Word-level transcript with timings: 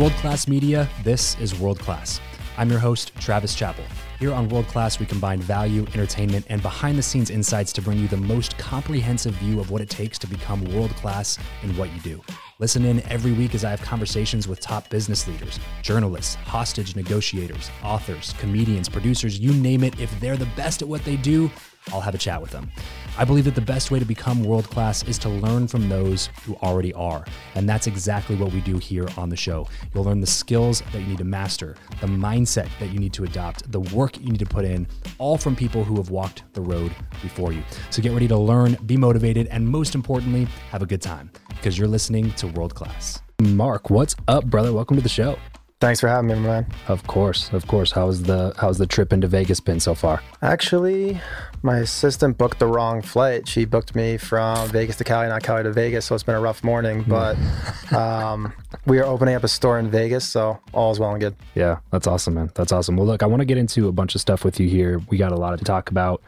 World 0.00 0.12
Class 0.12 0.48
Media, 0.48 0.88
this 1.04 1.38
is 1.40 1.60
World 1.60 1.78
Class. 1.78 2.22
I'm 2.56 2.70
your 2.70 2.78
host, 2.78 3.12
Travis 3.20 3.54
Chappell. 3.54 3.84
Here 4.18 4.32
on 4.32 4.48
World 4.48 4.66
Class, 4.66 4.98
we 4.98 5.04
combine 5.04 5.42
value, 5.42 5.82
entertainment, 5.92 6.46
and 6.48 6.62
behind 6.62 6.96
the 6.96 7.02
scenes 7.02 7.28
insights 7.28 7.70
to 7.74 7.82
bring 7.82 7.98
you 7.98 8.08
the 8.08 8.16
most 8.16 8.56
comprehensive 8.56 9.34
view 9.34 9.60
of 9.60 9.70
what 9.70 9.82
it 9.82 9.90
takes 9.90 10.18
to 10.20 10.26
become 10.26 10.64
world 10.74 10.88
class 10.96 11.38
in 11.62 11.76
what 11.76 11.92
you 11.92 12.00
do. 12.00 12.22
Listen 12.58 12.86
in 12.86 13.06
every 13.10 13.32
week 13.32 13.54
as 13.54 13.62
I 13.62 13.68
have 13.68 13.82
conversations 13.82 14.48
with 14.48 14.58
top 14.58 14.88
business 14.88 15.28
leaders, 15.28 15.60
journalists, 15.82 16.36
hostage 16.36 16.96
negotiators, 16.96 17.70
authors, 17.84 18.32
comedians, 18.38 18.88
producers, 18.88 19.38
you 19.38 19.52
name 19.52 19.84
it. 19.84 20.00
If 20.00 20.18
they're 20.18 20.38
the 20.38 20.48
best 20.56 20.80
at 20.80 20.88
what 20.88 21.04
they 21.04 21.16
do, 21.16 21.50
I'll 21.92 22.00
have 22.00 22.14
a 22.14 22.18
chat 22.18 22.40
with 22.40 22.50
them. 22.50 22.70
I 23.18 23.24
believe 23.24 23.44
that 23.44 23.54
the 23.54 23.60
best 23.60 23.90
way 23.90 23.98
to 23.98 24.04
become 24.04 24.44
world 24.44 24.68
class 24.70 25.02
is 25.04 25.18
to 25.18 25.28
learn 25.28 25.66
from 25.66 25.88
those 25.88 26.28
who 26.44 26.54
already 26.56 26.92
are. 26.94 27.24
And 27.54 27.68
that's 27.68 27.86
exactly 27.86 28.36
what 28.36 28.52
we 28.52 28.60
do 28.60 28.78
here 28.78 29.08
on 29.16 29.28
the 29.28 29.36
show. 29.36 29.66
You'll 29.94 30.04
learn 30.04 30.20
the 30.20 30.26
skills 30.26 30.82
that 30.92 31.00
you 31.00 31.06
need 31.06 31.18
to 31.18 31.24
master, 31.24 31.76
the 32.00 32.06
mindset 32.06 32.68
that 32.78 32.90
you 32.90 32.98
need 32.98 33.12
to 33.14 33.24
adopt, 33.24 33.70
the 33.72 33.80
work 33.80 34.18
you 34.18 34.30
need 34.30 34.38
to 34.38 34.46
put 34.46 34.64
in, 34.64 34.86
all 35.18 35.36
from 35.36 35.56
people 35.56 35.84
who 35.84 35.96
have 35.96 36.10
walked 36.10 36.44
the 36.52 36.60
road 36.60 36.92
before 37.22 37.52
you. 37.52 37.62
So 37.90 38.02
get 38.02 38.12
ready 38.12 38.28
to 38.28 38.36
learn, 38.36 38.76
be 38.86 38.96
motivated, 38.96 39.48
and 39.48 39.66
most 39.66 39.94
importantly, 39.94 40.46
have 40.70 40.82
a 40.82 40.86
good 40.86 41.02
time 41.02 41.30
because 41.48 41.78
you're 41.78 41.88
listening 41.88 42.32
to 42.32 42.46
World 42.48 42.74
Class. 42.74 43.20
Mark, 43.40 43.90
what's 43.90 44.14
up, 44.28 44.44
brother? 44.44 44.72
Welcome 44.72 44.96
to 44.96 45.02
the 45.02 45.08
show. 45.08 45.36
Thanks 45.80 45.98
for 45.98 46.08
having 46.08 46.28
me, 46.28 46.38
man. 46.38 46.66
Of 46.88 47.06
course, 47.06 47.50
of 47.54 47.66
course. 47.66 47.90
How's 47.90 48.22
the 48.24 48.52
how's 48.58 48.76
the 48.76 48.86
trip 48.86 49.14
into 49.14 49.26
Vegas 49.26 49.60
been 49.60 49.80
so 49.80 49.94
far? 49.94 50.22
Actually, 50.42 51.18
my 51.62 51.78
assistant 51.78 52.38
booked 52.38 52.58
the 52.58 52.66
wrong 52.66 53.02
flight. 53.02 53.46
She 53.46 53.64
booked 53.64 53.94
me 53.94 54.16
from 54.16 54.68
Vegas 54.70 54.96
to 54.96 55.04
Cali, 55.04 55.28
not 55.28 55.42
Cali 55.42 55.62
to 55.62 55.72
Vegas. 55.72 56.06
So 56.06 56.14
it's 56.14 56.24
been 56.24 56.34
a 56.34 56.40
rough 56.40 56.64
morning. 56.64 57.02
Hmm. 57.04 57.10
But 57.10 57.92
um, 57.92 58.52
we 58.86 58.98
are 58.98 59.04
opening 59.04 59.34
up 59.34 59.44
a 59.44 59.48
store 59.48 59.78
in 59.78 59.90
Vegas, 59.90 60.28
so 60.28 60.58
all 60.72 60.90
is 60.90 60.98
well 60.98 61.10
and 61.10 61.20
good. 61.20 61.34
Yeah, 61.54 61.78
that's 61.90 62.06
awesome, 62.06 62.34
man. 62.34 62.50
That's 62.54 62.72
awesome. 62.72 62.96
Well, 62.96 63.06
look, 63.06 63.22
I 63.22 63.26
want 63.26 63.40
to 63.40 63.44
get 63.44 63.58
into 63.58 63.88
a 63.88 63.92
bunch 63.92 64.14
of 64.14 64.20
stuff 64.20 64.44
with 64.44 64.58
you 64.58 64.68
here. 64.68 65.00
We 65.10 65.18
got 65.18 65.32
a 65.32 65.36
lot 65.36 65.58
to 65.58 65.64
talk 65.64 65.90
about 65.90 66.22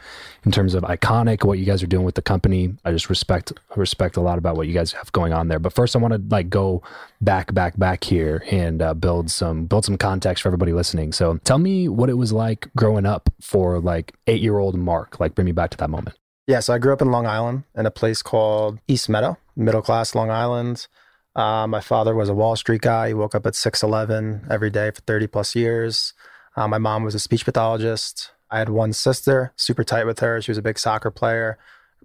in 0.45 0.53
terms 0.53 0.75
of 0.75 0.83
Ikonick, 0.83 1.45
what 1.45 1.59
you 1.59 1.65
guys 1.65 1.83
are 1.83 1.87
doing 1.87 2.05
with 2.05 2.17
the 2.17 2.23
company. 2.23 2.75
I 2.85 2.91
just 2.91 3.09
respect 3.09 3.53
respect 3.77 4.17
a 4.17 4.21
lot 4.21 4.39
about 4.39 4.57
what 4.57 4.67
you 4.67 4.75
guys 4.75 4.93
have 4.93 5.11
going 5.13 5.33
on 5.33 5.49
there. 5.49 5.59
But 5.59 5.73
first, 5.73 5.95
I 5.95 5.99
want 5.99 6.15
to 6.15 6.23
like 6.35 6.51
go 6.51 6.83
back, 7.21 7.55
back, 7.55 7.79
back 7.79 8.05
here 8.05 8.43
and 8.51 8.83
uh, 8.83 8.95
build 8.95 9.31
some 9.31 9.67
build 9.67 9.85
some 9.85 9.97
context 9.97 10.43
for 10.43 10.49
everybody 10.49 10.73
listening. 10.73 11.13
So, 11.13 11.39
tell 11.45 11.59
me 11.59 11.89
what 11.89 12.11
it 12.11 12.15
was 12.15 12.33
like 12.33 12.69
growing 12.77 13.07
up 13.07 13.31
for 13.41 13.79
like 13.79 14.15
eight 14.27 14.43
year 14.43 14.59
old 14.59 14.77
Mark. 14.77 15.21
Like, 15.23 15.35
bring 15.35 15.47
me 15.47 15.53
back 15.53 15.71
to 15.71 15.79
that 15.79 15.89
moment. 15.89 16.19
Yeah, 16.47 16.61
so 16.61 16.75
I 16.75 16.79
grew 16.79 16.93
up 16.93 17.01
in 17.01 17.11
Long 17.11 17.27
Island 17.27 17.65
in 17.77 17.87
a 17.87 17.91
place 17.91 18.21
called 18.21 18.79
East 18.89 19.09
Meadow, 19.09 19.39
middle 19.57 19.81
class 19.81 20.15
Long 20.15 20.31
Island. 20.31 20.89
Uh, 21.35 21.67
my 21.67 21.81
father 21.81 22.15
was 22.15 22.29
a 22.29 22.35
Wall 22.35 22.57
Street 22.57 22.83
guy. 22.83 23.09
He 23.09 23.15
woke 23.15 23.35
up 23.35 23.47
at 23.47 23.55
6'11 23.55 24.51
every 24.51 24.69
day 24.69 24.91
for 24.91 25.01
30 25.03 25.29
plus 25.29 25.55
years. 25.55 26.13
Uh, 26.57 26.69
my 26.69 26.79
mom 26.79 27.05
was 27.05 27.15
a 27.15 27.21
speech 27.21 27.45
pathologist. 27.45 28.33
I 28.51 28.59
had 28.59 28.69
one 28.69 28.93
sister, 28.93 29.53
super 29.57 29.85
tight 29.85 30.05
with 30.05 30.19
her. 30.19 30.43
She 30.43 30.51
was 30.51 30.59
a 30.59 30.63
big 30.63 30.79
soccer 30.79 31.11
player, 31.11 31.59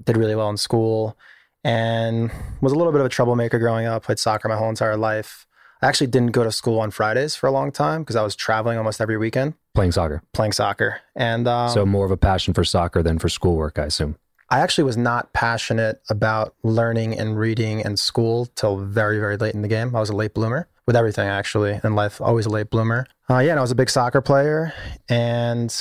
did 0.06 0.16
really 0.16 0.36
well 0.36 0.50
in 0.50 0.58
school, 0.58 1.18
and 1.64 2.32
was 2.62 2.72
a 2.72 2.76
little 2.76 2.94
bit 2.94 3.02
of 3.02 3.08
a 3.08 3.10
troublemaker 3.10 3.60
growing 3.60 3.88
up. 3.88 4.04
Played 4.04 4.20
soccer 4.20 4.48
my 4.48 4.56
whole 4.56 4.70
entire 4.70 4.95
life. 4.95 5.47
I 5.81 5.88
actually 5.88 6.08
didn't 6.08 6.31
go 6.31 6.44
to 6.44 6.52
school 6.52 6.80
on 6.80 6.92
Fridays 6.92 7.36
for 7.36 7.47
a 7.47 7.52
long 7.52 7.72
time 7.72 8.02
because 8.02 8.16
I 8.16 8.23
was 8.23 8.36
traveling 8.36 8.78
almost 8.78 9.00
every 9.00 9.17
weekend. 9.17 9.53
Playing 9.75 9.92
soccer. 9.92 10.23
Playing 10.33 10.53
soccer. 10.53 11.02
And 11.16 11.47
um, 11.47 11.70
so 11.70 11.86
more 11.86 12.06
of 12.06 12.11
a 12.11 12.17
passion 12.17 12.53
for 12.53 12.64
soccer 12.64 13.03
than 13.03 13.20
for 13.20 13.30
schoolwork, 13.30 13.78
I 13.78 13.86
assume. 13.86 14.17
I 14.50 14.59
actually 14.59 14.86
was 14.86 14.98
not 14.98 15.33
passionate 15.33 16.02
about 16.09 16.55
learning 16.64 17.20
and 17.20 17.38
reading 17.38 17.81
and 17.81 18.00
school 18.00 18.45
till 18.55 18.78
very, 18.78 19.20
very 19.20 19.36
late 19.36 19.53
in 19.53 19.61
the 19.61 19.67
game. 19.67 19.94
I 19.95 20.00
was 20.00 20.09
a 20.09 20.16
late 20.16 20.33
bloomer 20.33 20.67
with 20.86 20.95
everything 20.95 21.28
actually 21.28 21.80
in 21.83 21.95
life, 21.95 22.22
always 22.22 22.45
a 22.45 22.50
late 22.50 22.70
bloomer. 22.70 23.05
Uh, 23.30 23.39
yeah, 23.39 23.52
and 23.52 23.59
I 23.59 23.61
was 23.61 23.72
a 23.72 23.75
big 23.75 23.89
soccer 23.89 24.22
player 24.22 24.73
and 25.09 25.75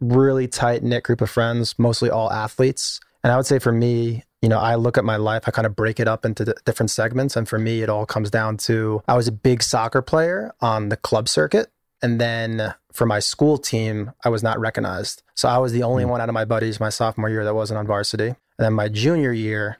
really 0.00 0.46
tight 0.46 0.84
knit 0.84 1.02
group 1.02 1.20
of 1.20 1.28
friends, 1.28 1.78
mostly 1.78 2.10
all 2.10 2.32
athletes. 2.32 3.00
And 3.24 3.32
I 3.32 3.36
would 3.36 3.46
say 3.46 3.58
for 3.58 3.72
me, 3.72 4.22
you 4.42 4.48
know, 4.48 4.58
I 4.58 4.76
look 4.76 4.96
at 4.96 5.04
my 5.04 5.16
life, 5.16 5.44
I 5.46 5.50
kind 5.50 5.66
of 5.66 5.76
break 5.76 6.00
it 6.00 6.08
up 6.08 6.24
into 6.24 6.54
different 6.64 6.90
segments. 6.90 7.36
And 7.36 7.48
for 7.48 7.58
me, 7.58 7.82
it 7.82 7.88
all 7.88 8.06
comes 8.06 8.30
down 8.30 8.56
to 8.58 9.02
I 9.06 9.16
was 9.16 9.28
a 9.28 9.32
big 9.32 9.62
soccer 9.62 10.00
player 10.02 10.54
on 10.60 10.88
the 10.88 10.96
club 10.96 11.28
circuit. 11.28 11.70
And 12.02 12.18
then 12.18 12.74
for 12.92 13.06
my 13.06 13.18
school 13.18 13.58
team, 13.58 14.12
I 14.24 14.30
was 14.30 14.42
not 14.42 14.58
recognized. 14.58 15.22
So 15.34 15.48
I 15.48 15.58
was 15.58 15.72
the 15.72 15.82
only 15.82 16.04
mm 16.04 16.08
one 16.08 16.20
out 16.20 16.28
of 16.28 16.34
my 16.34 16.46
buddies 16.46 16.80
my 16.80 16.88
sophomore 16.88 17.28
year 17.28 17.44
that 17.44 17.54
wasn't 17.54 17.78
on 17.78 17.86
varsity. 17.86 18.28
And 18.28 18.36
then 18.58 18.72
my 18.72 18.88
junior 18.88 19.32
year, 19.32 19.78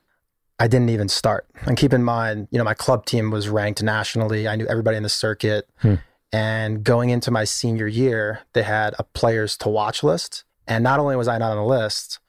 I 0.58 0.68
didn't 0.68 0.90
even 0.90 1.08
start. 1.08 1.46
And 1.62 1.76
keep 1.76 1.94
in 1.94 2.04
mind, 2.04 2.48
you 2.50 2.58
know, 2.58 2.64
my 2.64 2.74
club 2.74 3.06
team 3.06 3.30
was 3.30 3.48
ranked 3.48 3.82
nationally. 3.82 4.46
I 4.46 4.56
knew 4.56 4.66
everybody 4.66 4.98
in 4.98 5.02
the 5.02 5.08
circuit. 5.08 5.66
Hmm. 5.78 5.94
And 6.32 6.84
going 6.84 7.10
into 7.10 7.30
my 7.30 7.44
senior 7.44 7.86
year, 7.86 8.40
they 8.52 8.62
had 8.62 8.94
a 8.98 9.04
players 9.04 9.56
to 9.58 9.68
watch 9.68 10.02
list. 10.02 10.44
And 10.66 10.84
not 10.84 11.00
only 11.00 11.16
was 11.16 11.26
I 11.26 11.38
not 11.38 11.50
on 11.50 11.56
the 11.56 11.64
list, 11.64 12.20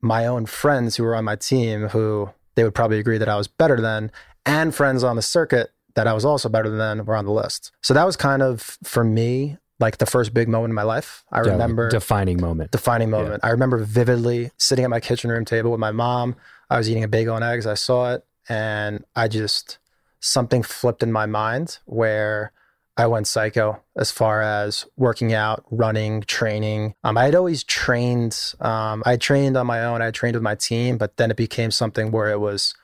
my 0.00 0.26
own 0.26 0.46
friends 0.46 0.96
who 0.96 1.04
were 1.04 1.14
on 1.14 1.24
my 1.24 1.36
team, 1.36 1.88
who 1.88 2.30
they 2.54 2.64
would 2.64 2.74
probably 2.74 2.98
agree 2.98 3.18
that 3.18 3.28
I 3.28 3.36
was 3.36 3.48
better 3.48 3.80
than, 3.80 4.10
and 4.44 4.74
friends 4.74 5.02
on 5.04 5.16
the 5.16 5.22
circuit 5.22 5.70
that 5.94 6.06
I 6.06 6.12
was 6.12 6.24
also 6.24 6.48
better 6.48 6.68
than 6.68 7.04
were 7.04 7.16
on 7.16 7.24
the 7.24 7.32
list. 7.32 7.72
So 7.82 7.94
that 7.94 8.04
was 8.04 8.16
kind 8.16 8.42
of 8.42 8.78
for 8.84 9.02
me 9.02 9.56
like 9.78 9.98
the 9.98 10.06
first 10.06 10.32
big 10.32 10.48
moment 10.48 10.70
in 10.70 10.74
my 10.74 10.82
life. 10.82 11.24
I 11.32 11.42
yeah, 11.42 11.50
remember 11.50 11.90
defining 11.90 12.40
moment. 12.40 12.70
Defining 12.70 13.10
moment. 13.10 13.40
Yeah. 13.42 13.48
I 13.48 13.52
remember 13.52 13.78
vividly 13.78 14.50
sitting 14.58 14.84
at 14.84 14.90
my 14.90 15.00
kitchen 15.00 15.30
room 15.30 15.44
table 15.44 15.70
with 15.70 15.80
my 15.80 15.90
mom. 15.90 16.36
I 16.70 16.78
was 16.78 16.88
eating 16.88 17.04
a 17.04 17.08
bagel 17.08 17.36
and 17.36 17.44
eggs. 17.44 17.66
I 17.66 17.74
saw 17.74 18.14
it 18.14 18.24
and 18.48 19.04
I 19.14 19.28
just 19.28 19.78
something 20.20 20.62
flipped 20.62 21.02
in 21.02 21.12
my 21.12 21.26
mind 21.26 21.78
where 21.84 22.52
I 22.96 23.06
went 23.06 23.26
psycho 23.26 23.82
as 23.96 24.10
far 24.10 24.42
as 24.42 24.86
working 24.96 25.34
out, 25.34 25.64
running, 25.70 26.22
training. 26.22 26.94
Um, 27.04 27.18
I 27.18 27.24
had 27.24 27.34
always 27.34 27.62
trained. 27.62 28.54
Um, 28.60 29.02
I 29.04 29.16
trained 29.16 29.56
on 29.56 29.66
my 29.66 29.84
own. 29.84 30.00
I 30.00 30.10
trained 30.10 30.34
with 30.34 30.42
my 30.42 30.54
team, 30.54 30.96
but 30.96 31.16
then 31.16 31.30
it 31.30 31.36
became 31.36 31.70
something 31.70 32.10
where 32.10 32.30
it 32.30 32.40
was 32.40 32.74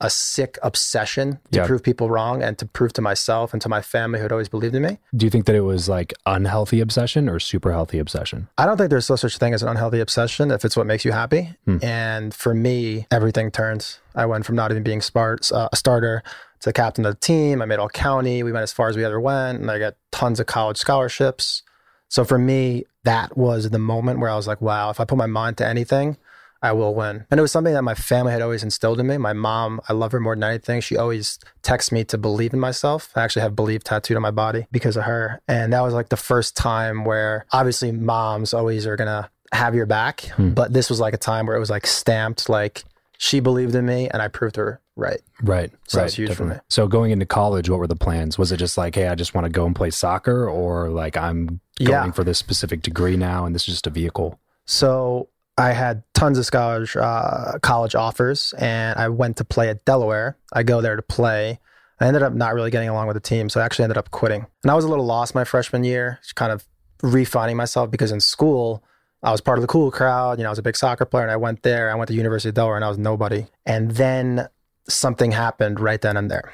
a 0.00 0.10
sick 0.10 0.58
obsession 0.62 1.38
to 1.52 1.64
prove 1.64 1.82
people 1.82 2.10
wrong 2.10 2.42
and 2.42 2.58
to 2.58 2.66
prove 2.66 2.92
to 2.92 3.00
myself 3.00 3.52
and 3.52 3.62
to 3.62 3.68
my 3.68 3.80
family 3.80 4.18
who 4.18 4.24
had 4.24 4.32
always 4.32 4.48
believed 4.48 4.74
in 4.74 4.82
me. 4.82 4.98
Do 5.16 5.24
you 5.24 5.30
think 5.30 5.46
that 5.46 5.54
it 5.54 5.60
was 5.60 5.88
like 5.88 6.12
unhealthy 6.26 6.80
obsession 6.80 7.28
or 7.28 7.38
super 7.38 7.70
healthy 7.70 7.98
obsession? 7.98 8.48
I 8.58 8.66
don't 8.66 8.76
think 8.76 8.90
there's 8.90 9.08
no 9.08 9.16
such 9.16 9.36
a 9.36 9.38
thing 9.38 9.54
as 9.54 9.62
an 9.62 9.68
unhealthy 9.68 10.00
obsession 10.00 10.50
if 10.50 10.64
it's 10.64 10.76
what 10.76 10.86
makes 10.86 11.04
you 11.04 11.12
happy. 11.12 11.54
Hmm. 11.64 11.78
And 11.82 12.34
for 12.34 12.54
me, 12.54 13.06
everything 13.10 13.50
turned. 13.50 13.96
I 14.14 14.26
went 14.26 14.44
from 14.44 14.56
not 14.56 14.72
even 14.72 14.82
being 14.82 15.00
smart, 15.00 15.50
uh, 15.52 15.68
a 15.72 15.76
starter 15.76 16.22
to 16.64 16.70
the 16.70 16.72
captain 16.72 17.04
of 17.04 17.14
the 17.14 17.20
team. 17.20 17.60
I 17.60 17.66
made 17.66 17.78
all 17.78 17.90
county. 17.90 18.42
We 18.42 18.50
went 18.50 18.62
as 18.62 18.72
far 18.72 18.88
as 18.88 18.96
we 18.96 19.04
ever 19.04 19.20
went, 19.20 19.60
and 19.60 19.70
I 19.70 19.78
got 19.78 19.96
tons 20.10 20.40
of 20.40 20.46
college 20.46 20.78
scholarships. 20.78 21.62
So 22.08 22.24
for 22.24 22.38
me, 22.38 22.84
that 23.04 23.36
was 23.36 23.68
the 23.68 23.78
moment 23.78 24.18
where 24.18 24.30
I 24.30 24.36
was 24.36 24.46
like, 24.46 24.62
wow, 24.62 24.88
if 24.88 24.98
I 24.98 25.04
put 25.04 25.18
my 25.18 25.26
mind 25.26 25.58
to 25.58 25.66
anything, 25.66 26.16
I 26.62 26.72
will 26.72 26.94
win. 26.94 27.26
And 27.30 27.38
it 27.38 27.42
was 27.42 27.52
something 27.52 27.74
that 27.74 27.82
my 27.82 27.94
family 27.94 28.32
had 28.32 28.40
always 28.40 28.62
instilled 28.62 28.98
in 28.98 29.06
me. 29.06 29.18
My 29.18 29.34
mom, 29.34 29.82
I 29.90 29.92
love 29.92 30.12
her 30.12 30.20
more 30.20 30.34
than 30.34 30.44
anything. 30.44 30.80
She 30.80 30.96
always 30.96 31.38
texts 31.60 31.92
me 31.92 32.02
to 32.04 32.16
believe 32.16 32.54
in 32.54 32.60
myself. 32.60 33.12
I 33.14 33.22
actually 33.22 33.42
have 33.42 33.54
believe 33.54 33.84
tattooed 33.84 34.16
on 34.16 34.22
my 34.22 34.30
body 34.30 34.66
because 34.72 34.96
of 34.96 35.04
her. 35.04 35.42
And 35.46 35.74
that 35.74 35.82
was 35.82 35.92
like 35.92 36.08
the 36.08 36.16
first 36.16 36.56
time 36.56 37.04
where 37.04 37.44
obviously 37.52 37.92
moms 37.92 38.54
always 38.54 38.86
are 38.86 38.96
going 38.96 39.08
to 39.08 39.28
have 39.52 39.74
your 39.74 39.84
back. 39.84 40.22
Hmm. 40.36 40.50
But 40.50 40.72
this 40.72 40.88
was 40.88 40.98
like 40.98 41.12
a 41.12 41.18
time 41.18 41.46
where 41.46 41.56
it 41.56 41.60
was 41.60 41.68
like 41.68 41.86
stamped, 41.86 42.48
like 42.48 42.84
she 43.18 43.40
believed 43.40 43.74
in 43.74 43.84
me 43.84 44.08
and 44.08 44.22
I 44.22 44.28
proved 44.28 44.56
her 44.56 44.80
right. 44.96 45.20
Right. 45.42 45.70
So 45.88 46.02
right, 46.02 46.12
huge 46.12 46.28
definitely. 46.28 46.54
for 46.54 46.58
me. 46.58 46.64
So 46.68 46.86
going 46.88 47.10
into 47.10 47.26
college, 47.26 47.68
what 47.68 47.78
were 47.78 47.86
the 47.86 47.96
plans? 47.96 48.38
Was 48.38 48.52
it 48.52 48.56
just 48.58 48.78
like, 48.78 48.94
hey, 48.94 49.08
I 49.08 49.14
just 49.14 49.34
want 49.34 49.44
to 49.44 49.50
go 49.50 49.66
and 49.66 49.74
play 49.74 49.90
soccer 49.90 50.48
or 50.48 50.90
like 50.90 51.16
I'm 51.16 51.60
going 51.78 51.90
yeah. 51.90 52.10
for 52.12 52.24
this 52.24 52.38
specific 52.38 52.82
degree 52.82 53.16
now 53.16 53.44
and 53.44 53.54
this 53.54 53.62
is 53.68 53.74
just 53.74 53.86
a 53.86 53.90
vehicle? 53.90 54.38
So 54.66 55.28
I 55.56 55.72
had 55.72 56.02
tons 56.14 56.38
of 56.38 56.50
college 56.50 56.96
uh, 56.96 57.58
college 57.62 57.94
offers, 57.94 58.54
and 58.58 58.98
I 58.98 59.08
went 59.08 59.36
to 59.36 59.44
play 59.44 59.68
at 59.68 59.84
Delaware. 59.84 60.36
I 60.52 60.62
go 60.62 60.80
there 60.80 60.96
to 60.96 61.02
play. 61.02 61.60
I 62.00 62.06
ended 62.06 62.22
up 62.22 62.32
not 62.32 62.54
really 62.54 62.70
getting 62.70 62.88
along 62.88 63.06
with 63.06 63.14
the 63.14 63.20
team, 63.20 63.48
so 63.48 63.60
I 63.60 63.64
actually 63.64 63.84
ended 63.84 63.98
up 63.98 64.10
quitting. 64.10 64.46
And 64.62 64.70
I 64.70 64.74
was 64.74 64.84
a 64.84 64.88
little 64.88 65.06
lost 65.06 65.34
my 65.34 65.44
freshman 65.44 65.84
year, 65.84 66.18
just 66.22 66.34
kind 66.34 66.50
of 66.50 66.64
refining 67.02 67.56
myself 67.56 67.90
because 67.90 68.10
in 68.10 68.20
school 68.20 68.82
I 69.22 69.30
was 69.30 69.40
part 69.40 69.58
of 69.58 69.62
the 69.62 69.68
cool 69.68 69.90
crowd. 69.90 70.38
You 70.38 70.42
know, 70.42 70.50
I 70.50 70.52
was 70.52 70.58
a 70.58 70.62
big 70.62 70.76
soccer 70.76 71.06
player, 71.06 71.22
and 71.22 71.32
I 71.32 71.36
went 71.36 71.62
there. 71.62 71.90
I 71.90 71.94
went 71.94 72.08
to 72.08 72.14
University 72.14 72.50
of 72.50 72.56
Delaware, 72.56 72.76
and 72.76 72.84
I 72.84 72.88
was 72.88 72.98
nobody. 72.98 73.46
And 73.64 73.92
then 73.92 74.48
something 74.88 75.32
happened 75.32 75.80
right 75.80 76.00
then 76.00 76.16
and 76.16 76.30
there. 76.30 76.52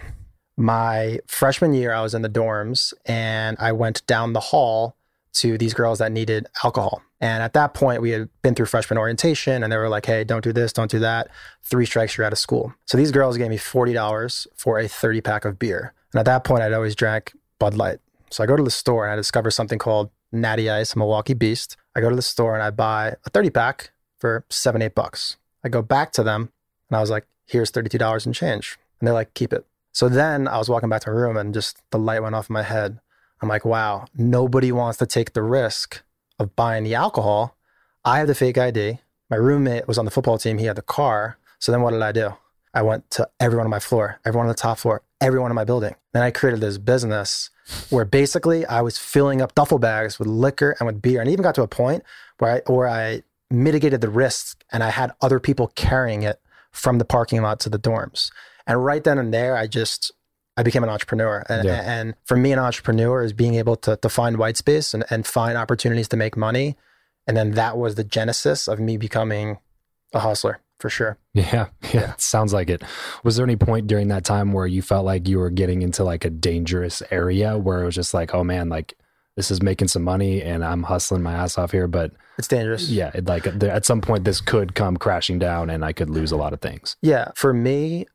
My 0.57 1.21
freshman 1.27 1.75
year, 1.75 1.93
I 1.93 2.03
was 2.03 2.15
in 2.15 2.23
the 2.23 2.29
dorms, 2.29 2.93
and 3.07 3.57
I 3.59 3.73
went 3.73 4.07
down 4.07 4.33
the 4.33 4.41
hall 4.41 4.97
to 5.33 5.57
these 5.57 5.75
girls 5.75 5.99
that 6.01 6.13
needed 6.13 6.47
alcohol. 6.65 7.03
And 7.21 7.43
at 7.43 7.53
that 7.53 7.75
point, 7.75 8.03
we 8.03 8.11
had 8.11 8.29
been 8.43 8.55
through 8.55 8.67
freshman 8.67 8.99
orientation 8.99 9.63
and 9.63 9.73
they 9.73 9.77
were 9.77 9.89
like, 9.89 10.07
hey, 10.07 10.25
don't 10.25 10.43
do 10.43 10.53
this, 10.53 10.73
don't 10.73 10.91
do 10.91 10.99
that. 11.01 11.29
Three 11.63 11.87
strikes, 11.87 12.17
you're 12.17 12.27
out 12.27 12.33
of 12.33 12.39
school. 12.39 12.75
So 12.87 12.97
these 12.97 13.13
girls 13.13 13.37
gave 13.37 13.51
me 13.51 13.59
$40 13.59 14.47
for 14.57 14.79
a 14.79 14.89
30 14.89 15.21
pack 15.21 15.45
of 15.45 15.59
beer. 15.59 15.93
And 16.13 16.19
at 16.19 16.27
that 16.27 16.45
point, 16.45 16.63
I'd 16.63 16.73
always 16.73 16.97
drank 16.97 17.33
Bud 17.59 17.75
Light. 17.75 17.99
So 18.31 18.43
I 18.43 18.47
go 18.47 18.57
to 18.57 18.63
the 18.63 18.71
store 18.71 19.05
and 19.05 19.13
I 19.13 19.17
discover 19.17 19.51
something 19.51 19.79
called 19.79 20.11
Natty 20.33 20.71
Ice 20.71 20.97
Milwaukee 20.97 21.35
Beast. 21.35 21.77
I 21.95 22.01
go 22.01 22.09
to 22.09 22.17
the 22.17 22.23
store 22.23 22.55
and 22.55 22.63
I 22.63 22.71
buy 22.71 23.17
a 23.25 23.31
30 23.31 23.51
pack 23.51 23.91
for 24.19 24.45
seven, 24.49 24.81
eight 24.83 24.95
bucks. 24.95 25.37
I 25.63 25.69
go 25.69 25.83
back 25.83 26.13
to 26.13 26.23
them 26.23 26.51
and 26.89 26.97
I 26.97 27.01
was 27.01 27.11
like, 27.11 27.27
here's 27.51 27.73
$32 27.73 28.27
in 28.27 28.33
change. 28.33 28.79
And 29.01 29.07
they're 29.07 29.15
like, 29.15 29.35
keep 29.35 29.53
it. 29.53 29.67
So 29.93 30.09
then 30.09 30.47
I 30.47 30.59
was 30.59 30.69
walking 30.69 30.89
back 30.89 31.03
to 31.03 31.11
my 31.11 31.17
room 31.17 31.37
and 31.37 31.53
just 31.53 31.79
the 31.91 31.99
light 31.99 32.23
went 32.23 32.35
off 32.35 32.49
in 32.49 32.55
my 32.55 32.63
head. 32.63 33.01
I'm 33.43 33.49
like, 33.49 33.65
wow, 33.65 34.07
nobody 34.15 34.71
wants 34.71 34.99
to 34.99 35.07
take 35.07 35.33
the 35.33 35.43
risk 35.43 36.03
of 36.39 36.55
buying 36.55 36.85
the 36.85 36.95
alcohol. 36.95 37.57
I 38.05 38.19
have 38.19 38.29
the 38.29 38.35
fake 38.35 38.57
ID. 38.57 38.99
My 39.29 39.37
roommate 39.37 39.89
was 39.89 39.99
on 39.99 40.05
the 40.05 40.11
football 40.11 40.39
team. 40.39 40.59
He 40.59 40.67
had 40.67 40.77
the 40.77 40.83
car. 40.83 41.39
So 41.59 41.73
then 41.73 41.83
what 41.83 41.91
did 41.91 42.03
I 42.03 42.13
do? 42.13 42.35
I 42.73 42.83
went 42.83 43.11
to 43.13 43.29
everyone 43.41 43.67
on 43.67 43.71
my 43.71 43.81
floor, 43.81 44.21
everyone 44.25 44.47
on 44.47 44.53
the 44.53 44.55
top 44.55 44.79
floor, 44.79 45.03
everyone 45.21 45.51
in 45.51 45.57
my 45.57 45.65
building. 45.65 45.97
Then 46.13 46.23
I 46.23 46.31
created 46.31 46.61
this 46.61 46.79
business 46.79 47.51
where 47.89 48.05
basically 48.05 48.65
I 48.67 48.81
was 48.81 48.97
filling 48.97 49.43
up 49.43 49.55
duffel 49.55 49.79
bags 49.79 50.19
with 50.19 50.29
liquor 50.29 50.77
and 50.79 50.87
with 50.87 51.03
beer. 51.03 51.21
And 51.21 51.29
even 51.29 51.43
got 51.43 51.57
to 51.57 51.63
a 51.63 51.69
point 51.69 52.05
where 52.39 52.63
I, 52.67 52.73
where 52.73 52.89
I 52.89 53.23
mitigated 53.51 54.01
the 54.01 54.09
risk 54.09 54.63
and 54.71 54.85
I 54.85 54.91
had 54.91 55.13
other 55.21 55.41
people 55.41 55.73
carrying 55.75 56.23
it 56.23 56.41
from 56.73 56.99
the 56.99 57.05
parking 57.05 57.43
lot 57.43 57.61
to 57.61 57.69
the 57.69 57.79
dorms. 57.79 58.31
And 58.67 58.85
right 58.85 59.03
then 59.03 59.19
and 59.19 59.33
there, 59.33 59.57
I 59.57 59.67
just 59.67 60.13
I 60.57 60.63
became 60.63 60.83
an 60.83 60.91
entrepreneur. 60.91 61.45
And, 61.49 61.65
yeah. 61.65 61.81
and 61.85 62.15
for 62.27 62.37
me, 62.37 62.53
an 62.53 62.59
entrepreneur 62.59 63.23
is 63.23 63.33
being 63.33 63.55
able 63.55 63.77
to, 63.77 63.97
to 63.97 64.09
find 64.09 64.37
white 64.37 64.57
space 64.57 64.93
and, 64.93 65.05
and 65.09 65.27
find 65.27 65.57
opportunities 65.57 66.09
to 66.09 66.17
make 66.17 66.37
money. 66.37 66.77
And 67.27 67.37
then 67.37 67.53
that 67.53 67.79
was 67.79 67.95
the 67.95 68.05
genesis 68.05 68.69
of 68.69 68.79
me 68.79 68.97
becoming 68.97 69.59
a 70.13 70.21
hustler 70.21 70.61
for 70.79 70.91
sure. 70.91 71.19
Yeah, 71.35 71.69
yeah, 71.95 72.15
sounds 72.19 72.53
like 72.53 72.69
it. 72.69 72.83
Was 73.23 73.37
there 73.37 73.45
any 73.45 73.57
point 73.57 73.87
during 73.87 74.09
that 74.09 74.25
time 74.25 74.53
where 74.53 74.67
you 74.67 74.83
felt 74.83 75.05
like 75.05 75.29
you 75.29 75.39
were 75.39 75.51
getting 75.51 75.83
into 75.83 76.05
like 76.05 76.25
a 76.25 76.31
dangerous 76.31 77.03
area 77.11 77.57
where 77.57 77.83
it 77.83 77.85
was 77.85 77.95
just 77.95 78.15
like, 78.15 78.35
oh 78.35 78.45
man, 78.45 78.69
like 78.69 78.97
this 79.37 79.51
is 79.51 79.63
making 79.63 79.89
some 79.89 80.03
money 80.03 80.43
and 80.43 80.65
I'm 80.65 80.83
hustling 80.83 81.23
my 81.23 81.33
ass 81.33 81.57
off 81.57 81.73
here, 81.73 81.87
but 81.87 82.13
it's 82.41 82.49
dangerous. 82.49 82.89
Yeah, 82.89 83.11
it, 83.13 83.27
like 83.27 83.47
at 83.47 83.85
some 83.85 84.01
point 84.01 84.25
this 84.25 84.41
could 84.41 84.75
come 84.75 84.97
crashing 84.97 85.39
down 85.39 85.69
and 85.69 85.85
I 85.85 85.93
could 85.93 86.09
lose 86.09 86.33
a 86.33 86.37
lot 86.37 86.55
of 86.55 86.61
things. 86.63 86.97
Yeah, 87.03 87.33
for 87.35 87.53
me, 87.53 88.07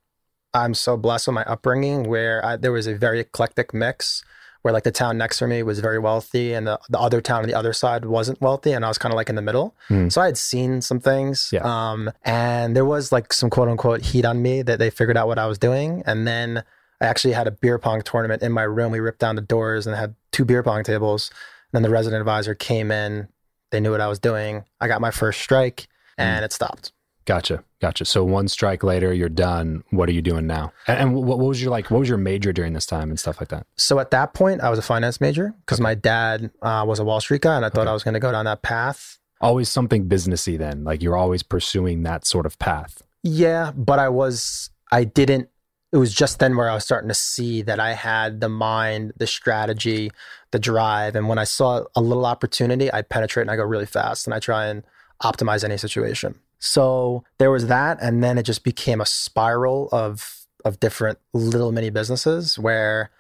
I'm 0.51 0.73
so 0.73 0.97
blessed 0.97 1.27
with 1.27 1.35
my 1.35 1.43
upbringing 1.43 2.09
where 2.09 2.43
I, 2.43 2.55
there 2.55 2.71
was 2.71 2.87
a 2.87 2.95
very 2.95 3.19
eclectic 3.19 3.71
mix 3.71 4.23
where 4.63 4.73
like 4.73 4.83
the 4.83 4.91
town 4.91 5.15
next 5.15 5.37
to 5.37 5.45
me 5.45 5.61
was 5.61 5.79
very 5.79 5.99
wealthy 5.99 6.53
and 6.53 6.65
the, 6.65 6.79
the 6.89 6.99
other 6.99 7.21
town 7.21 7.43
on 7.43 7.47
the 7.47 7.53
other 7.53 7.71
side 7.71 8.03
wasn't 8.03 8.41
wealthy 8.41 8.71
and 8.71 8.83
I 8.83 8.87
was 8.87 8.97
kind 8.97 9.13
of 9.13 9.15
like 9.15 9.29
in 9.29 9.35
the 9.35 9.43
middle. 9.43 9.75
Mm. 9.89 10.11
So 10.11 10.21
I 10.21 10.25
had 10.25 10.39
seen 10.39 10.81
some 10.81 10.99
things. 10.99 11.49
Yeah. 11.51 11.61
Um, 11.61 12.09
and 12.23 12.75
there 12.75 12.83
was 12.83 13.11
like 13.11 13.31
some 13.31 13.51
quote 13.51 13.67
unquote 13.67 14.01
heat 14.01 14.25
on 14.25 14.41
me 14.41 14.63
that 14.63 14.79
they 14.79 14.89
figured 14.89 15.17
out 15.17 15.27
what 15.27 15.37
I 15.37 15.45
was 15.45 15.59
doing. 15.59 16.01
And 16.07 16.27
then 16.27 16.63
I 16.99 17.05
actually 17.05 17.35
had 17.35 17.45
a 17.45 17.51
beer 17.51 17.77
pong 17.77 18.01
tournament 18.01 18.41
in 18.41 18.51
my 18.51 18.63
room. 18.63 18.91
We 18.91 18.99
ripped 18.99 19.19
down 19.19 19.35
the 19.35 19.43
doors 19.43 19.85
and 19.85 19.95
had 19.95 20.15
two 20.31 20.45
beer 20.45 20.63
pong 20.63 20.83
tables. 20.83 21.29
And 21.71 21.77
then 21.77 21.83
the 21.83 21.93
resident 21.93 22.21
advisor 22.21 22.55
came 22.55 22.89
in. 22.89 23.27
They 23.71 23.79
knew 23.79 23.91
what 23.91 24.01
I 24.01 24.07
was 24.07 24.19
doing. 24.19 24.63
I 24.79 24.87
got 24.87 25.01
my 25.01 25.11
first 25.11 25.41
strike 25.41 25.87
and 26.17 26.41
mm. 26.41 26.45
it 26.45 26.53
stopped. 26.53 26.91
Gotcha, 27.25 27.63
gotcha. 27.81 28.05
So 28.05 28.23
one 28.23 28.47
strike 28.47 28.83
later, 28.83 29.11
you're 29.11 29.29
done. 29.29 29.83
What 29.89 30.07
are 30.09 30.11
you 30.11 30.21
doing 30.21 30.45
now? 30.45 30.71
And, 30.87 30.99
and 30.99 31.15
what, 31.15 31.39
what, 31.39 31.47
was 31.47 31.59
your 31.61 31.71
like? 31.71 31.89
What 31.89 31.99
was 31.99 32.07
your 32.07 32.19
major 32.19 32.53
during 32.53 32.73
this 32.73 32.85
time 32.85 33.09
and 33.09 33.19
stuff 33.19 33.41
like 33.41 33.49
that? 33.49 33.65
So 33.77 33.99
at 33.99 34.11
that 34.11 34.35
point, 34.35 34.61
I 34.61 34.69
was 34.69 34.77
a 34.77 34.83
finance 34.83 35.19
major 35.19 35.55
because 35.61 35.79
okay. 35.79 35.83
my 35.83 35.95
dad 35.95 36.51
uh, 36.61 36.85
was 36.87 36.99
a 36.99 37.03
Wall 37.03 37.19
Street 37.19 37.41
guy, 37.41 37.55
and 37.55 37.65
I 37.65 37.69
thought 37.69 37.81
okay. 37.81 37.89
I 37.89 37.93
was 37.93 38.03
going 38.03 38.13
to 38.13 38.19
go 38.19 38.31
down 38.31 38.45
that 38.45 38.61
path. 38.61 39.17
Always 39.41 39.69
something 39.69 40.07
businessy. 40.07 40.55
Then, 40.55 40.83
like 40.83 41.01
you're 41.01 41.17
always 41.17 41.41
pursuing 41.41 42.03
that 42.03 42.27
sort 42.27 42.45
of 42.45 42.59
path. 42.59 43.01
Yeah, 43.23 43.71
but 43.75 43.97
I 43.97 44.09
was. 44.09 44.69
I 44.91 45.03
didn't. 45.03 45.49
It 45.91 45.97
was 45.97 46.13
just 46.13 46.39
then 46.39 46.57
where 46.57 46.69
I 46.69 46.73
was 46.73 46.83
starting 46.83 47.07
to 47.07 47.13
see 47.13 47.61
that 47.61 47.79
I 47.79 47.93
had 47.93 48.41
the 48.41 48.49
mind, 48.49 49.13
the 49.17 49.27
strategy, 49.27 50.11
the 50.51 50.59
drive, 50.59 51.15
and 51.15 51.29
when 51.29 51.37
I 51.37 51.45
saw 51.45 51.83
a 51.95 52.01
little 52.01 52.25
opportunity, 52.25 52.91
I 52.91 53.01
penetrate 53.01 53.43
and 53.43 53.51
I 53.51 53.55
go 53.55 53.63
really 53.63 53.85
fast, 53.85 54.27
and 54.27 54.33
I 54.33 54.39
try 54.39 54.65
and 54.65 54.83
optimize 55.23 55.63
any 55.63 55.77
situation. 55.77 56.39
So 56.59 57.23
there 57.37 57.51
was 57.51 57.67
that, 57.67 57.97
and 58.01 58.23
then 58.23 58.37
it 58.37 58.43
just 58.43 58.63
became 58.63 58.99
a 58.99 59.05
spiral 59.05 59.89
of 59.91 60.45
of 60.65 60.79
different 60.79 61.19
little 61.31 61.71
mini 61.71 61.91
businesses 61.91 62.57
where 62.57 63.11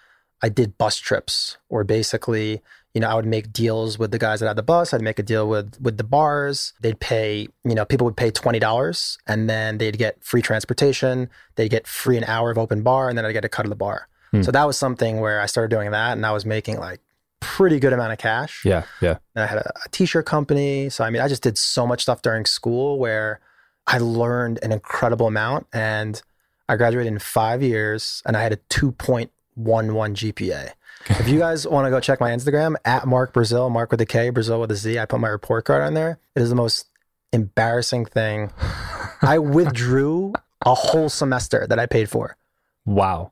I 0.41 0.49
did 0.49 0.77
bus 0.77 0.97
trips, 0.97 1.57
or 1.69 1.83
basically, 1.83 2.61
you 2.95 3.01
know, 3.01 3.09
I 3.09 3.13
would 3.13 3.25
make 3.25 3.51
deals 3.51 3.99
with 3.99 4.11
the 4.11 4.17
guys 4.17 4.39
that 4.39 4.47
had 4.47 4.55
the 4.55 4.63
bus. 4.63 4.93
I'd 4.93 5.01
make 5.01 5.19
a 5.19 5.23
deal 5.23 5.49
with 5.49 5.77
with 5.81 5.97
the 5.97 6.03
bars. 6.05 6.73
They'd 6.79 6.99
pay, 6.99 7.49
you 7.65 7.75
know, 7.75 7.83
people 7.83 8.05
would 8.05 8.15
pay 8.15 8.31
twenty 8.31 8.57
dollars, 8.57 9.17
and 9.27 9.49
then 9.49 9.77
they'd 9.79 9.97
get 9.97 10.23
free 10.23 10.41
transportation. 10.41 11.29
They'd 11.55 11.69
get 11.69 11.87
free 11.87 12.17
an 12.17 12.23
hour 12.23 12.49
of 12.51 12.57
open 12.57 12.83
bar, 12.83 13.09
and 13.09 13.17
then 13.17 13.25
I'd 13.25 13.33
get 13.33 13.43
a 13.43 13.49
cut 13.49 13.65
of 13.65 13.69
the 13.69 13.75
bar. 13.75 14.07
Hmm. 14.31 14.43
So 14.43 14.51
that 14.51 14.65
was 14.65 14.77
something 14.77 15.19
where 15.19 15.41
I 15.41 15.45
started 15.45 15.75
doing 15.75 15.91
that, 15.91 16.13
and 16.13 16.25
I 16.25 16.31
was 16.31 16.45
making 16.45 16.79
like 16.79 17.01
pretty 17.41 17.81
good 17.81 17.91
amount 17.91 18.13
of 18.13 18.17
cash. 18.17 18.63
Yeah, 18.63 18.83
yeah. 19.01 19.17
And 19.35 19.43
I 19.43 19.47
had 19.47 19.57
a 19.57 19.73
a 19.85 19.89
t-shirt 19.89 20.25
company. 20.25 20.89
So 20.89 21.03
I 21.03 21.09
mean, 21.09 21.21
I 21.21 21.27
just 21.27 21.43
did 21.43 21.57
so 21.57 21.85
much 21.85 22.01
stuff 22.01 22.21
during 22.21 22.45
school 22.45 22.97
where 22.97 23.41
I 23.87 23.97
learned 23.97 24.59
an 24.63 24.71
incredible 24.71 25.27
amount 25.27 25.67
and 25.73 26.21
I 26.69 26.77
graduated 26.77 27.11
in 27.11 27.19
5 27.19 27.61
years 27.61 28.23
and 28.25 28.35
I 28.35 28.41
had 28.41 28.53
a 28.53 28.57
2.11 28.57 29.29
GPA. 29.55 30.71
If 31.09 31.27
you 31.27 31.39
guys 31.39 31.67
want 31.67 31.85
to 31.85 31.89
go 31.89 31.99
check 31.99 32.19
my 32.19 32.31
Instagram 32.31 32.75
at 32.85 33.07
Mark 33.07 33.33
Brazil, 33.33 33.69
Mark 33.69 33.91
with 33.91 34.01
a 34.01 34.05
K, 34.05 34.29
Brazil 34.29 34.59
with 34.61 34.71
a 34.71 34.75
Z, 34.75 34.99
I 34.99 35.05
put 35.05 35.19
my 35.19 35.29
report 35.29 35.65
card 35.65 35.81
on 35.81 35.93
there. 35.93 36.19
It 36.35 36.41
is 36.41 36.49
the 36.49 36.55
most 36.55 36.87
embarrassing 37.31 38.05
thing. 38.05 38.51
I 39.21 39.39
withdrew 39.39 40.33
a 40.65 40.73
whole 40.73 41.09
semester 41.09 41.65
that 41.67 41.79
I 41.79 41.85
paid 41.85 42.09
for. 42.09 42.37
Wow 42.85 43.31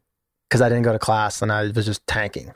because 0.54 0.62
I 0.62 0.70
didn't 0.70 0.84
go 0.84 0.92
to 0.92 1.00
class 1.00 1.42
and 1.42 1.52
I 1.52 1.64
was 1.72 1.88
just 1.88 2.06
tanking. 2.06 2.52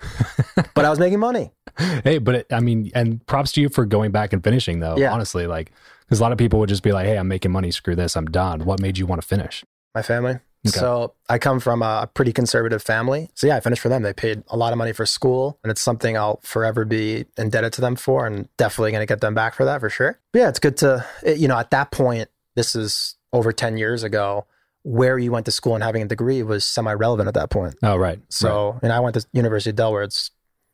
but 0.75 0.85
I 0.85 0.89
was 0.91 0.99
making 0.99 1.19
money. 1.19 1.51
Hey, 2.03 2.17
but 2.17 2.33
it, 2.33 2.47
I 2.51 2.59
mean, 2.59 2.89
and 2.95 3.23
props 3.27 3.51
to 3.51 3.61
you 3.61 3.69
for 3.69 3.85
going 3.85 4.11
back 4.11 4.33
and 4.33 4.43
finishing 4.43 4.79
though. 4.79 4.97
Yeah. 4.97 5.13
Honestly, 5.13 5.45
like, 5.45 5.71
because 6.01 6.19
a 6.19 6.23
lot 6.23 6.31
of 6.31 6.39
people 6.39 6.57
would 6.59 6.69
just 6.69 6.81
be 6.81 6.91
like, 6.91 7.05
"Hey, 7.05 7.19
I'm 7.19 7.27
making 7.27 7.51
money. 7.51 7.69
Screw 7.69 7.95
this. 7.95 8.17
I'm 8.17 8.25
done." 8.25 8.65
What 8.65 8.81
made 8.81 8.97
you 8.97 9.05
want 9.05 9.21
to 9.21 9.27
finish? 9.27 9.63
My 9.93 10.01
family. 10.01 10.39
Okay. 10.65 10.79
So 10.79 11.13
I 11.29 11.37
come 11.37 11.59
from 11.59 11.81
a 11.81 12.09
pretty 12.13 12.33
conservative 12.33 12.81
family. 12.81 13.29
So 13.35 13.47
yeah, 13.47 13.55
I 13.55 13.59
finished 13.59 13.81
for 13.81 13.89
them. 13.89 14.03
They 14.03 14.13
paid 14.13 14.43
a 14.47 14.57
lot 14.57 14.73
of 14.73 14.77
money 14.77 14.93
for 14.93 15.05
school, 15.05 15.59
and 15.63 15.71
it's 15.71 15.81
something 15.81 16.17
I'll 16.17 16.39
forever 16.43 16.85
be 16.85 17.25
indebted 17.37 17.73
to 17.73 17.81
them 17.81 17.95
for, 17.95 18.25
and 18.25 18.49
definitely 18.57 18.91
going 18.91 19.01
to 19.01 19.11
get 19.11 19.21
them 19.21 19.33
back 19.33 19.53
for 19.53 19.65
that 19.65 19.79
for 19.79 19.89
sure. 19.89 20.19
But 20.33 20.39
yeah, 20.39 20.49
it's 20.49 20.59
good 20.59 20.77
to 20.77 21.05
you 21.25 21.47
know 21.47 21.57
at 21.57 21.71
that 21.71 21.91
point. 21.91 22.29
This 22.55 22.75
is 22.75 23.15
over 23.33 23.51
ten 23.53 23.77
years 23.77 24.03
ago 24.03 24.45
where 24.87 25.19
you 25.19 25.31
went 25.33 25.45
to 25.45 25.51
school 25.51 25.75
and 25.75 25.83
having 25.83 26.01
a 26.01 26.07
degree 26.07 26.41
was 26.43 26.63
semi-relevant 26.63 27.27
at 27.27 27.33
that 27.33 27.49
point. 27.49 27.75
Oh, 27.83 27.97
right. 27.97 28.21
So, 28.29 28.71
right. 28.71 28.83
and 28.83 28.93
I 28.93 29.01
went 29.01 29.15
to 29.15 29.25
University 29.33 29.71
of 29.71 29.75
Delaware. 29.75 30.03
It's, 30.03 30.31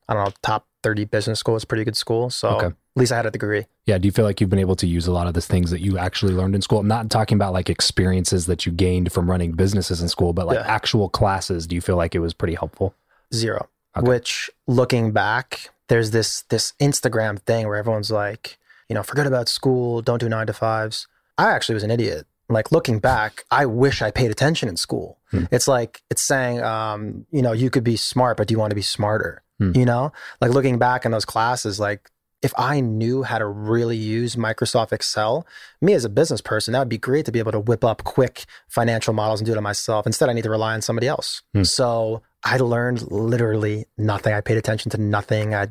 I 0.07 0.13
don't 0.13 0.23
know, 0.23 0.31
top 0.43 0.67
30 0.83 1.05
business 1.05 1.39
school. 1.39 1.55
It's 1.55 1.63
a 1.63 1.67
pretty 1.67 1.83
good 1.83 1.97
school. 1.97 2.29
So 2.29 2.49
okay. 2.49 2.75
At 2.95 2.99
least 2.99 3.11
I 3.11 3.15
had 3.15 3.25
a 3.25 3.31
degree. 3.31 3.65
Yeah. 3.85 3.97
Do 3.97 4.07
you 4.07 4.11
feel 4.11 4.25
like 4.25 4.39
you've 4.39 4.49
been 4.49 4.59
able 4.59 4.75
to 4.75 4.87
use 4.87 5.07
a 5.07 5.11
lot 5.11 5.27
of 5.27 5.33
the 5.33 5.41
things 5.41 5.71
that 5.71 5.81
you 5.81 5.97
actually 5.97 6.33
learned 6.33 6.55
in 6.55 6.61
school? 6.61 6.79
I'm 6.79 6.87
not 6.87 7.09
talking 7.09 7.35
about 7.35 7.53
like 7.53 7.69
experiences 7.69 8.45
that 8.45 8.65
you 8.65 8.71
gained 8.71 9.11
from 9.11 9.29
running 9.29 9.53
businesses 9.53 10.01
in 10.01 10.09
school, 10.09 10.33
but 10.33 10.45
like 10.45 10.59
yeah. 10.59 10.67
actual 10.67 11.09
classes. 11.09 11.65
Do 11.65 11.75
you 11.75 11.81
feel 11.81 11.95
like 11.95 12.13
it 12.13 12.19
was 12.19 12.33
pretty 12.33 12.55
helpful? 12.55 12.93
Zero. 13.33 13.67
Okay. 13.97 14.07
Which 14.07 14.49
looking 14.67 15.11
back, 15.11 15.69
there's 15.87 16.11
this, 16.11 16.43
this 16.43 16.73
Instagram 16.79 17.39
thing 17.39 17.67
where 17.67 17.77
everyone's 17.77 18.11
like, 18.11 18.57
you 18.89 18.93
know, 18.93 19.03
forget 19.03 19.25
about 19.25 19.49
school, 19.49 20.01
don't 20.01 20.19
do 20.19 20.29
nine 20.29 20.47
to 20.47 20.53
fives. 20.53 21.07
I 21.37 21.49
actually 21.51 21.73
was 21.73 21.83
an 21.83 21.91
idiot 21.91 22.27
like 22.49 22.71
looking 22.71 22.99
back, 22.99 23.43
I 23.51 23.65
wish 23.65 24.01
I 24.01 24.11
paid 24.11 24.31
attention 24.31 24.69
in 24.69 24.77
school. 24.77 25.19
Hmm. 25.31 25.45
It's 25.51 25.67
like 25.67 26.01
it's 26.09 26.21
saying, 26.21 26.61
um, 26.61 27.25
you 27.31 27.41
know, 27.41 27.51
you 27.51 27.69
could 27.69 27.83
be 27.83 27.97
smart, 27.97 28.37
but 28.37 28.47
do 28.47 28.53
you 28.53 28.59
want 28.59 28.71
to 28.71 28.75
be 28.75 28.81
smarter? 28.81 29.41
Hmm. 29.59 29.71
You 29.75 29.85
know, 29.85 30.11
like 30.41 30.51
looking 30.51 30.77
back 30.77 31.05
in 31.05 31.11
those 31.11 31.25
classes, 31.25 31.79
like 31.79 32.09
if 32.43 32.53
I 32.57 32.81
knew 32.81 33.23
how 33.23 33.37
to 33.37 33.47
really 33.47 33.95
use 33.95 34.35
Microsoft 34.35 34.91
Excel, 34.91 35.47
me 35.81 35.93
as 35.93 36.03
a 36.03 36.09
business 36.09 36.41
person, 36.41 36.73
that 36.73 36.79
would 36.79 36.89
be 36.89 36.97
great 36.97 37.25
to 37.25 37.31
be 37.31 37.39
able 37.39 37.53
to 37.53 37.59
whip 37.59 37.85
up 37.85 38.03
quick 38.03 38.45
financial 38.67 39.13
models 39.13 39.39
and 39.39 39.47
do 39.47 39.57
it 39.57 39.61
myself. 39.61 40.05
Instead, 40.05 40.29
I 40.29 40.33
need 40.33 40.43
to 40.43 40.49
rely 40.49 40.73
on 40.73 40.81
somebody 40.81 41.07
else. 41.07 41.41
Hmm. 41.53 41.63
So 41.63 42.21
I 42.43 42.57
learned 42.57 43.09
literally 43.09 43.85
nothing. 43.97 44.33
I 44.33 44.41
paid 44.41 44.57
attention 44.57 44.91
to 44.91 44.97
nothing. 44.97 45.55
I 45.55 45.69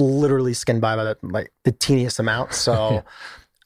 literally 0.00 0.52
skinned 0.52 0.80
by 0.80 0.96
by 0.96 1.04
the, 1.04 1.18
like 1.22 1.52
the 1.64 1.72
teeniest 1.72 2.18
amount. 2.18 2.50
So 2.60 3.04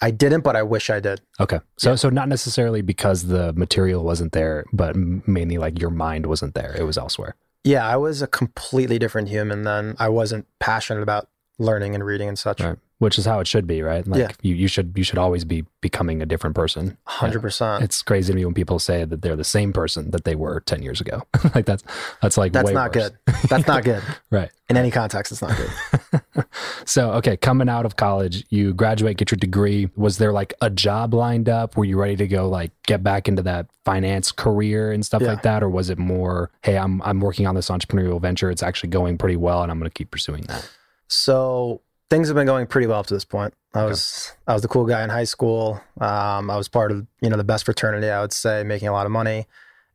I 0.02 0.10
didn't, 0.10 0.42
but 0.42 0.54
I 0.54 0.62
wish 0.62 0.90
I 0.90 1.00
did. 1.00 1.22
Okay. 1.40 1.60
So 1.78 1.90
yeah. 1.90 1.96
so 1.96 2.10
not 2.10 2.28
necessarily 2.28 2.82
because 2.82 3.28
the 3.28 3.54
material 3.54 4.04
wasn't 4.04 4.32
there, 4.32 4.64
but 4.72 4.94
mainly 4.96 5.56
like 5.56 5.80
your 5.80 5.90
mind 5.90 6.26
wasn't 6.26 6.54
there. 6.54 6.74
It 6.76 6.82
was 6.82 6.98
elsewhere. 6.98 7.36
Yeah, 7.64 7.86
I 7.86 7.96
was 7.96 8.20
a 8.20 8.26
completely 8.26 8.98
different 8.98 9.28
human 9.28 9.62
then. 9.62 9.96
I 9.98 10.10
wasn't 10.10 10.46
passionate 10.58 11.02
about 11.02 11.28
learning 11.58 11.94
and 11.94 12.04
reading 12.04 12.28
and 12.28 12.38
such. 12.38 12.60
Right 12.60 12.78
which 12.98 13.18
is 13.18 13.26
how 13.26 13.40
it 13.40 13.46
should 13.46 13.66
be, 13.66 13.82
right? 13.82 14.06
Like 14.06 14.20
yeah. 14.20 14.30
you, 14.42 14.54
you 14.54 14.68
should 14.68 14.92
you 14.96 15.04
should 15.04 15.18
always 15.18 15.44
be 15.44 15.64
becoming 15.80 16.22
a 16.22 16.26
different 16.26 16.54
person. 16.54 16.96
Hundred 17.04 17.42
percent. 17.42 17.84
It's 17.84 18.02
crazy 18.02 18.32
to 18.32 18.36
me 18.36 18.44
when 18.44 18.54
people 18.54 18.78
say 18.78 19.04
that 19.04 19.20
they're 19.20 19.36
the 19.36 19.44
same 19.44 19.72
person 19.72 20.10
that 20.12 20.24
they 20.24 20.34
were 20.34 20.60
ten 20.60 20.82
years 20.82 21.00
ago. 21.00 21.22
like 21.54 21.66
that's 21.66 21.82
that's 22.22 22.38
like 22.38 22.52
that's 22.52 22.70
not 22.70 22.94
worse. 22.94 23.10
good. 23.10 23.48
That's 23.48 23.66
not 23.66 23.84
good. 23.84 24.02
right. 24.30 24.50
In 24.70 24.78
any 24.78 24.90
context, 24.90 25.32
it's 25.32 25.42
not 25.42 25.54
good. 25.54 26.22
so 26.86 27.12
okay, 27.14 27.36
coming 27.36 27.68
out 27.68 27.84
of 27.84 27.96
college, 27.96 28.46
you 28.48 28.72
graduate, 28.72 29.16
get 29.16 29.30
your 29.30 29.36
degree. 29.36 29.90
Was 29.96 30.18
there 30.18 30.32
like 30.32 30.54
a 30.62 30.70
job 30.70 31.12
lined 31.12 31.48
up? 31.48 31.76
Were 31.76 31.84
you 31.84 31.98
ready 31.98 32.16
to 32.16 32.26
go 32.26 32.48
like 32.48 32.70
get 32.84 33.02
back 33.02 33.28
into 33.28 33.42
that 33.42 33.66
finance 33.84 34.32
career 34.32 34.92
and 34.92 35.04
stuff 35.04 35.20
yeah. 35.20 35.28
like 35.28 35.42
that, 35.42 35.62
or 35.62 35.68
was 35.68 35.90
it 35.90 35.98
more, 35.98 36.50
hey, 36.62 36.78
I'm 36.78 37.02
I'm 37.02 37.20
working 37.20 37.46
on 37.46 37.54
this 37.54 37.68
entrepreneurial 37.68 38.20
venture. 38.20 38.50
It's 38.50 38.62
actually 38.62 38.90
going 38.90 39.18
pretty 39.18 39.36
well, 39.36 39.62
and 39.62 39.70
I'm 39.70 39.78
going 39.78 39.90
to 39.90 39.94
keep 39.94 40.10
pursuing 40.10 40.44
that. 40.44 40.70
So 41.08 41.82
things 42.10 42.28
have 42.28 42.34
been 42.34 42.46
going 42.46 42.66
pretty 42.66 42.86
well 42.86 43.00
up 43.00 43.06
to 43.06 43.14
this 43.14 43.24
point. 43.24 43.54
I 43.74 43.80
okay. 43.80 43.88
was 43.90 44.32
I 44.46 44.52
was 44.52 44.62
the 44.62 44.68
cool 44.68 44.84
guy 44.84 45.02
in 45.02 45.10
high 45.10 45.24
school. 45.24 45.80
Um, 46.00 46.50
I 46.50 46.56
was 46.56 46.68
part 46.68 46.92
of 46.92 47.06
you 47.20 47.30
know 47.30 47.36
the 47.36 47.44
best 47.44 47.64
fraternity. 47.64 48.08
I 48.08 48.20
would 48.20 48.32
say 48.32 48.62
making 48.62 48.88
a 48.88 48.92
lot 48.92 49.06
of 49.06 49.12
money, 49.12 49.46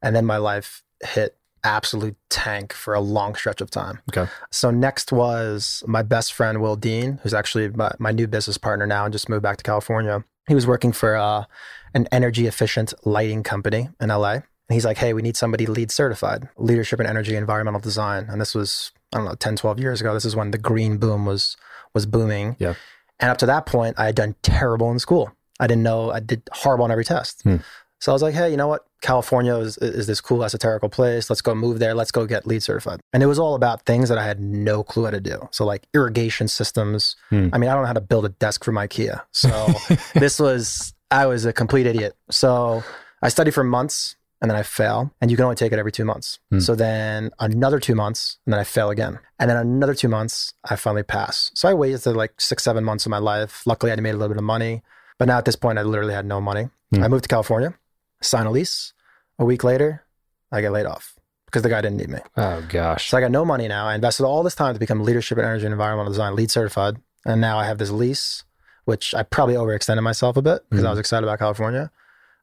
and 0.02 0.16
then 0.16 0.26
my 0.26 0.38
life 0.38 0.84
hit 1.04 1.38
absolute 1.64 2.16
tank 2.30 2.74
for 2.74 2.94
a 2.94 3.00
long 3.00 3.36
stretch 3.36 3.62
of 3.62 3.70
time. 3.70 4.02
Okay. 4.10 4.30
So 4.52 4.72
next 4.72 5.12
was 5.12 5.84
my 5.88 6.02
best 6.02 6.34
friend 6.34 6.62
Will 6.62 6.76
Dean, 6.76 7.20
who's 7.24 7.34
actually 7.34 7.70
my, 7.70 7.92
my 8.00 8.12
new 8.12 8.28
business 8.28 8.58
partner 8.58 8.88
now 8.88 9.06
and 9.06 9.12
just 9.12 9.30
moved 9.30 9.44
back 9.44 9.58
to 9.58 9.64
California. 9.64 10.24
He 10.48 10.56
was 10.56 10.66
working 10.66 10.92
for 10.92 11.16
uh, 11.16 11.46
an 11.94 12.08
energy 12.12 12.48
efficient 12.48 12.94
lighting 13.06 13.44
company 13.44 13.90
in 14.00 14.10
LA. 14.10 14.34
And 14.34 14.76
he's 14.76 14.86
like, 14.86 14.98
hey, 14.98 15.14
we 15.14 15.22
need 15.22 15.36
somebody 15.36 15.66
LEED 15.66 15.92
certified, 15.92 16.48
leadership 16.58 17.00
in 17.00 17.06
energy 17.06 17.36
environmental 17.36 17.82
design. 17.82 18.28
And 18.30 18.40
this 18.40 18.54
was, 18.54 18.92
I 19.14 19.18
don't 19.18 19.26
know, 19.26 19.36
10, 19.36 19.56
12 19.56 19.80
years 19.80 20.02
ago. 20.02 20.14
This 20.14 20.26
is 20.26 20.36
when 20.36 20.52
the 20.52 20.58
green 20.58 20.98
boom 20.98 21.26
was 21.26 21.58
was 21.94 22.06
booming. 22.06 22.56
Yeah. 22.60 22.76
And 23.20 23.32
up 23.32 23.38
to 23.40 23.46
that 23.48 23.66
point, 23.66 24.00
I 24.00 24.06
had 24.06 24.16
done 24.16 24.36
terrible 24.42 24.92
in 24.92 25.00
school. 25.00 25.32
I 25.60 25.68
didn't 25.68 25.84
know 25.84 26.12
I 26.12 26.20
did 26.20 26.44
horrible 26.52 26.86
on 26.86 26.92
every 26.92 27.04
test. 27.04 27.42
Hmm. 27.44 27.58
So 28.00 28.14
I 28.14 28.14
was 28.14 28.22
like, 28.22 28.34
hey, 28.34 28.50
you 28.50 28.56
know 28.56 28.68
what? 28.68 28.86
California 29.02 29.56
is, 29.58 29.78
is 29.78 30.08
this 30.08 30.22
cool 30.22 30.40
esoterical 30.40 30.90
place. 30.90 31.30
Let's 31.30 31.42
go 31.42 31.54
move 31.54 31.80
there. 31.80 31.94
Let's 31.94 32.12
go 32.12 32.26
get 32.26 32.48
LEED 32.48 32.64
certified. 32.64 33.02
And 33.12 33.22
it 33.22 33.26
was 33.26 33.40
all 33.40 33.56
about 33.56 33.86
things 33.86 34.08
that 34.08 34.18
I 34.18 34.26
had 34.26 34.40
no 34.40 34.84
clue 34.84 35.06
how 35.06 35.12
to 35.12 35.20
do. 35.20 35.50
So 35.52 35.66
like 35.66 35.86
irrigation 35.94 36.48
systems. 36.48 37.18
Hmm. 37.30 37.50
I 37.52 37.58
mean, 37.58 37.70
I 37.70 37.74
don't 37.74 37.84
know 37.84 37.88
how 37.88 37.94
to 37.94 38.02
build 38.02 38.26
a 38.26 38.30
desk 38.30 38.64
from 38.64 38.76
IKEA. 38.76 39.22
So 39.32 39.68
this 40.20 40.40
was 40.40 40.94
I 41.12 41.26
was 41.26 41.46
a 41.46 41.52
complete 41.52 41.88
idiot. 41.88 42.16
So 42.30 42.84
I 43.22 43.28
studied 43.30 43.54
for 43.54 43.66
months 43.66 44.16
and 44.42 44.50
then 44.50 44.58
I 44.58 44.64
fail. 44.64 45.14
And 45.22 45.30
you 45.30 45.38
can 45.38 45.44
only 45.44 45.56
take 45.56 45.72
it 45.74 45.80
every 45.80 45.92
two 45.92 46.06
months. 46.06 46.40
Hmm. 46.52 46.60
So 46.60 46.76
then 46.76 47.32
another 47.40 47.80
two 47.80 47.96
months 47.96 48.38
and 48.46 48.54
then 48.54 48.60
I 48.60 48.64
fail 48.64 48.90
again. 48.90 49.20
And 49.38 49.50
then 49.50 49.58
another 49.58 49.94
two 49.94 50.08
months, 50.10 50.54
I 50.64 50.76
finally 50.76 51.04
pass. 51.04 51.52
So 51.56 51.68
I 51.70 51.74
waited 51.74 52.06
like 52.08 52.40
six, 52.40 52.64
seven 52.64 52.84
months 52.84 53.06
of 53.06 53.10
my 53.10 53.18
life. 53.18 53.66
Luckily, 53.66 53.92
I 53.92 53.96
made 53.98 54.12
a 54.12 54.18
little 54.18 54.30
bit 54.30 54.38
of 54.38 54.44
money. 54.44 54.82
But 55.18 55.28
now 55.28 55.38
at 55.38 55.46
this 55.46 55.56
point, 55.58 55.78
I 55.78 55.84
literally 55.84 56.14
had 56.14 56.26
no 56.26 56.40
money. 56.40 56.70
Hmm. 56.94 57.04
I 57.04 57.08
moved 57.10 57.24
to 57.24 57.28
California, 57.30 57.74
sign 58.22 58.46
a 58.46 58.52
lease. 58.52 58.94
A 59.38 59.46
week 59.46 59.64
later, 59.64 60.04
I 60.52 60.62
get 60.62 60.72
laid 60.72 60.86
off 60.86 61.16
because 61.46 61.62
the 61.64 61.70
guy 61.70 61.82
didn't 61.82 61.98
need 61.98 62.10
me. 62.10 62.20
Oh 62.38 62.62
gosh. 62.70 63.10
So 63.10 63.18
I 63.18 63.22
got 63.22 63.32
no 63.32 63.44
money 63.46 63.68
now. 63.68 63.86
I 63.88 63.96
invested 63.96 64.24
all 64.26 64.44
this 64.44 64.56
time 64.56 64.74
to 64.74 64.80
become 64.80 65.04
leadership 65.04 65.38
in 65.38 65.46
energy 65.46 65.66
and 65.66 65.74
environmental 65.74 66.12
design, 66.12 66.36
LEED 66.36 66.52
certified. 66.52 66.98
And 67.26 67.42
now 67.42 67.58
I 67.60 67.66
have 67.66 67.78
this 67.78 67.92
lease, 67.92 68.44
which 68.86 69.14
I 69.14 69.24
probably 69.24 69.56
overextended 69.56 70.02
myself 70.04 70.38
a 70.38 70.42
bit 70.42 70.62
because 70.70 70.84
I 70.86 70.88
Mhm. 70.88 70.92
was 70.92 71.00
excited 71.00 71.26
about 71.26 71.40
California. 71.40 71.92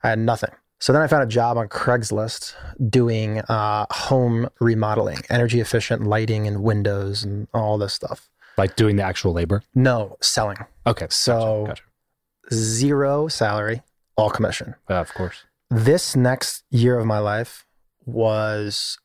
I 0.03 0.11
had 0.11 0.19
nothing. 0.19 0.51
So 0.79 0.93
then 0.93 1.01
I 1.03 1.07
found 1.07 1.23
a 1.23 1.27
job 1.27 1.57
on 1.57 1.69
Craigslist 1.69 2.55
doing 2.91 3.41
uh, 3.41 3.87
home 3.91 4.49
remodeling, 4.61 5.19
energy 5.31 5.61
efficient 5.61 6.03
lighting 6.07 6.47
and 6.47 6.63
windows 6.63 7.25
and 7.25 7.49
all 7.55 7.79
this 7.79 7.95
stuff. 7.95 8.29
Like 8.59 8.77
doing 8.77 8.97
the 8.97 9.03
actual 9.03 9.33
labor. 9.33 9.63
No, 9.75 10.17
selling. 10.21 10.59
Okay. 10.87 11.07
So 11.11 11.65
gotcha. 11.69 11.83
zero 12.53 13.29
salary, 13.29 13.83
all 14.17 14.31
commission. 14.31 14.75
Uh, 14.89 14.95
of 14.95 15.13
course. 15.15 15.45
this 15.71 16.15
next 16.15 16.65
year 16.71 16.99
of 16.99 17.07
my 17.07 17.19
life 17.19 17.67
was 18.05 18.99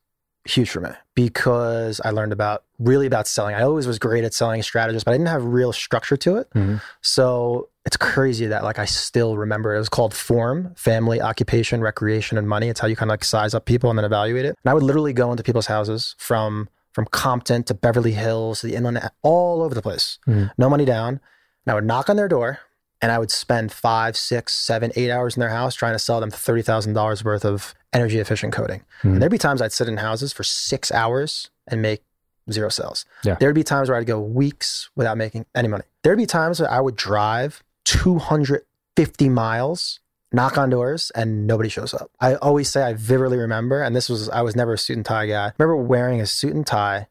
huge 0.44 0.70
for 0.70 0.80
me 0.80 0.90
because 1.14 2.00
I 2.04 2.10
learned 2.10 2.32
about 2.32 2.64
really 2.78 3.06
about 3.06 3.26
selling. 3.28 3.54
I 3.54 3.62
always 3.62 3.86
was 3.86 3.98
great 3.98 4.24
at 4.24 4.34
selling 4.34 4.62
strategists, 4.62 5.04
but 5.04 5.12
I 5.12 5.14
didn't 5.14 5.28
have 5.28 5.44
real 5.44 5.72
structure 5.72 6.16
to 6.16 6.36
it. 6.36 6.50
Mhm. 6.54 6.80
So 7.00 7.68
it's 7.84 7.96
crazy 7.96 8.46
that 8.46 8.64
like 8.64 8.78
I 8.78 8.84
still 8.84 9.36
remember 9.36 9.72
it. 9.72 9.76
It 9.76 9.80
was 9.80 9.88
called 9.88 10.14
form, 10.14 10.72
family, 10.76 11.20
occupation, 11.20 11.80
recreation, 11.80 12.38
and 12.38 12.48
money. 12.48 12.68
It's 12.68 12.80
how 12.80 12.88
you 12.88 12.96
kind 12.96 13.10
of 13.10 13.14
like 13.14 13.24
size 13.24 13.54
up 13.54 13.64
people 13.66 13.90
and 13.90 13.98
then 13.98 14.04
evaluate 14.04 14.44
it. 14.44 14.56
And 14.64 14.70
I 14.70 14.74
would 14.74 14.82
literally 14.82 15.12
go 15.12 15.30
into 15.30 15.42
people's 15.42 15.66
houses 15.66 16.14
from 16.18 16.68
from 16.92 17.06
Compton 17.06 17.62
to 17.64 17.72
Beverly 17.74 18.12
Hills 18.12 18.60
to 18.60 18.66
the 18.66 18.74
inland, 18.74 19.00
all 19.22 19.62
over 19.62 19.74
the 19.74 19.80
place. 19.80 20.18
Mhm. 20.28 20.50
No 20.58 20.68
money 20.68 20.84
down. 20.84 21.20
And 21.64 21.72
I 21.72 21.74
would 21.74 21.84
knock 21.86 22.10
on 22.10 22.16
their 22.16 22.28
door 22.28 22.58
and 23.00 23.10
I 23.10 23.18
would 23.18 23.30
spend 23.30 23.72
five, 23.72 24.14
six, 24.16 24.54
seven, 24.54 24.92
eight 24.94 25.10
hours 25.10 25.34
in 25.36 25.40
their 25.40 25.48
house 25.50 25.74
trying 25.74 25.94
to 25.94 25.98
sell 25.98 26.20
them 26.20 26.30
thirty 26.30 26.62
thousand 26.62 26.92
dollars 26.94 27.24
worth 27.24 27.44
of 27.44 27.74
energy 27.92 28.18
efficient 28.18 28.52
coating. 28.52 28.82
Mhm. 29.02 29.18
There'd 29.20 29.30
be 29.32 29.38
times 29.38 29.60
I'd 29.60 29.72
sit 29.72 29.88
in 29.88 29.98
houses 29.98 30.32
for 30.32 30.42
six 30.44 30.90
hours 30.90 31.50
and 31.66 31.82
make 31.82 32.02
zero 32.50 32.68
sales. 32.68 33.04
Yeah. 33.22 33.36
There'd 33.38 33.54
be 33.54 33.62
times 33.64 33.88
where 33.88 33.98
I'd 33.98 34.06
go 34.06 34.20
weeks 34.20 34.90
without 34.96 35.16
making 35.16 35.46
any 35.54 35.68
money. 35.68 35.84
There'd 36.02 36.18
be 36.18 36.26
times 36.26 36.60
where 36.60 36.70
I 36.70 36.80
would 36.80 36.96
drive 36.96 37.62
two 37.84 38.18
hundred 38.18 38.62
fifty 38.96 39.28
miles, 39.28 40.00
knock 40.32 40.56
on 40.58 40.70
doors, 40.70 41.10
and 41.14 41.46
nobody 41.46 41.68
shows 41.68 41.92
up. 41.94 42.10
I 42.20 42.34
always 42.36 42.68
say 42.70 42.82
I 42.82 42.94
vividly 42.94 43.38
remember, 43.38 43.82
and 43.82 43.94
this 43.94 44.08
was 44.08 44.28
I 44.30 44.42
was 44.42 44.56
never 44.56 44.72
a 44.74 44.78
suit 44.78 44.96
and 44.96 45.04
tie 45.06 45.26
guy. 45.26 45.46
I 45.48 45.52
remember 45.58 45.76
wearing 45.76 46.20
a 46.20 46.26
suit 46.26 46.54
and 46.54 46.66
tie, 46.66 47.08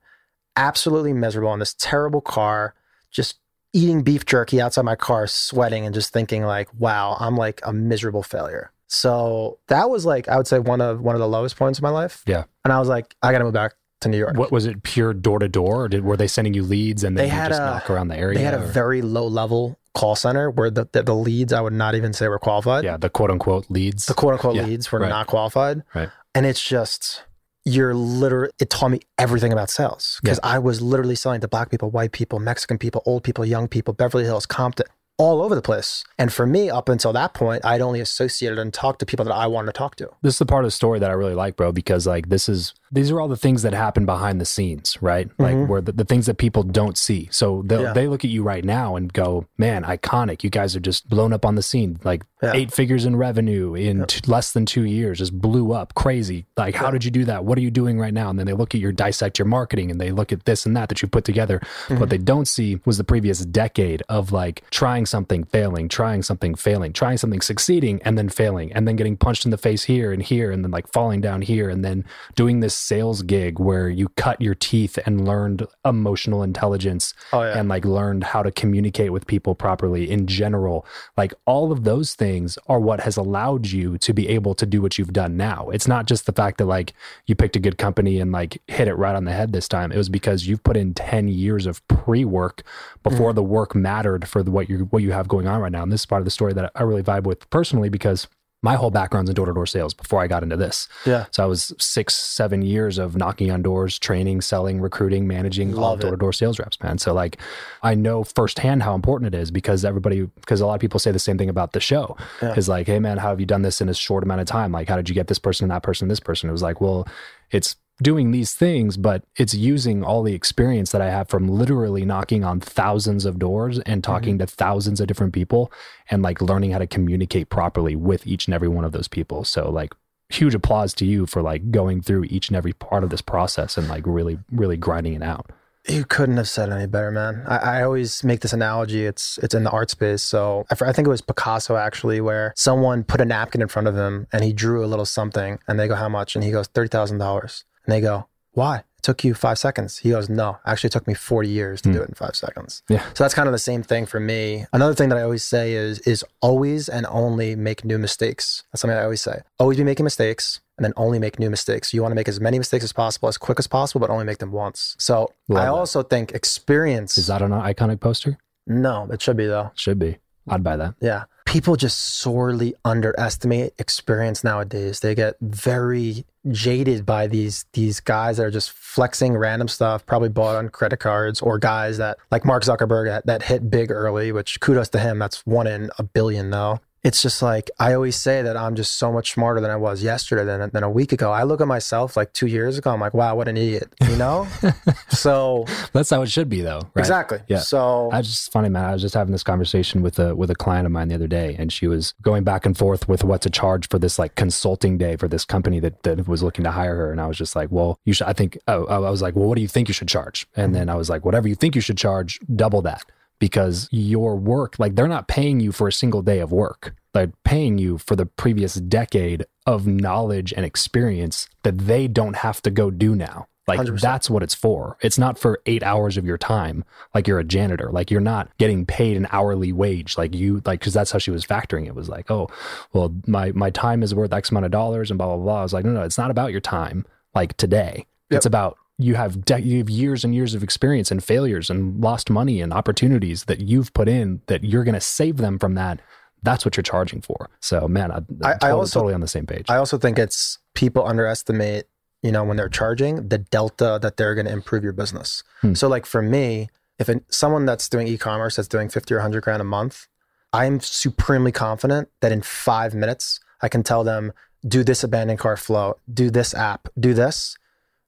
absolutely 0.58 1.14
miserable 1.14 1.54
in 1.54 1.60
this 1.60 1.76
terrible 1.78 2.22
car, 2.22 2.74
just 3.10 3.36
eating 3.74 4.02
beef 4.02 4.26
jerky 4.26 4.60
outside 4.60 4.84
my 4.84 4.96
car, 4.96 5.28
sweating 5.28 5.86
and 5.86 5.96
just 5.96 6.12
thinking 6.12 6.44
like, 6.44 6.68
wow, 6.78 7.16
I'm 7.20 7.38
like 7.38 7.62
a 7.64 7.72
miserable 7.72 8.24
failure. 8.24 8.72
So 8.92 9.58
that 9.70 9.90
was 9.90 10.06
like 10.06 10.28
I 10.28 10.36
would 10.36 10.48
say 10.48 10.60
one 10.60 10.82
of 10.82 11.00
one 11.02 11.16
of 11.16 11.22
the 11.22 11.28
lowest 11.28 11.56
points 11.56 11.80
of 11.80 11.84
my 11.84 11.90
life. 11.90 12.24
Yeah. 12.28 12.44
And 12.66 12.74
I 12.74 12.80
was 12.80 12.90
like, 12.90 13.16
I 13.24 13.32
gotta 13.32 13.46
move 13.46 13.54
back 13.54 13.74
to 14.02 14.10
New 14.10 14.18
York. 14.18 14.36
What 14.36 14.52
was 14.52 14.66
it? 14.66 14.84
Pure 14.84 15.14
door 15.16 15.40
to 15.40 15.48
door, 15.48 15.84
or 15.86 15.88
did 15.88 16.04
were 16.04 16.18
they 16.18 16.28
sending 16.28 16.54
you 16.54 16.64
leads 16.64 17.06
and 17.06 17.18
then 17.18 17.24
They 17.24 17.30
you 17.30 17.36
had 17.40 17.50
just 17.50 17.62
a- 17.62 17.66
knock 17.66 17.90
around 17.90 18.10
the 18.10 18.18
area? 18.18 18.38
They 18.38 18.44
had 18.44 18.54
a 18.54 18.62
or- 18.64 18.68
very 18.68 19.02
low 19.02 19.26
level 19.28 19.80
call 19.94 20.16
center 20.16 20.50
where 20.52 20.70
the, 20.70 20.88
the, 20.92 21.04
the 21.04 21.16
leads 21.16 21.54
I 21.54 21.62
would 21.62 21.74
not 21.74 21.96
even 21.96 22.12
say 22.14 22.28
were 22.28 22.40
qualified. 22.40 22.84
yeah, 22.84 22.98
the 22.98 23.10
quote 23.10 23.32
unquote 23.32 23.70
leads. 23.70 24.08
The 24.08 24.14
quote 24.14 24.34
unquote 24.34 24.56
Yeah, 24.56 24.66
leads 24.66 24.92
were 24.92 25.00
right. 25.00 25.10
not 25.10 25.28
qualified. 25.28 25.84
Right. 25.94 26.10
And 26.36 26.46
it's 26.46 26.62
just 26.62 27.24
you're 27.64 27.94
literally 27.94 28.52
it 28.60 28.70
taught 28.70 28.90
me 28.92 29.00
everything 29.18 29.54
about 29.54 29.70
sales 29.70 30.20
because 30.22 30.40
I 30.44 30.60
was 30.60 30.82
literally 30.82 31.16
selling 31.16 31.40
to 31.42 31.48
black 31.48 31.70
people, 31.70 31.90
white 31.92 32.12
people, 32.12 32.40
Mexican 32.40 32.78
people, 32.78 33.04
old 33.06 33.24
people, 33.24 33.46
young 33.46 33.68
people, 33.68 33.94
Beverly 33.94 34.24
Hills, 34.26 34.46
Compton, 34.46 34.88
all 35.22 35.42
over 35.42 35.54
the 35.56 35.62
place. 35.62 36.04
And 36.18 36.34
for 36.34 36.46
me, 36.48 36.70
up 36.70 36.90
until 36.90 37.14
that 37.14 37.34
point, 37.34 37.64
I'd 37.64 37.82
only 37.82 38.00
associated 38.00 38.58
and 38.60 38.74
talked 38.74 39.00
to 39.02 39.06
people 39.06 39.26
that 39.26 39.34
I 39.34 39.46
wanted 39.48 39.68
to 39.68 39.78
talk 39.78 39.96
to. 39.98 40.10
this 40.22 40.36
is 40.36 40.40
the 40.40 40.46
part 40.46 40.64
of 40.64 40.68
the 40.68 40.72
story 40.72 41.00
that 41.00 41.10
I 41.10 41.14
really 41.14 41.36
like, 41.36 41.56
bro, 41.56 41.72
because 41.72 42.08
like 42.08 42.30
this 42.30 42.50
is 42.50 42.74
these 42.94 43.10
are 43.10 43.22
all 43.22 43.30
the 43.30 43.38
things 43.38 43.62
that 43.62 43.74
happen 43.74 44.06
behind 44.06 44.42
the 44.42 44.46
scenes, 44.46 44.98
right? 45.02 45.30
Like 45.38 45.56
Mhm. 45.56 45.68
where 45.68 45.80
the, 45.80 45.94
the 45.94 46.04
things 46.04 46.26
that 46.26 46.38
people 46.38 46.64
don't 46.64 46.98
see. 46.98 47.30
So 47.32 47.64
they 47.66 47.82
Yeah. 47.82 47.94
they 47.94 48.08
look 48.08 48.26
at 48.26 48.32
you 48.32 48.44
right 48.44 48.66
now 48.66 48.96
and 48.98 49.12
go, 49.14 49.46
"Man, 49.58 49.84
Ikonick! 49.84 50.44
You 50.44 50.50
guys 50.50 50.76
are 50.76 50.82
just 50.82 51.08
blown 51.08 51.32
up 51.34 51.46
on 51.46 51.56
the 51.56 51.62
scene. 51.62 52.00
Like 52.04 52.24
Yeah. 52.44 52.52
eight 52.54 52.72
figures 52.74 53.06
in 53.06 53.16
revenue 53.16 53.76
in 53.76 54.06
t- 54.06 54.20
less 54.28 54.52
than 54.52 54.66
two 54.66 54.84
years, 54.84 55.20
just 55.20 55.40
blew 55.40 55.72
up, 55.72 55.94
crazy. 55.94 56.46
Like 56.58 56.76
how 56.76 56.92
did 56.92 57.06
you 57.06 57.12
do 57.12 57.24
that? 57.26 57.46
What 57.46 57.58
are 57.58 57.62
you 57.62 57.72
doing 57.72 57.98
right 58.00 58.14
now?" 58.14 58.30
And 58.30 58.38
then 58.40 58.46
they 58.48 58.54
look 58.54 58.74
at 58.76 58.82
your 58.82 58.92
dissect 58.92 59.38
your 59.40 59.46
marketing 59.48 59.90
and 59.92 60.02
they 60.02 60.12
look 60.12 60.32
at 60.34 60.46
this 60.46 60.66
and 60.66 60.76
that 60.76 60.90
that 60.90 61.02
you 61.02 61.08
put 61.08 61.24
together. 61.24 61.60
Mm-hmm. 61.88 62.00
What 62.00 62.10
they 62.10 62.18
don't 62.18 62.48
see 62.48 62.80
was 62.86 62.98
the 62.98 63.04
previous 63.06 63.40
decade 63.46 64.04
of 64.10 64.32
like 64.34 64.64
trying 64.72 65.06
something, 65.12 65.44
failing, 65.44 65.88
trying 65.88 66.24
something, 66.24 66.56
failing, 66.56 66.94
trying 66.94 67.18
something, 67.18 67.42
succeeding, 67.42 68.02
and 68.04 68.18
then 68.18 68.30
failing, 68.30 68.74
and 68.74 68.88
then 68.88 68.96
getting 68.96 69.18
punched 69.18 69.46
in 69.46 69.52
the 69.52 69.58
face 69.58 69.84
here 69.84 70.12
and 70.12 70.24
here, 70.24 70.52
and 70.52 70.64
then 70.64 70.72
like 70.72 70.88
falling 70.92 71.22
down 71.22 71.44
here, 71.44 71.70
and 71.70 71.86
then 71.86 72.04
doing 72.36 72.62
this 72.62 72.74
sales 72.74 73.22
gig 73.22 73.60
where 73.60 73.90
you 73.90 74.10
cut 74.10 74.42
your 74.42 74.56
teeth 74.56 74.98
and 75.06 75.28
learned 75.28 75.68
emotional 75.86 76.42
intelligence 76.42 77.14
Oh 77.34 77.44
yeah. 77.44 77.58
and 77.58 77.70
like 77.70 77.86
learned 77.86 78.24
how 78.24 78.44
to 78.44 78.52
communicate 78.52 79.12
with 79.12 79.28
people 79.28 79.56
properly 79.56 80.10
in 80.10 80.28
general. 80.28 80.86
Like 81.18 81.34
all 81.46 81.72
of 81.72 81.84
those 81.84 82.14
things 82.14 82.58
are 82.68 82.80
what 82.80 83.02
has 83.02 83.18
allowed 83.18 83.68
you 83.68 83.98
to 84.00 84.14
be 84.14 84.28
able 84.30 84.56
to 84.56 84.66
do 84.66 84.82
what 84.82 84.98
you've 84.98 85.14
done 85.14 85.38
now. 85.38 85.70
It's 85.70 85.88
not 85.88 86.08
just 86.08 86.26
the 86.26 86.32
fact 86.32 86.58
that 86.58 86.66
like 86.66 86.94
you 87.26 87.36
picked 87.36 87.56
a 87.56 87.60
good 87.60 87.78
company 87.78 88.20
and 88.20 88.32
like 88.32 88.62
hit 88.68 88.88
it 88.88 88.96
right 88.96 89.16
on 89.16 89.26
the 89.26 89.32
head 89.32 89.54
this 89.54 89.68
time. 89.68 89.92
It 89.92 89.98
was 89.98 90.10
because 90.10 90.48
you've 90.48 90.64
put 90.64 90.78
in 90.78 90.94
10 90.94 91.28
years 91.28 91.66
of 91.66 91.86
pre-work 91.88 92.64
before 93.04 93.32
mm. 93.32 93.36
the 93.36 93.44
work 93.44 93.76
mattered 93.76 94.28
for 94.28 94.44
the, 94.44 94.52
what 94.52 94.70
you 94.70 94.88
what 94.92 95.01
you 95.02 95.12
have 95.12 95.28
going 95.28 95.48
on 95.48 95.60
right 95.62 95.72
now. 95.72 95.84
And 95.84 95.92
this 95.92 96.02
is 96.02 96.06
part 96.06 96.22
of 96.22 96.26
the 96.26 96.32
story 96.32 96.54
that 96.54 96.72
I 96.76 96.84
really 96.84 97.04
vibe 97.04 97.24
with 97.24 97.50
personally 97.50 97.90
because 97.90 98.28
my 98.64 98.76
whole 98.76 98.92
background's 98.92 99.28
in 99.28 99.34
door-to-door 99.34 99.66
sales 99.66 99.92
before 99.92 100.22
I 100.22 100.28
got 100.28 100.44
into 100.44 100.56
this. 100.56 100.88
yeah. 101.04 101.26
So 101.32 101.42
I 101.42 101.48
was 101.48 101.74
six, 101.80 102.14
seven 102.14 102.62
years 102.62 103.00
of 103.00 103.18
knocking 103.18 103.50
on 103.50 103.64
doors, 103.64 103.98
training, 103.98 104.42
selling, 104.42 104.80
recruiting, 104.80 105.28
managing 105.28 105.74
all 105.74 105.82
Love 105.82 106.00
it. 106.00 106.02
door 106.04 106.12
to 106.12 106.18
door 106.18 106.32
sales 106.32 106.60
reps, 106.60 106.80
man. 106.84 107.00
So 107.00 107.12
like 107.12 107.38
I 107.82 107.96
know 107.96 108.24
firsthand 108.24 108.84
how 108.84 108.94
important 108.94 109.34
it 109.34 109.38
is 109.40 109.50
because 109.50 109.84
everybody, 109.84 110.22
because 110.42 110.62
a 110.62 110.68
lot 110.68 110.76
of 110.76 110.80
people 110.80 111.00
say 111.00 111.10
the 111.12 111.18
same 111.18 111.40
thing 111.40 111.50
about 111.50 111.72
the 111.74 111.80
show 111.80 112.16
Yeah. 112.40 112.54
is 112.54 112.70
like, 112.70 112.86
hey 112.86 113.00
man, 113.00 113.18
how 113.18 113.30
have 113.30 113.40
you 113.40 113.48
done 113.48 113.64
this 113.64 113.82
in 113.82 113.90
a 113.90 113.96
short 113.96 114.24
amount 114.24 114.42
of 114.42 114.48
time? 114.48 114.72
Like, 114.72 114.88
how 114.90 114.96
did 114.96 115.10
you 115.10 115.16
get 115.16 115.26
this 115.26 115.40
person, 115.40 115.68
that 115.70 115.82
person, 115.82 116.08
this 116.08 116.20
person? 116.20 116.48
It 116.48 116.52
was 116.52 116.62
like, 116.62 116.80
well, 116.80 117.08
it's 117.50 117.76
doing 118.02 118.32
these 118.32 118.54
things, 118.54 118.98
but 118.98 119.24
it's 119.36 119.54
using 119.54 120.04
all 120.04 120.24
the 120.24 120.34
experience 120.34 120.92
that 120.92 121.02
I 121.02 121.10
have 121.10 121.30
from 121.30 121.48
literally 121.48 122.06
knocking 122.06 122.44
on 122.44 122.60
thousands 122.60 123.26
of 123.26 123.40
doors 123.40 123.80
and 123.80 124.02
mm-hmm. 124.02 124.12
talking 124.12 124.38
to 124.40 124.48
thousands 124.48 125.00
of 125.00 125.08
different 125.08 125.34
people 125.34 125.72
and 126.10 126.22
like 126.22 126.42
learning 126.42 126.72
how 126.72 126.80
to 126.80 126.88
communicate 126.88 127.50
properly 127.50 127.96
with 127.96 128.26
each 128.26 128.48
and 128.48 128.54
every 128.54 128.68
one 128.68 128.86
of 128.86 128.92
those 128.92 129.08
people. 129.08 129.44
So 129.44 129.70
like 129.70 129.94
huge 130.30 130.56
applause 130.56 130.94
to 130.96 131.06
you 131.06 131.26
for 131.26 131.42
like 131.42 131.72
going 131.72 132.02
through 132.02 132.24
each 132.26 132.50
and 132.50 132.58
every 132.58 132.74
part 132.74 133.04
of 133.04 133.10
this 133.10 133.22
process 133.22 133.78
and 133.78 133.88
like 133.88 134.04
really, 134.06 134.40
really 134.52 134.78
grinding 134.78 135.14
it 135.14 135.24
out. 135.24 135.52
You 135.88 136.06
couldn't 136.06 136.38
have 136.38 136.48
said 136.48 136.72
any 136.72 136.86
better, 136.86 137.10
man. 137.10 137.44
I, 137.48 137.58
I 137.58 137.84
always 137.84 138.24
make 138.24 138.42
this 138.42 138.54
analogy. 138.54 139.06
It's 139.06 139.40
it's 139.40 139.56
in 139.56 139.64
the 139.64 139.72
art 139.72 139.90
space. 139.90 140.22
So 140.22 140.64
I, 140.70 140.90
I 140.90 140.94
think 140.94 141.08
it 141.08 141.10
was 141.10 141.22
Picasso 141.22 141.76
actually, 141.76 142.22
where 142.22 142.54
someone 142.56 143.04
put 143.04 143.20
a 143.20 143.26
napkin 143.26 143.64
in 143.64 143.68
front 143.68 143.88
of 143.88 143.96
him 143.96 144.28
and 144.32 144.44
he 144.44 144.54
drew 144.54 144.86
a 144.86 144.88
little 144.88 145.06
something, 145.06 145.58
and 145.68 145.80
they 145.80 145.88
go, 145.88 145.96
"How 145.96 146.08
much?" 146.08 146.36
And 146.36 146.44
he 146.44 146.52
goes, 146.52 146.68
thirty 146.68 146.88
thousand 146.88 147.18
dollars. 147.18 147.64
And 147.86 147.94
they 147.94 148.02
go, 148.02 148.28
"Why?" 148.52 148.78
It 148.98 149.04
took 149.04 149.24
you 149.24 149.34
five 149.34 149.58
seconds. 149.58 149.98
He 149.98 150.12
goes, 150.12 150.30
"No, 150.30 150.60
actually, 150.66 150.90
it 150.90 150.92
took 150.94 151.08
me 151.08 151.16
forty 151.16 151.50
years 151.50 151.82
to 151.82 151.90
Hmm. 151.90 151.94
do 151.96 152.02
it 152.04 152.10
in 152.10 152.16
five 152.16 152.36
seconds." 152.36 152.84
Yeah. 152.88 153.04
So 153.16 153.24
that's 153.24 153.34
kind 153.34 153.48
of 153.48 153.52
the 153.54 153.58
same 153.60 153.82
thing 153.82 154.06
for 154.06 154.20
me. 154.20 154.68
Another 154.74 154.94
thing 154.94 155.10
that 155.10 155.18
I 155.18 155.24
always 155.24 155.44
say 155.44 155.74
is 155.74 156.00
is 156.00 156.24
always 156.42 156.88
and 156.88 157.08
only 157.10 157.56
make 157.56 157.84
new 157.84 157.98
mistakes. 157.98 158.64
That's 158.72 158.82
something 158.82 158.98
I 158.98 159.04
always 159.04 159.22
say. 159.22 159.42
Always 159.60 159.78
be 159.78 159.84
making 159.84 160.04
mistakes 160.04 160.60
and 160.78 160.86
then 160.86 160.94
only 160.98 161.18
make 161.18 161.40
new 161.40 161.50
mistakes. 161.50 161.94
You 161.96 162.02
want 162.04 162.12
to 162.12 162.16
make 162.16 162.28
as 162.28 162.40
many 162.40 162.58
mistakes 162.60 162.84
as 162.84 162.94
possible, 162.94 163.28
as 163.30 163.38
quick 163.40 163.58
as 163.58 163.66
possible, 163.68 164.00
but 164.02 164.12
only 164.12 164.26
make 164.26 164.38
them 164.38 164.52
once. 164.52 164.96
So 165.00 165.32
Love 165.50 165.62
I 165.62 165.66
that. 165.66 165.72
also 165.72 166.04
think 166.04 166.32
experience. 166.34 167.18
Is 167.18 167.26
that 167.28 167.42
an 167.42 167.52
Ikonick 167.52 168.00
poster? 168.00 168.38
no, 168.68 169.08
it 169.12 169.20
should 169.22 169.36
be 169.38 169.48
though. 169.48 169.72
Should 169.74 169.98
be. 169.98 170.20
I'd 170.48 170.64
buy 170.64 170.76
that. 170.78 170.94
Yeah. 171.02 171.24
People 171.52 171.76
just 171.76 172.16
sorely 172.22 172.76
underestimate 172.86 173.74
experience 173.78 174.42
nowadays. 174.42 175.02
They 175.02 175.14
get 175.16 175.36
very 175.42 176.24
jaded 176.50 177.06
by 177.06 177.28
these 177.28 177.66
these 177.74 178.00
guys 178.00 178.38
that 178.38 178.46
are 178.46 178.52
just 178.52 178.72
flexing 178.72 179.36
random 179.36 179.68
stuff, 179.68 180.06
probably 180.06 180.30
bought 180.30 180.56
on 180.56 180.70
credit 180.70 181.02
cards, 181.02 181.42
or 181.42 181.60
guys 181.60 181.98
that 181.98 182.18
like 182.32 182.46
Mark 182.46 182.64
Zuckerberg 182.64 183.08
that, 183.08 183.26
that 183.26 183.44
hit 183.44 183.70
big 183.70 183.92
early, 183.92 184.32
which 184.32 184.62
kudos 184.62 184.88
to 184.92 185.00
him. 185.00 185.20
That's 185.20 185.46
one 185.46 185.68
in 185.68 185.90
a 186.00 186.04
billion 186.04 186.52
though. 186.52 186.80
It's 187.04 187.22
just 187.22 187.42
like 187.42 187.72
I 187.80 187.94
always 187.94 188.16
say 188.16 188.44
that 188.44 188.56
I'm 188.56 188.76
just 188.76 188.98
so 189.00 189.12
much 189.12 189.34
smarter 189.34 189.60
than 189.60 189.72
I 189.72 189.76
was 189.76 190.04
yesterday 190.04 190.44
than, 190.44 190.70
than 190.70 190.84
a 190.84 190.90
week 190.90 191.12
ago. 191.12 191.32
I 191.32 191.44
look 191.44 191.60
at 191.60 191.68
myself 191.68 192.16
like 192.16 192.32
two 192.34 192.46
years 192.46 192.78
ago. 192.78 192.92
I'm 192.92 193.00
like, 193.00 193.16
wow, 193.16 193.36
what 193.36 193.48
an 193.48 193.58
idiot, 193.58 193.92
you 194.08 194.16
know? 194.18 194.48
so 195.10 195.66
That's 195.94 196.12
how 196.12 196.22
it 196.22 196.30
should 196.30 196.48
be, 196.48 196.62
though. 196.62 196.82
Right? 196.94 197.02
exactly. 197.02 197.40
Yeah. 197.48 197.60
So 197.60 198.10
I 198.12 198.22
just 198.22 198.52
funny, 198.52 198.70
man. 198.70 198.86
I 198.86 198.94
was 198.94 199.02
just 199.02 199.16
having 199.16 199.32
this 199.32 199.44
conversation 199.44 200.04
with 200.04 200.20
a 200.20 200.36
with 200.36 200.52
a 200.52 200.56
client 200.56 200.86
of 200.86 200.92
mine 200.92 201.08
the 201.08 201.16
other 201.16 201.28
day, 201.28 201.56
and 201.58 201.74
she 201.74 201.88
was 201.88 202.14
going 202.22 202.44
back 202.44 202.66
and 202.68 202.78
forth 202.78 203.08
with 203.08 203.24
what 203.24 203.42
to 203.42 203.50
charge 203.50 203.88
for 203.90 203.98
this 203.98 204.20
like 204.20 204.36
consulting 204.36 205.00
day 205.00 205.16
for 205.16 205.28
this 205.28 205.44
company 205.44 205.80
that 205.80 206.04
that 206.04 206.28
was 206.28 206.44
looking 206.44 206.64
to 206.66 206.72
hire 206.72 206.96
her. 206.96 207.12
And 207.12 207.20
I 207.20 207.26
was 207.26 207.38
just 207.38 207.56
like, 207.56 207.72
well, 207.72 208.00
you 208.06 208.14
should. 208.14 208.28
I 208.28 208.34
think. 208.34 208.60
Oh, 208.68 208.86
oh 208.88 209.04
I 209.04 209.10
was 209.10 209.24
like, 209.24 209.36
well, 209.36 209.48
what 209.48 209.56
do 209.56 209.62
you 209.62 209.68
think 209.68 209.88
you 209.88 209.94
should 209.94 210.08
charge? 210.08 210.48
And 210.56 210.68
mm-hmm. 210.68 210.74
then 210.74 210.90
I 210.90 210.96
was 210.96 211.10
like, 211.10 211.26
whatever 211.26 211.48
you 211.48 211.56
think 211.56 211.74
you 211.74 211.82
should 211.82 211.98
charge, 211.98 212.40
double 212.56 212.84
that 212.84 213.06
because 213.42 213.90
your 213.92 214.36
work, 214.38 214.78
like 214.80 214.96
they're 214.96 215.08
not 215.10 215.28
paying 215.28 215.60
you 215.60 215.72
for 215.74 215.88
a 215.90 215.92
single 215.92 216.22
day 216.22 216.40
of 216.40 216.52
work. 216.54 216.96
They're 217.14 217.34
paying 217.44 217.78
you 217.80 217.98
for 217.98 218.16
the 218.16 218.26
previous 218.28 218.76
decade 218.76 219.46
of 219.66 219.86
knowledge 219.88 220.54
and 220.56 220.64
experience 220.66 221.50
that 221.64 221.78
they 221.80 222.08
don't 222.08 222.38
have 222.38 222.62
to 222.62 222.72
go 222.72 222.90
do 222.92 223.16
now. 223.16 223.48
Like 223.68 223.80
100%. 223.80 224.00
that's 224.02 224.30
what 224.30 224.44
it's 224.44 224.54
for. 224.56 224.98
It's 225.02 225.18
not 225.18 225.38
for 225.40 225.62
eight 225.66 225.82
hours 225.84 226.18
of 226.18 226.26
your 226.26 226.38
time, 226.38 226.84
like 227.16 227.28
you're 227.28 227.40
a 227.40 227.44
janitor. 227.44 227.90
Like 227.92 228.12
you're 228.12 228.20
not 228.22 228.50
getting 228.58 228.86
paid 228.86 229.18
an 229.18 229.28
hourly 229.32 229.72
wage. 229.74 230.18
Like 230.18 230.36
you, 230.36 230.62
like 230.66 230.80
because 230.80 230.94
that's 230.94 231.12
how 231.12 231.20
she 231.20 231.32
was 231.32 231.46
factoring 231.46 231.86
it. 231.88 231.96
Was 231.96 232.10
like, 232.10 232.30
oh, 232.30 232.48
well, 232.94 233.14
my 233.28 233.52
my 233.54 233.70
time 233.70 234.04
is 234.04 234.14
worth 234.16 234.34
X 234.34 234.50
amount 234.52 234.66
of 234.66 234.72
dollars, 234.72 235.10
and 235.12 235.18
blah 235.18 235.28
blah 235.28 235.38
blah. 235.38 235.60
I 235.60 235.64
was 235.64 235.74
like, 235.74 235.86
no, 235.86 235.92
no, 235.92 236.04
it's 236.04 236.18
not 236.18 236.32
about 236.32 236.52
your 236.52 236.62
time. 236.62 237.06
Like 237.36 237.56
today, 237.58 238.06
Yep. 238.30 238.38
it's 238.38 238.46
about 238.46 238.78
you 239.04 239.16
have 239.16 239.44
de- 239.46 239.62
you 239.62 239.78
have 239.80 239.90
years 239.90 240.24
and 240.24 240.34
years 240.34 240.54
of 240.54 240.64
experience 240.64 241.12
and 241.12 241.24
failures 241.24 241.70
and 241.70 242.02
lost 242.02 242.30
money 242.30 242.62
and 242.62 242.74
opportunities 242.74 243.46
that 243.46 243.60
you've 243.62 243.94
put 243.94 244.08
in 244.08 244.42
that 244.48 244.64
you're 244.64 244.84
going 244.84 244.96
to 244.96 245.02
save 245.02 245.38
them 245.38 245.60
from 245.60 245.76
that. 245.76 246.00
That's 246.44 246.66
what 246.66 246.76
you're 246.76 246.84
charging 246.84 247.22
for. 247.22 247.50
So, 247.60 247.88
man, 247.88 248.12
I, 248.12 248.18
I'm 248.18 248.26
I 248.44 248.54
totally, 248.54 248.72
also- 248.72 249.00
totally 249.00 249.14
on 249.14 249.22
the 249.22 249.28
same 249.28 249.46
page. 249.46 249.66
I 249.70 249.78
also 249.78 249.98
think 249.98 250.18
it's 250.18 250.58
people 250.74 251.06
underestimate, 251.06 251.86
you 252.24 252.32
know, 252.32 252.44
when 252.44 252.58
they're 252.58 252.70
charging 252.70 253.28
the 253.28 253.38
delta 253.38 254.00
that 254.02 254.18
they're 254.18 254.36
going 254.36 254.48
to 254.48 254.54
improve 254.54 254.84
your 254.84 254.94
business. 254.94 255.44
Hmm. 255.62 255.74
So, 255.74 255.88
like 255.88 256.06
for 256.06 256.22
me, 256.22 256.70
if 256.98 257.10
it, 257.10 257.24
someone 257.30 257.66
that's 257.66 257.90
doing 257.90 258.08
e-commerce 258.08 258.56
that's 258.56 258.68
doing 258.68 258.90
fifty 258.90 259.14
or 259.14 259.20
hundred 259.20 259.44
grand 259.44 259.62
a 259.62 259.66
month, 259.66 260.08
I'm 260.54 260.80
supremely 260.80 261.52
confident 261.52 262.10
that 262.22 262.32
in 262.32 262.42
five 262.42 262.94
minutes 262.94 263.40
I 263.62 263.70
can 263.70 263.84
tell 263.84 264.04
them 264.04 264.34
do 264.68 264.84
this 264.84 265.04
abandoned 265.04 265.40
cart 265.40 265.60
flow, 265.60 265.96
do 266.14 266.30
this 266.30 266.54
app, 266.54 266.88
do 267.00 267.14
this. 267.14 267.58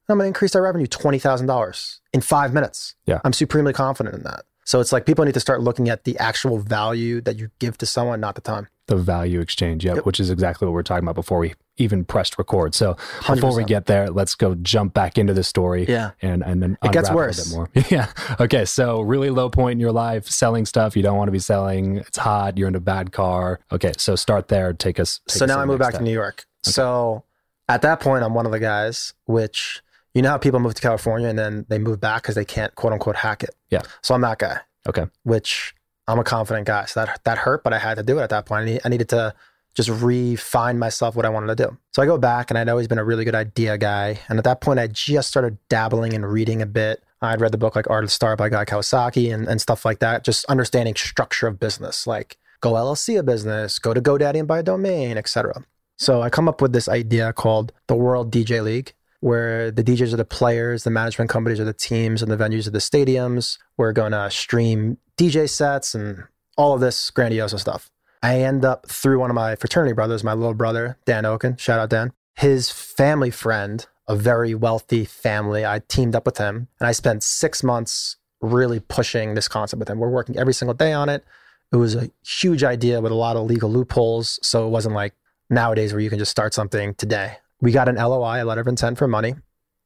I'm 0.09 0.17
going 0.17 0.25
to 0.25 0.27
increase 0.27 0.51
their 0.51 0.61
revenue 0.61 0.87
twenty 0.87 1.19
thousand 1.19 1.47
dollars 1.47 2.01
in 2.13 2.21
five 2.21 2.53
minutes. 2.53 2.95
Yeah. 3.05 3.19
I'm 3.23 3.33
supremely 3.33 3.73
confident 3.73 4.15
in 4.15 4.23
that. 4.23 4.43
So 4.65 4.79
it's 4.79 4.93
like 4.93 5.05
people 5.05 5.25
need 5.25 5.33
to 5.33 5.39
start 5.41 5.61
looking 5.61 5.89
at 5.89 6.05
the 6.05 6.17
actual 6.19 6.57
value 6.57 7.19
that 7.21 7.37
you 7.37 7.49
give 7.59 7.77
to 7.79 7.85
someone, 7.85 8.19
not 8.21 8.35
the 8.35 8.41
time. 8.41 8.67
the 8.87 8.95
value 8.95 9.39
exchange, 9.41 9.83
yeah, 9.85 9.95
Yep. 9.95 10.05
which 10.05 10.19
is 10.21 10.29
exactly 10.29 10.65
what 10.65 10.71
we 10.71 10.75
we're 10.75 10.83
talking 10.83 11.03
about 11.05 11.15
before 11.15 11.39
we 11.39 11.53
even 11.77 12.03
pressed 12.05 12.37
record. 12.37 12.73
So 12.75 12.95
before 13.27 13.55
we 13.55 13.63
get 13.65 13.85
there, 13.87 14.09
let's 14.09 14.35
go 14.35 14.55
jump 14.55 14.93
back 14.93 15.17
into 15.17 15.33
the 15.33 15.43
story. 15.43 15.85
Yeah. 15.87 16.11
And 16.21 16.43
and 16.43 16.61
then 16.63 16.77
It 16.83 16.91
gets 16.93 17.09
worse. 17.11 17.45
a 17.45 17.49
bit 17.49 17.55
more. 17.55 17.69
yeah. 17.89 18.07
Okay. 18.39 18.63
So 18.65 19.01
really 19.01 19.29
low 19.29 19.49
point 19.49 19.73
in 19.73 19.79
your 19.81 19.91
life, 19.93 20.27
selling 20.27 20.65
stuff 20.65 20.95
you 20.97 21.03
don't 21.03 21.17
want 21.17 21.27
to 21.27 21.31
be 21.33 21.39
selling. 21.39 21.97
It's 21.97 22.17
hot. 22.17 22.57
You're 22.57 22.67
in 22.69 22.75
a 22.75 22.79
bad 22.81 23.11
car. 23.11 23.59
Okay. 23.71 23.93
So 23.97 24.15
start 24.15 24.47
there. 24.47 24.71
Take 24.73 24.97
us. 24.99 25.19
Take 25.27 25.37
so 25.39 25.45
us 25.45 25.49
now 25.49 25.59
I 25.59 25.65
move 25.65 25.79
back 25.79 25.89
step. 25.91 25.99
to 25.99 26.05
New 26.05 26.13
York. 26.13 26.45
So 26.61 27.23
at 27.69 27.81
that 27.81 27.99
point, 27.99 28.23
I'm 28.23 28.33
one 28.33 28.45
of 28.45 28.51
the 28.53 28.59
guys, 28.59 29.13
which 29.25 29.81
you 30.13 30.21
know 30.21 30.29
how 30.29 30.37
people 30.37 30.59
move 30.59 30.75
to 30.75 30.81
California 30.81 31.27
and 31.27 31.37
then 31.37 31.65
they 31.69 31.79
move 31.79 31.99
back 31.99 32.21
because 32.23 32.35
they 32.35 32.45
can't 32.45 32.73
quote 32.75 32.93
unquote 32.93 33.15
hack 33.15 33.43
it. 33.43 33.55
Yeah. 33.69 33.81
So 34.01 34.13
I'm 34.13 34.21
that 34.21 34.39
guy, 34.39 34.59
Okay. 34.87 35.05
which 35.23 35.73
I'm 36.07 36.19
a 36.19 36.23
confident 36.23 36.67
guy. 36.67 36.85
So 36.85 37.05
that 37.05 37.21
that 37.23 37.37
hurt, 37.39 37.63
but 37.63 37.73
I 37.73 37.79
had 37.79 37.95
to 37.95 38.03
do 38.03 38.19
it 38.19 38.21
at 38.21 38.29
that 38.29 38.45
point. 38.45 38.61
I, 38.61 38.65
need, 38.65 38.81
I 38.85 38.89
needed 38.89 39.09
to 39.09 39.33
just 39.73 39.89
refine 39.89 40.77
myself 40.77 41.15
what 41.15 41.25
I 41.25 41.29
wanted 41.29 41.47
to 41.57 41.63
do. 41.67 41.77
So 41.93 42.01
I 42.03 42.05
go 42.05 42.17
back 42.17 42.51
and 42.51 42.57
I'd 42.57 42.69
always 42.69 42.87
been 42.87 42.99
a 42.99 43.03
really 43.03 43.25
good 43.25 43.33
idea 43.35 43.77
guy. 43.77 44.19
And 44.29 44.37
at 44.37 44.43
that 44.45 44.61
point, 44.61 44.79
I 44.79 44.87
just 44.87 45.29
started 45.29 45.57
dabbling 45.67 46.13
and 46.13 46.29
reading 46.31 46.61
a 46.61 46.65
bit. 46.67 47.03
I'd 47.21 47.41
read 47.41 47.53
the 47.53 47.57
book 47.57 47.75
like 47.75 47.89
Art 47.89 48.03
of 48.03 48.09
the 48.09 48.13
Start 48.13 48.37
by 48.37 48.49
Guy 48.49 48.65
Kawasaki 48.65 49.33
and, 49.33 49.47
and 49.47 49.59
stuff 49.61 49.85
like 49.85 49.99
that, 49.99 50.23
just 50.25 50.45
understanding 50.45 50.93
structure 50.93 51.47
of 51.47 51.59
business, 51.59 52.05
like 52.05 52.37
go 52.59 52.73
LLC 52.73 53.17
a 53.17 53.23
business, 53.23 53.79
go 53.79 53.93
to 53.93 54.01
GoDaddy 54.01 54.39
and 54.39 54.47
buy 54.47 54.59
a 54.59 54.63
domain, 54.63 55.17
etc. 55.17 55.63
So 55.97 56.21
I 56.21 56.29
come 56.29 56.47
up 56.49 56.61
with 56.61 56.73
this 56.73 56.89
idea 56.89 57.31
called 57.33 57.71
the 57.87 57.95
World 57.95 58.29
DJ 58.31 58.61
League, 58.61 58.93
where 59.23 59.71
the 59.71 59.85
DJs 59.85 60.13
are 60.13 60.17
the 60.17 60.25
players, 60.25 60.83
the 60.83 60.89
management 60.89 61.29
companies 61.29 61.57
are 61.57 61.63
the 61.63 61.71
teams, 61.71 62.21
and 62.21 62.29
the 62.29 62.35
venues 62.35 62.67
are 62.67 62.71
the 62.71 62.79
stadiums. 62.79 63.57
We're 63.77 63.93
going 63.93 64.11
to 64.11 64.29
stream 64.29 64.97
DJ 65.17 65.49
sets 65.49 65.95
and 65.95 66.25
all 66.57 66.73
of 66.73 66.81
this 66.81 67.09
grandiose 67.09 67.59
stuff. 67.59 67.89
I 68.21 68.41
end 68.41 68.65
up 68.65 68.85
through 68.89 69.19
one 69.19 69.29
of 69.29 69.35
my 69.35 69.55
fraternity 69.55 69.93
brothers, 69.93 70.25
my 70.25 70.33
little 70.33 70.53
brother, 70.53 70.97
Dan 71.05 71.23
Oken, 71.25 71.55
shout 71.55 71.79
out 71.79 71.89
Dan, 71.89 72.11
his 72.35 72.69
family 72.69 73.31
friend, 73.31 73.85
a 74.09 74.15
very 74.15 74.53
wealthy 74.55 75.05
family. 75.05 75.65
I 75.65 75.79
teamed 75.87 76.15
up 76.15 76.25
with 76.25 76.37
him 76.37 76.67
and 76.81 76.87
I 76.87 76.91
spent 76.91 77.23
six 77.23 77.63
months 77.63 78.17
really 78.41 78.81
pushing 78.81 79.35
this 79.35 79.47
concept 79.47 79.79
with 79.79 79.89
him. 79.89 79.99
We're 79.99 80.09
working 80.09 80.37
every 80.37 80.53
single 80.53 80.73
day 80.73 80.91
on 80.91 81.07
it. 81.07 81.23
It 81.71 81.77
was 81.77 81.95
a 81.95 82.11
huge 82.25 82.63
idea 82.63 82.99
with 82.99 83.13
a 83.13 83.15
lot 83.15 83.37
of 83.37 83.45
legal 83.45 83.69
loopholes. 83.69 84.37
So 84.41 84.67
it 84.67 84.69
wasn't 84.69 84.95
like 84.95 85.13
nowadays 85.49 85.93
where 85.93 86.01
you 86.01 86.09
can 86.09 86.19
just 86.19 86.31
start 86.31 86.53
something 86.53 86.93
today. 86.95 87.37
We 87.63 87.71
got 87.71 87.87
an 87.87 87.95
LOI, 87.95 88.43
a 88.43 88.45
letter 88.45 88.59
of 88.59 88.67
intent 88.67 88.97
for 88.97 89.07
money. 89.07 89.35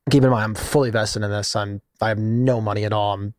Keep 0.09 0.23
in 0.23 0.31
mind, 0.31 0.43
I'm 0.43 0.55
fully 0.55 0.89
vested 0.89 1.21
in 1.21 1.29
this. 1.29 1.55
I'm 1.55 1.81
I 2.01 2.07
have 2.09 2.17
no 2.17 2.59
money 2.59 2.85
at 2.85 2.91
all. 2.91 3.13
I'm 3.13 3.35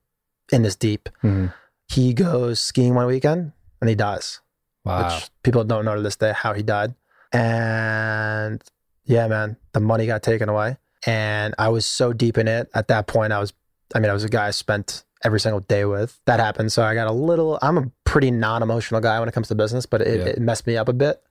in 0.52 0.62
this 0.62 0.76
deep. 0.76 1.08
Mhm. 1.24 1.52
He 1.88 2.14
goes 2.14 2.60
skiing 2.60 2.94
one 2.94 3.06
weekend 3.06 3.50
and 3.80 3.88
he 3.88 3.96
dies 3.96 4.40
Wow. 4.84 5.04
which 5.14 5.28
people 5.42 5.64
don't 5.64 5.84
know 5.84 5.96
to 5.96 6.02
this 6.02 6.14
day 6.16 6.32
how 6.32 6.52
he 6.54 6.62
died. 6.62 6.94
And 7.32 8.62
yeah, 9.04 9.26
man, 9.26 9.56
the 9.72 9.80
money 9.80 10.06
got 10.06 10.22
taken 10.22 10.48
away. 10.48 10.76
And 11.04 11.54
I 11.58 11.68
was 11.70 11.84
so 11.84 12.12
deep 12.12 12.38
in 12.38 12.46
it 12.46 12.70
at 12.74 12.88
that 12.88 13.06
point. 13.08 13.32
I 13.32 13.40
was, 13.40 13.52
I 13.94 13.98
mean, 13.98 14.10
I 14.10 14.14
was 14.14 14.24
a 14.24 14.28
guy 14.28 14.46
I 14.46 14.50
spent 14.50 15.04
every 15.24 15.40
single 15.40 15.60
day 15.60 15.84
with. 15.84 16.20
That 16.26 16.38
happened. 16.38 16.70
So 16.72 16.82
I 16.84 16.94
got 16.94 17.08
a 17.08 17.12
little, 17.12 17.58
I'm 17.60 17.76
a 17.78 17.90
pretty 18.04 18.30
non 18.30 18.62
emotional 18.62 19.00
guy 19.00 19.18
when 19.18 19.28
it 19.28 19.32
comes 19.32 19.48
to 19.48 19.54
business, 19.56 19.84
but 19.86 20.00
it, 20.02 20.20
Yeah. 20.20 20.26
it 20.26 20.38
messed 20.40 20.66
me 20.66 20.76
up 20.76 20.88
a 20.88 20.92
bit. 20.92 21.22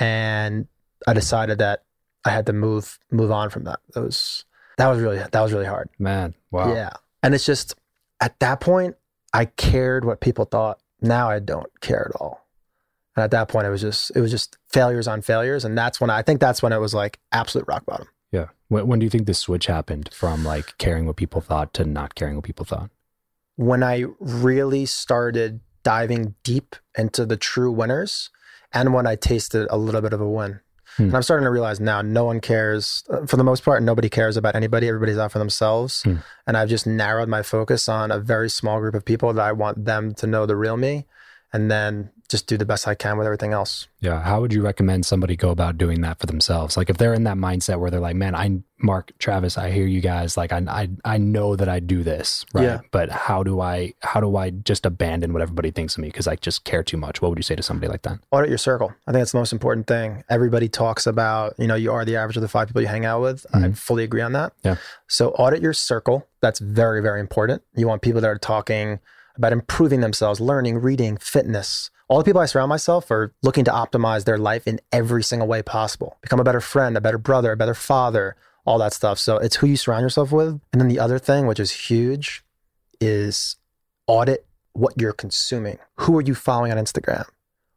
And 0.00 0.66
I 1.06 1.12
decided 1.12 1.58
that 1.58 1.84
I 2.24 2.30
had 2.30 2.46
to 2.46 2.52
move, 2.52 2.98
move 3.10 3.30
on 3.30 3.50
from 3.50 3.64
that. 3.64 3.80
That 3.94 4.02
was, 4.02 4.44
that 4.76 4.88
was 4.88 5.00
really, 5.00 5.18
that 5.18 5.40
was 5.40 5.52
really 5.52 5.66
hard. 5.66 5.88
Man. 5.98 6.34
Wow. 6.50 6.72
Yeah. 6.74 6.90
And 7.22 7.34
it's 7.34 7.44
just 7.44 7.74
at 8.20 8.38
that 8.40 8.60
point, 8.60 8.96
I 9.32 9.44
cared 9.44 10.04
what 10.04 10.20
people 10.20 10.44
thought. 10.44 10.80
Now 11.00 11.30
I 11.30 11.38
don't 11.38 11.68
care 11.80 12.10
at 12.12 12.20
all. 12.20 12.46
And 13.16 13.24
at 13.24 13.30
that 13.32 13.48
point, 13.48 13.66
it 13.66 13.70
was 13.70 13.80
just 13.80 14.12
it 14.14 14.20
was 14.20 14.30
just 14.30 14.56
failures 14.66 15.08
on 15.08 15.20
failures, 15.20 15.64
and 15.64 15.76
that's 15.76 16.00
when 16.00 16.10
I, 16.10 16.18
I 16.18 16.22
think 16.22 16.40
that's 16.40 16.62
when 16.62 16.72
it 16.72 16.78
was 16.78 16.94
like 16.94 17.18
absolute 17.32 17.66
rock 17.66 17.84
bottom. 17.84 18.08
Yeah. 18.30 18.46
When, 18.68 18.86
when 18.86 18.98
do 18.98 19.04
you 19.04 19.10
think 19.10 19.26
the 19.26 19.34
switch 19.34 19.66
happened 19.66 20.10
from 20.12 20.44
like 20.44 20.78
caring 20.78 21.06
what 21.06 21.16
people 21.16 21.40
thought 21.40 21.74
to 21.74 21.84
not 21.84 22.14
caring 22.14 22.36
what 22.36 22.44
people 22.44 22.64
thought? 22.64 22.90
When 23.56 23.82
I 23.82 24.04
really 24.20 24.86
started 24.86 25.60
diving 25.82 26.34
deep 26.44 26.76
into 26.96 27.26
the 27.26 27.36
true 27.36 27.72
winners, 27.72 28.30
and 28.72 28.94
when 28.94 29.06
I 29.06 29.16
tasted 29.16 29.66
a 29.70 29.76
little 29.76 30.00
bit 30.00 30.12
of 30.12 30.20
a 30.20 30.28
win. 30.28 30.60
Hmm. 30.96 31.04
And 31.04 31.16
I'm 31.16 31.22
starting 31.22 31.44
to 31.44 31.50
realize 31.50 31.80
now 31.80 32.02
no 32.02 32.24
one 32.24 32.40
cares. 32.40 33.04
uh, 33.10 33.26
For 33.26 33.36
the 33.36 33.44
most 33.44 33.64
part, 33.64 33.82
nobody 33.82 34.08
cares 34.08 34.36
about 34.36 34.56
anybody. 34.56 34.88
Everybody's 34.88 35.18
out 35.18 35.32
for 35.32 35.38
themselves. 35.38 36.02
Hmm. 36.02 36.16
And 36.46 36.56
I've 36.56 36.68
just 36.68 36.86
narrowed 36.86 37.28
my 37.28 37.42
focus 37.42 37.88
on 37.88 38.10
a 38.10 38.18
very 38.18 38.50
small 38.50 38.80
group 38.80 38.94
of 38.94 39.04
people 39.04 39.32
that 39.32 39.44
I 39.44 39.52
want 39.52 39.84
them 39.84 40.14
to 40.14 40.26
know 40.26 40.46
the 40.46 40.56
real 40.56 40.76
me 40.76 41.06
and 41.52 41.70
then 41.70 42.10
just 42.28 42.46
do 42.46 42.56
the 42.56 42.64
best 42.64 42.86
I 42.86 42.94
can 42.94 43.18
with 43.18 43.26
everything 43.26 43.52
else. 43.52 43.88
Yeah. 43.98 44.22
How 44.22 44.40
would 44.40 44.52
you 44.52 44.62
recommend 44.62 45.04
somebody 45.04 45.34
go 45.34 45.50
about 45.50 45.76
doing 45.76 46.00
that 46.02 46.20
for 46.20 46.26
themselves? 46.26 46.76
Like 46.76 46.88
if 46.88 46.96
they're 46.96 47.12
in 47.12 47.24
that 47.24 47.36
mindset 47.36 47.80
where 47.80 47.90
they're 47.90 47.98
like, 47.98 48.14
man, 48.14 48.36
I, 48.36 48.60
Mark, 48.78 49.10
Travis, 49.18 49.58
I 49.58 49.72
hear 49.72 49.84
you 49.84 50.00
guys. 50.00 50.36
Like 50.36 50.52
I, 50.52 50.58
I, 50.68 50.88
I 51.04 51.18
know 51.18 51.56
that 51.56 51.68
I 51.68 51.80
do 51.80 52.04
this, 52.04 52.46
right? 52.54 52.62
Yeah. 52.62 52.80
But 52.92 53.10
how 53.10 53.42
do 53.42 53.60
I, 53.60 53.94
how 54.02 54.20
do 54.20 54.36
I 54.36 54.50
just 54.50 54.86
abandon 54.86 55.32
what 55.32 55.42
everybody 55.42 55.72
thinks 55.72 55.96
of 55.96 56.02
me? 56.02 56.10
Cause 56.12 56.28
I 56.28 56.36
just 56.36 56.62
care 56.62 56.84
too 56.84 56.96
much. 56.96 57.20
What 57.20 57.30
would 57.30 57.38
you 57.38 57.42
say 57.42 57.56
to 57.56 57.64
somebody 57.64 57.90
like 57.90 58.02
that? 58.02 58.20
Audit 58.30 58.48
your 58.48 58.58
circle. 58.58 58.94
I 59.08 59.10
think 59.10 59.22
that's 59.22 59.32
the 59.32 59.38
most 59.38 59.52
important 59.52 59.88
thing. 59.88 60.22
Everybody 60.30 60.68
talks 60.68 61.08
about, 61.08 61.54
you 61.58 61.66
know, 61.66 61.74
you 61.74 61.90
are 61.90 62.04
the 62.04 62.14
average 62.14 62.36
of 62.36 62.42
the 62.42 62.48
five 62.48 62.68
people 62.68 62.80
you 62.82 62.86
hang 62.88 63.04
out 63.04 63.22
with. 63.22 63.44
I 63.52 63.58
Mhm. 63.58 63.76
fully 63.76 64.04
agree 64.04 64.22
on 64.22 64.34
that. 64.34 64.52
Yeah. 64.62 64.76
So 65.08 65.30
audit 65.30 65.62
your 65.62 65.72
circle. 65.72 66.28
That's 66.42 66.60
very, 66.60 67.02
very 67.02 67.18
important. 67.18 67.62
You 67.74 67.88
want 67.88 68.02
people 68.02 68.20
that 68.20 68.28
are 68.28 68.38
talking 68.38 69.00
about 69.36 69.52
improving 69.52 70.00
themselves, 70.00 70.40
learning, 70.40 70.78
reading, 70.78 71.16
fitness. 71.16 71.90
All 72.08 72.18
the 72.18 72.24
people 72.24 72.40
I 72.40 72.46
surround 72.46 72.68
myself 72.68 73.10
are 73.10 73.32
looking 73.42 73.64
to 73.64 73.70
optimize 73.70 74.24
their 74.24 74.38
life 74.38 74.66
in 74.66 74.80
every 74.92 75.22
single 75.22 75.46
way 75.46 75.62
possible. 75.62 76.18
Become 76.22 76.40
a 76.40 76.44
better 76.44 76.60
friend, 76.60 76.96
a 76.96 77.00
better 77.00 77.18
brother, 77.18 77.52
a 77.52 77.56
better 77.56 77.74
father, 77.74 78.36
all 78.64 78.78
that 78.78 78.92
stuff. 78.92 79.18
So 79.18 79.38
it's 79.38 79.56
who 79.56 79.66
you 79.66 79.76
surround 79.76 80.02
yourself 80.02 80.32
with. 80.32 80.60
And 80.72 80.80
then 80.80 80.88
the 80.88 80.98
other 80.98 81.18
thing, 81.18 81.46
which 81.46 81.60
is 81.60 81.70
huge, 81.70 82.44
is 83.00 83.56
audit 84.06 84.46
what 84.72 84.94
you're 85.00 85.12
consuming. 85.12 85.78
Who 85.96 86.16
are 86.18 86.22
you 86.22 86.34
following 86.34 86.72
on 86.72 86.78
Instagram? 86.78 87.26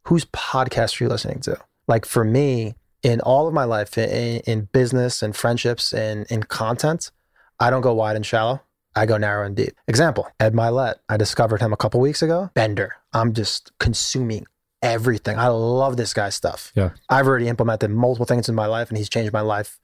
Whose 0.06 0.26
podcast 0.26 1.00
are 1.00 1.06
you 1.06 1.10
listening 1.10 1.40
to? 1.42 1.60
Like 1.88 2.06
for 2.06 2.24
me, 2.24 2.76
in 3.04 3.20
all 3.22 3.48
of 3.48 3.54
my 3.54 3.66
life, 3.66 3.98
in, 3.98 4.40
in 4.42 4.70
business 4.72 5.22
and 5.22 5.36
friendships 5.36 5.94
and 5.94 6.26
in 6.32 6.44
content, 6.44 7.12
I 7.60 7.70
don't 7.70 7.82
go 7.82 7.94
wide 7.94 8.16
and 8.16 8.26
shallow. 8.26 8.62
I 8.96 9.06
go 9.06 9.18
narrow 9.18 9.46
and 9.46 9.56
deep. 9.56 9.76
Example, 9.88 10.28
Ed 10.40 10.54
Mylett. 10.54 10.96
I 11.10 11.18
discovered 11.18 11.62
him 11.62 11.74
a 11.74 11.78
couple 11.78 12.00
weeks 12.00 12.22
ago. 12.22 12.50
Bender. 12.54 12.96
I'm 13.14 13.34
just 13.34 13.72
consuming 13.80 14.46
everything. 14.82 15.38
I 15.38 15.48
love 15.48 15.98
this 15.98 16.14
guy's 16.14 16.36
stuff. 16.36 16.72
Yeah. 16.76 16.92
I've 17.10 17.28
already 17.28 17.48
implemented 17.48 17.90
multiple 17.92 18.26
things 18.26 18.50
in 18.50 18.56
my 18.56 18.66
life 18.66 18.90
and 18.90 18.98
he's 18.98 19.10
changed 19.10 19.32
my 19.34 19.42
life. 19.42 19.80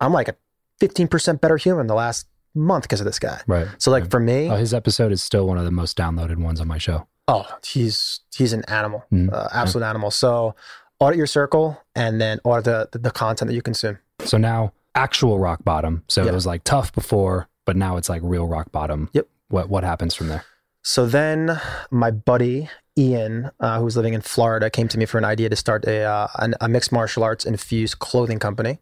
I'm 0.00 0.12
like 0.12 0.28
a 0.28 0.36
15% 0.80 1.40
better 1.40 1.56
human 1.56 1.86
the 1.86 1.94
last 1.94 2.26
month 2.54 2.84
because 2.84 3.00
of 3.00 3.06
this 3.06 3.18
guy. 3.18 3.40
Right. 3.46 3.66
So 3.78 3.90
like 3.90 4.10
for 4.10 4.20
me, 4.20 4.48
Oh, 4.50 4.56
his 4.56 4.74
episode 4.74 5.12
is 5.12 5.22
still 5.22 5.46
one 5.46 5.58
of 5.58 5.64
the 5.64 5.70
most 5.70 5.96
downloaded 5.96 6.36
ones 6.36 6.60
on 6.60 6.68
my 6.68 6.78
show. 6.78 7.06
oh, 7.26 7.46
he's 7.64 8.20
he's 8.36 8.52
an 8.52 8.62
animal, 8.68 9.02
Mhm. 9.12 9.32
uh, 9.32 9.48
absolute 9.52 9.84
animal. 9.86 10.10
So 10.10 10.54
audit 11.00 11.16
your 11.16 11.26
circle 11.26 11.80
and 11.96 12.20
then 12.20 12.38
audit 12.44 12.64
the, 12.66 12.88
the, 12.92 12.98
the 12.98 13.10
content 13.10 13.48
that 13.48 13.54
you 13.54 13.62
consume. 13.62 13.98
So 14.24 14.36
now 14.36 14.72
actual 14.94 15.38
rock 15.38 15.64
bottom. 15.64 16.02
So 16.08 16.22
Yeah. 16.22 16.30
it 16.32 16.34
was 16.34 16.44
like 16.46 16.64
tough 16.64 16.92
before, 16.92 17.48
but 17.64 17.76
now 17.76 17.96
it's 17.96 18.08
like 18.08 18.22
real 18.24 18.46
rock 18.46 18.72
bottom. 18.72 19.10
Yep. 19.12 19.28
What 19.48 19.68
what 19.68 19.84
happens 19.84 20.14
from 20.14 20.28
there? 20.28 20.44
So 20.82 21.06
then 21.06 21.60
my 21.90 22.10
buddy 22.10 22.68
Ian, 22.96 23.50
uh, 23.58 23.78
who 23.78 23.84
was 23.84 23.96
living 23.96 24.14
in 24.14 24.20
Florida, 24.20 24.70
came 24.70 24.88
to 24.88 24.98
me 24.98 25.04
for 25.04 25.18
an 25.18 25.24
idea 25.24 25.48
to 25.48 25.56
start 25.56 25.84
a, 25.86 26.02
uh, 26.02 26.28
an, 26.38 26.54
a 26.60 26.68
mixed 26.68 26.92
martial 26.92 27.24
arts 27.24 27.44
infused 27.44 27.98
clothing 27.98 28.38
company, 28.38 28.78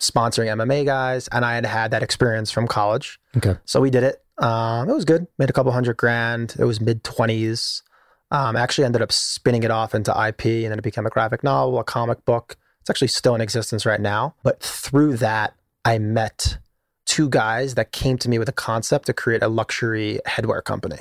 sponsoring 0.00 0.48
MMA 0.48 0.84
guys. 0.84 1.28
And 1.28 1.44
I 1.44 1.54
had 1.54 1.66
had 1.66 1.90
that 1.92 2.02
experience 2.02 2.50
from 2.50 2.66
college. 2.66 3.20
Okay. 3.36 3.56
So 3.64 3.80
we 3.80 3.90
did 3.90 4.02
it. 4.02 4.22
Um, 4.38 4.88
it 4.88 4.94
was 4.94 5.04
good. 5.04 5.26
Made 5.38 5.50
a 5.50 5.52
couple 5.52 5.70
hundred 5.72 5.96
grand. 5.96 6.56
It 6.58 6.64
was 6.64 6.80
mid 6.80 7.04
20s. 7.04 7.82
Um, 8.30 8.56
actually 8.56 8.86
ended 8.86 9.02
up 9.02 9.12
spinning 9.12 9.62
it 9.62 9.70
off 9.70 9.94
into 9.94 10.10
IP 10.10 10.46
and 10.46 10.72
then 10.72 10.78
it 10.78 10.82
became 10.82 11.06
a 11.06 11.10
graphic 11.10 11.44
novel, 11.44 11.78
a 11.78 11.84
comic 11.84 12.24
book. 12.24 12.56
It's 12.80 12.90
actually 12.90 13.08
still 13.08 13.34
in 13.34 13.40
existence 13.40 13.86
right 13.86 14.00
now. 14.00 14.34
But 14.42 14.60
through 14.60 15.18
that, 15.18 15.54
I 15.84 15.98
met 15.98 16.58
two 17.14 17.28
guys 17.28 17.74
that 17.78 17.92
came 17.92 18.16
to 18.22 18.28
me 18.30 18.38
with 18.38 18.48
a 18.48 18.52
concept 18.68 19.06
to 19.06 19.12
create 19.22 19.42
a 19.42 19.48
luxury 19.60 20.18
headwear 20.26 20.62
company. 20.64 21.00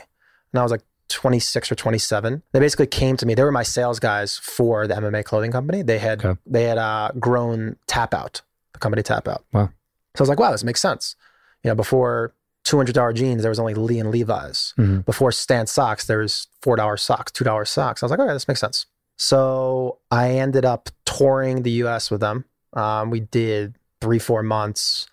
And 0.52 0.60
I 0.60 0.64
was 0.64 0.72
like 0.72 0.84
26 1.10 1.72
or 1.72 1.76
27. 1.76 2.42
They 2.52 2.60
basically 2.60 2.88
came 2.88 3.16
to 3.18 3.26
me. 3.26 3.34
They 3.36 3.44
were 3.44 3.52
my 3.62 3.64
sales 3.64 4.00
guys 4.00 4.38
for 4.38 4.88
the 4.88 4.96
MMA 4.96 5.24
clothing 5.24 5.52
company. 5.52 5.82
They 5.84 6.00
had 6.00 6.24
Okay. 6.26 6.40
they 6.46 6.64
had 6.64 6.78
uh, 6.78 7.12
grown 7.20 7.78
Tap 7.88 8.14
Out, 8.14 8.42
the 8.74 8.80
company 8.80 9.04
Tap 9.04 9.28
Out. 9.28 9.44
Wow. 9.54 9.70
So 10.16 10.22
I 10.22 10.24
was 10.24 10.30
like, 10.30 10.40
wow, 10.40 10.52
this 10.52 10.64
makes 10.64 10.82
sense. 10.82 11.16
You 11.64 11.70
know, 11.70 11.76
before 11.76 12.34
$200 12.66 13.14
jeans, 13.16 13.42
there 13.44 13.50
was 13.52 13.60
only 13.60 13.74
Lee 13.74 14.00
and 14.00 14.12
Levi's. 14.12 14.74
Mhm. 14.78 15.06
Before 15.06 15.32
Stan 15.32 15.66
socks, 15.68 16.06
there 16.08 16.20
was 16.20 16.48
$4 16.64 17.00
socks, 17.00 17.32
$2 17.32 17.68
socks. 17.68 18.02
I 18.02 18.06
was 18.06 18.12
like, 18.12 18.20
all 18.20 18.28
right, 18.28 18.34
this 18.34 18.48
makes 18.48 18.60
sense. 18.60 18.86
So 19.18 20.00
I 20.12 20.32
ended 20.32 20.66
up 20.66 20.90
touring 21.06 21.64
the 21.64 21.72
US 21.84 22.12
with 22.12 22.22
them. 22.22 22.46
Um, 22.74 23.10
we 23.12 23.20
did 23.22 23.76
three, 24.02 24.20
four 24.20 24.42
months, 24.44 25.08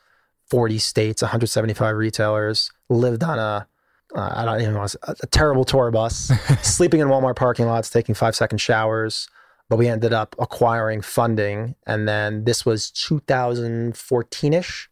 40 0.51 0.79
states, 0.79 1.23
175 1.23 1.97
retailers, 1.97 2.71
lived 2.89 3.23
on 3.23 3.39
a, 3.39 3.67
uh, 4.15 4.33
I 4.35 4.45
don't 4.45 4.61
even 4.61 4.75
want 4.75 4.93
to, 4.93 4.99
a, 5.03 5.17
a 5.23 5.27
terrible 5.27 5.65
tour 5.65 5.91
bus, 5.91 6.31
sleeping 6.63 7.01
in 7.01 7.09
Walmart 7.09 7.37
parking 7.37 7.67
lots, 7.67 7.91
taking 7.91 8.15
five 8.15 8.35
second 8.35 8.59
showers. 8.59 9.29
But 9.69 9.77
we 9.77 9.87
ended 9.87 10.15
up 10.15 10.35
acquiring 10.39 11.03
funding. 11.03 11.75
And 11.87 12.09
then 12.09 12.45
this 12.45 12.65
was 12.65 12.91
2014 12.91 14.55
ish. 14.55 14.89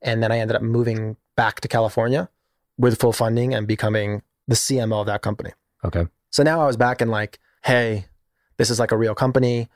And 0.00 0.22
then 0.22 0.30
I 0.30 0.38
ended 0.38 0.54
up 0.54 0.62
moving 0.62 1.16
back 1.36 1.60
to 1.62 1.68
California 1.68 2.28
with 2.78 3.00
full 3.00 3.12
funding 3.12 3.52
and 3.52 3.66
becoming 3.66 4.22
the 4.46 4.54
CMO 4.54 5.00
of 5.00 5.06
that 5.06 5.22
company. 5.22 5.50
Okay. 5.84 6.06
So 6.30 6.42
now 6.42 6.62
I 6.62 6.66
was 6.66 6.76
back 6.76 7.02
in 7.02 7.08
like, 7.08 7.40
hey, 7.64 8.06
this 8.58 8.70
is 8.70 8.78
like 8.78 8.92
a 8.92 8.96
real 8.96 9.14
company. 9.14 9.68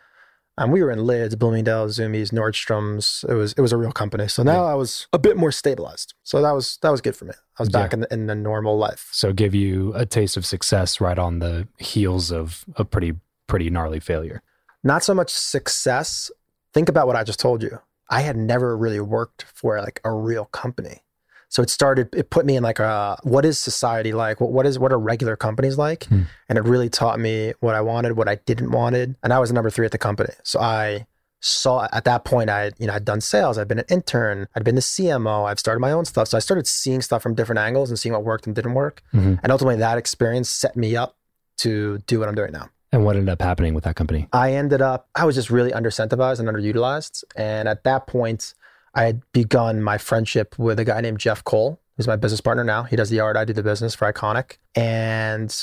And 0.59 0.73
we 0.73 0.83
were 0.83 0.91
in 0.91 1.05
Lids, 1.05 1.37
Bloomingdale, 1.37 1.89
Zumiez, 1.89 2.33
Nordstrom's. 2.33 3.25
It 3.29 3.35
was 3.35 3.53
it 3.53 3.61
was 3.61 3.73
a 3.73 3.77
real 3.77 3.93
company. 3.93 4.27
So 4.29 4.43
now 4.43 4.65
I 4.65 4.75
was 4.75 5.07
a 5.13 5.19
bit 5.19 5.37
more 5.37 5.53
stabilized. 5.53 6.15
So 6.23 6.41
that 6.41 6.53
was 6.53 6.79
that 6.81 6.91
was 6.91 7.03
good 7.03 7.15
for 7.15 7.27
me. 7.27 7.35
I 7.59 7.63
was 7.63 7.69
back 7.69 7.93
in 7.93 8.01
the, 8.01 8.13
in 8.13 8.27
the 8.27 8.35
normal 8.35 8.79
life. 8.79 9.09
So 9.13 9.33
give 9.33 9.55
you 9.55 9.93
a 9.95 10.07
taste 10.07 10.37
of 10.37 10.47
success 10.47 11.01
right 11.01 11.19
on 11.19 11.41
the 11.41 11.69
heels 11.79 12.33
of 12.33 12.65
a 12.77 12.85
pretty 12.85 13.15
pretty 13.47 13.69
gnarly 13.69 14.01
failure. 14.01 14.43
Not 14.83 15.03
so 15.03 15.15
much 15.15 15.31
success. 15.31 16.31
Think 16.73 16.89
about 16.89 17.07
what 17.07 17.17
I 17.17 17.25
just 17.25 17.41
told 17.41 17.63
you. 17.63 17.81
I 18.09 18.23
had 18.23 18.37
never 18.37 18.77
really 18.77 19.01
worked 19.01 19.43
for 19.43 19.79
like 19.81 20.01
a 20.05 20.13
real 20.13 20.47
company. 20.47 21.03
So 21.49 21.63
it 21.63 21.71
started, 21.71 22.09
it 22.15 22.31
put 22.31 22.45
me 22.45 22.57
in 22.57 22.63
like 22.63 22.79
a, 22.79 23.17
what 23.23 23.45
is 23.45 23.59
society 23.59 24.13
like? 24.13 24.41
What, 24.41 24.53
what 24.53 24.67
is, 24.67 24.79
what 24.79 24.93
are 24.93 24.99
regular 24.99 25.37
companies 25.37 25.79
like? 25.79 26.05
Hmm. 26.05 26.23
And 26.49 26.59
it 26.59 26.65
really 26.65 26.89
taught 26.89 27.21
me 27.21 27.55
what 27.61 27.75
I 27.75 27.81
wanted, 27.81 28.17
what 28.17 28.29
I 28.29 28.37
didn't 28.47 28.73
wanted. 28.73 29.17
And 29.23 29.33
I 29.33 29.39
was 29.39 29.53
number 29.53 29.71
three 29.71 29.87
at 29.87 29.93
the 29.93 29.99
company. 29.99 30.35
So 30.43 30.61
I 30.61 31.07
saw 31.41 31.87
at 31.93 32.05
that 32.05 32.25
point, 32.25 32.51
I, 32.51 32.73
you 32.79 32.87
know, 32.87 32.95
I'd 32.95 33.05
done 33.05 33.21
sales. 33.21 33.59
I'd 33.59 33.69
been 33.69 33.79
an 33.79 33.85
intern. 33.89 34.49
I'd 34.57 34.65
been 34.65 34.75
the 34.75 34.81
CMO. 34.81 35.49
I've 35.49 35.61
started 35.61 35.81
my 35.81 35.93
own 35.93 36.05
stuff. 36.05 36.29
So 36.29 36.37
I 36.37 36.41
started 36.41 36.67
seeing 36.67 37.01
stuff 37.01 37.23
from 37.23 37.35
different 37.35 37.61
angles 37.61 37.91
and 37.91 37.99
seeing 37.99 38.13
what 38.13 38.25
worked 38.25 38.47
and 38.47 38.55
didn't 38.55 38.75
work. 38.75 39.03
Mhm. 39.15 39.39
And 39.43 39.53
ultimately 39.53 39.77
that 39.77 39.99
experience 39.99 40.51
set 40.51 40.77
me 40.77 40.97
up 40.97 41.17
to 41.59 41.99
do 42.07 42.19
what 42.19 42.29
I'm 42.29 42.35
doing 42.35 42.53
now. 42.53 42.71
And 42.93 43.05
what 43.05 43.17
ended 43.17 43.33
up 43.33 43.43
happening 43.43 43.75
with 43.75 43.85
that 43.85 43.97
company? 43.97 44.29
I 44.33 44.53
ended 44.53 44.81
up, 44.81 45.09
I 45.15 45.25
was 45.25 45.35
just 45.35 45.51
really 45.51 45.71
underincentivized 45.71 46.41
and 46.41 46.49
underutilized. 46.49 47.25
And 47.37 47.69
at 47.69 47.85
that 47.85 48.07
point, 48.07 48.55
I 48.97 49.05
had 49.05 49.21
begun 49.33 49.83
my 49.83 49.99
friendship 49.99 50.59
with 50.59 50.79
a 50.81 50.85
guy 50.85 51.01
named 51.01 51.19
Jeff 51.21 51.45
Cole, 51.45 51.79
who's 51.97 52.07
my 52.09 52.17
business 52.17 52.41
partner 52.41 52.65
now. 52.65 52.83
He 52.85 52.97
does 52.97 53.11
the 53.11 53.21
art, 53.21 53.37
I 53.37 53.45
do 53.45 53.53
the 53.53 53.63
business 53.63 53.95
for 53.95 54.11
Ikonick. 54.13 54.57
And 54.75 55.55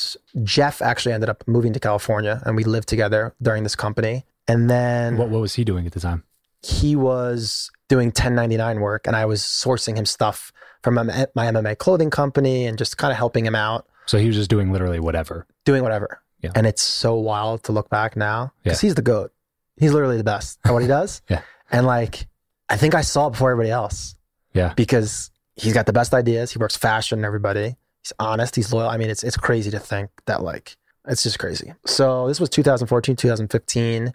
Jeff 0.43 0.81
actually 0.81 1.13
ended 1.13 1.29
up 1.29 1.43
moving 1.47 1.73
to 1.73 1.79
California 1.79 2.41
and 2.45 2.55
we 2.55 2.63
lived 2.63 2.87
together 2.87 3.33
during 3.41 3.63
this 3.63 3.75
company. 3.75 4.25
And 4.47 4.69
then 4.69 5.17
What 5.17 5.29
what 5.29 5.41
was 5.41 5.55
he 5.55 5.63
doing 5.63 5.85
at 5.85 5.91
the 5.93 5.99
time? 5.99 6.23
he 6.65 6.95
was 6.95 7.69
doing 7.89 8.07
1099 8.07 8.79
work 8.79 9.05
and 9.05 9.17
I 9.17 9.25
was 9.25 9.41
sourcing 9.41 9.97
him 9.97 10.05
stuff 10.05 10.53
from 10.81 10.93
my 10.95 11.03
my 11.35 11.45
MMA 11.47 11.77
clothing 11.77 12.09
company 12.09 12.65
and 12.67 12.77
just 12.77 12.97
kind 12.97 13.11
of 13.11 13.17
helping 13.17 13.45
him 13.45 13.53
out 13.55 13.85
So 14.05 14.17
he 14.17 14.27
was 14.27 14.37
just 14.37 14.49
doing 14.49 14.71
literally 14.71 14.99
whatever. 15.01 15.45
doing 15.65 15.83
whatever. 15.83 16.21
Yeah. 16.41 16.51
And 16.55 16.65
it's 16.67 16.81
so 16.83 17.15
wild 17.15 17.63
to 17.65 17.71
look 17.73 17.89
back 17.89 18.15
now 18.15 18.53
because 18.63 18.81
Yeah. 18.83 18.87
he's 18.87 18.95
the 18.95 19.01
goat. 19.01 19.33
He's 19.77 19.91
literally 19.91 20.17
the 20.17 20.23
best 20.23 20.59
at 20.65 20.71
what 20.73 20.81
he 20.81 20.87
does. 20.99 21.21
Yeah. 21.29 21.41
And 21.71 21.85
like, 21.85 22.27
I 22.69 22.77
think 22.77 22.95
I 22.95 23.01
saw 23.01 23.27
it 23.27 23.31
before 23.31 23.51
everybody 23.51 23.71
else 23.71 24.15
Yeah. 24.53 24.73
because 24.75 25.31
he's 25.55 25.73
got 25.73 25.85
the 25.85 25.93
best 25.93 26.13
ideas. 26.13 26.51
He 26.51 26.59
works 26.59 26.75
faster 26.75 27.15
than 27.15 27.25
everybody. 27.25 27.75
He's 28.01 28.13
honest. 28.19 28.55
He's 28.55 28.73
loyal. 28.73 28.89
I 28.89 28.97
mean, 28.97 29.09
it's 29.09 29.23
it's 29.23 29.37
crazy 29.37 29.71
to 29.71 29.79
think 29.79 30.09
that 30.25 30.41
like 30.43 30.75
it's 31.07 31.23
just 31.23 31.39
crazy. 31.39 31.73
So 31.85 32.27
this 32.27 32.39
was 32.39 32.49
2014, 32.49 33.15
2015, 33.15 34.13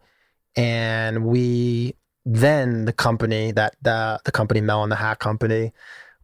and 0.56 1.24
we 1.24 1.94
then 2.24 2.84
the 2.84 2.92
company 2.92 3.52
that 3.52 3.76
the 3.82 4.20
the 4.24 4.32
company 4.32 4.60
Mel 4.60 4.82
and 4.82 4.92
the 4.92 4.96
Hat 4.96 5.18
Company, 5.18 5.72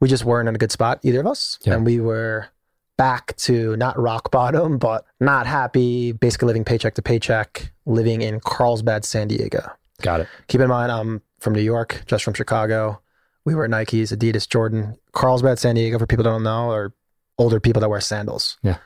we 0.01 0.09
just 0.09 0.25
weren't 0.25 0.49
in 0.49 0.55
a 0.55 0.59
good 0.59 0.73
spot 0.73 1.01
either 1.03 1.21
of 1.21 1.27
us, 1.27 1.59
Yeah. 1.63 1.75
and 1.75 1.87
we 1.87 2.01
were 2.01 2.49
back 2.97 3.35
to 3.37 3.77
not 3.77 3.99
rock 3.99 4.31
bottom, 4.31 4.79
but 4.79 5.05
not 5.21 5.47
happy, 5.47 6.13
basically 6.13 6.47
living 6.47 6.65
paycheck 6.65 6.95
to 6.95 7.03
paycheck, 7.03 7.73
living 7.87 8.23
in 8.23 8.41
Carlsbad, 8.41 9.05
San 9.05 9.29
Diego. 9.29 9.69
Got 10.03 10.21
it. 10.21 10.29
Keep 10.49 10.61
in 10.61 10.69
mind, 10.69 10.93
I'm 10.93 11.23
from 11.45 11.53
New 11.53 11.61
York, 11.61 12.03
just 12.07 12.25
from 12.25 12.35
Chicago. 12.35 13.01
We 13.45 13.55
were 13.55 13.65
at 13.67 13.71
Nikes, 13.71 14.17
Adidas, 14.17 14.49
Jordan. 14.49 14.97
Carlsbad, 15.13 15.59
San 15.59 15.75
Diego, 15.75 15.99
for 15.99 16.07
people 16.07 16.25
that 16.25 16.31
don't 16.31 16.43
know, 16.43 16.71
are 16.71 16.95
older 17.39 17.61
people 17.61 17.81
that 17.81 17.89
wear 17.91 18.01
sandals. 18.01 18.57
Yeah. 18.63 18.79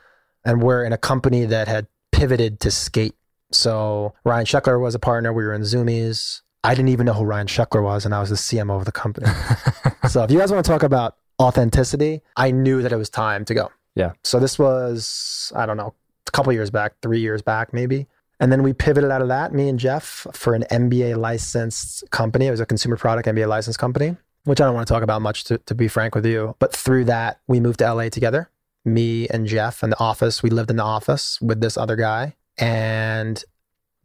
And 0.45 0.61
we're 0.61 0.83
in 0.83 0.93
a 0.93 0.97
company 0.97 1.45
that 1.45 1.67
had 1.67 1.87
pivoted 2.11 2.59
to 2.59 2.71
skate. 2.71 3.15
So 3.51 4.13
Ryan 4.25 4.45
Sheckler 4.45 4.79
was 4.79 4.93
a 4.93 4.99
partner. 4.99 5.33
We 5.33 5.43
were 5.43 5.53
in 5.53 5.61
Zumiez. 5.61 6.41
I 6.63 6.75
didn't 6.75 6.89
even 6.89 7.05
know 7.05 7.13
who 7.13 7.23
Ryan 7.23 7.47
Sheckler 7.47 7.81
was, 7.81 8.05
and 8.05 8.13
I 8.13 8.19
was 8.19 8.29
the 8.29 8.35
CMO 8.35 8.77
of 8.77 8.85
the 8.85 8.91
company. 8.91 9.27
so 10.09 10.23
if 10.23 10.29
you 10.29 10.37
guys 10.37 10.51
want 10.51 10.63
to 10.63 10.69
talk 10.69 10.83
about 10.83 11.15
authenticity, 11.41 12.21
I 12.35 12.51
knew 12.51 12.81
that 12.81 12.91
it 12.91 12.97
was 12.97 13.09
time 13.09 13.45
to 13.45 13.53
go. 13.53 13.71
Yeah. 13.95 14.11
So 14.23 14.39
this 14.39 14.59
was, 14.59 15.53
I 15.55 15.65
don't 15.65 15.77
know, 15.77 15.93
a 16.27 16.31
couple 16.31 16.51
years 16.51 16.69
back, 16.69 16.93
three 17.01 17.21
years 17.21 17.41
back, 17.41 17.73
maybe. 17.73 18.07
And 18.39 18.51
then 18.51 18.63
we 18.63 18.71
pivoted 18.73 19.11
out 19.11 19.21
of 19.21 19.27
that, 19.27 19.53
me 19.53 19.67
and 19.67 19.77
Jeff, 19.77 20.25
for 20.33 20.53
an 20.53 20.63
NBA 20.71 21.17
licensed 21.17 22.09
company. 22.09 22.47
It 22.47 22.51
was 22.51 22.61
a 22.61 22.65
consumer 22.65 22.95
product 22.95 23.27
NBA 23.27 23.47
licensed 23.47 23.79
company, 23.79 24.15
which 24.45 24.61
I 24.61 24.65
don't 24.65 24.75
want 24.75 24.87
to 24.87 24.93
talk 24.93 25.03
about 25.03 25.21
much, 25.21 25.43
to, 25.45 25.57
to 25.57 25.75
be 25.75 25.89
frank 25.89 26.15
with 26.15 26.25
you. 26.25 26.55
But 26.59 26.73
through 26.73 27.05
that, 27.05 27.41
we 27.47 27.59
moved 27.59 27.79
to 27.79 27.93
LA 27.93 28.07
together. 28.07 28.49
Me 28.85 29.27
and 29.27 29.45
Jeff 29.45 29.83
and 29.83 29.91
the 29.91 29.99
office. 29.99 30.41
We 30.41 30.49
lived 30.49 30.69
in 30.69 30.77
the 30.77 30.83
office 30.83 31.39
with 31.41 31.59
this 31.59 31.75
other 31.77 31.97
guy. 31.97 32.35
And 32.57 33.43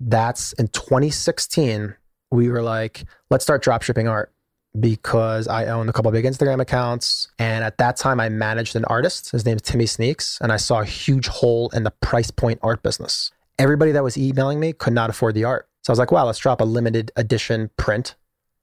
that's 0.00 0.52
in 0.54 0.66
2016. 0.68 1.94
We 2.32 2.48
were 2.48 2.62
like, 2.62 3.04
let's 3.30 3.44
start 3.44 3.62
dropshipping 3.62 4.10
art. 4.10 4.32
because 4.78 5.46
I 5.46 5.66
owned 5.66 5.88
a 5.88 5.92
couple 5.92 6.10
big 6.10 6.24
Instagram 6.24 6.60
accounts. 6.60 7.28
And 7.38 7.64
at 7.64 7.78
that 7.78 7.96
time, 7.96 8.18
I 8.18 8.28
managed 8.28 8.74
an 8.74 8.84
artist. 8.86 9.30
His 9.30 9.46
name's 9.46 9.62
Timmy 9.62 9.86
Sneaks. 9.86 10.38
And 10.40 10.50
I 10.50 10.56
saw 10.56 10.80
a 10.80 10.84
huge 10.84 11.28
hole 11.28 11.70
in 11.70 11.84
the 11.84 11.92
price 11.92 12.32
point 12.32 12.58
art 12.62 12.82
business. 12.82 13.30
Everybody 13.58 13.92
that 13.92 14.02
was 14.02 14.18
emailing 14.18 14.60
me 14.60 14.72
could 14.72 14.92
not 14.92 15.10
afford 15.10 15.34
the 15.34 15.44
art. 15.44 15.68
So 15.82 15.90
I 15.90 15.92
was 15.92 15.98
like, 15.98 16.10
wow, 16.10 16.26
let's 16.26 16.38
drop 16.38 16.60
a 16.60 16.64
limited 16.64 17.12
edition 17.16 17.70
print, 17.76 18.14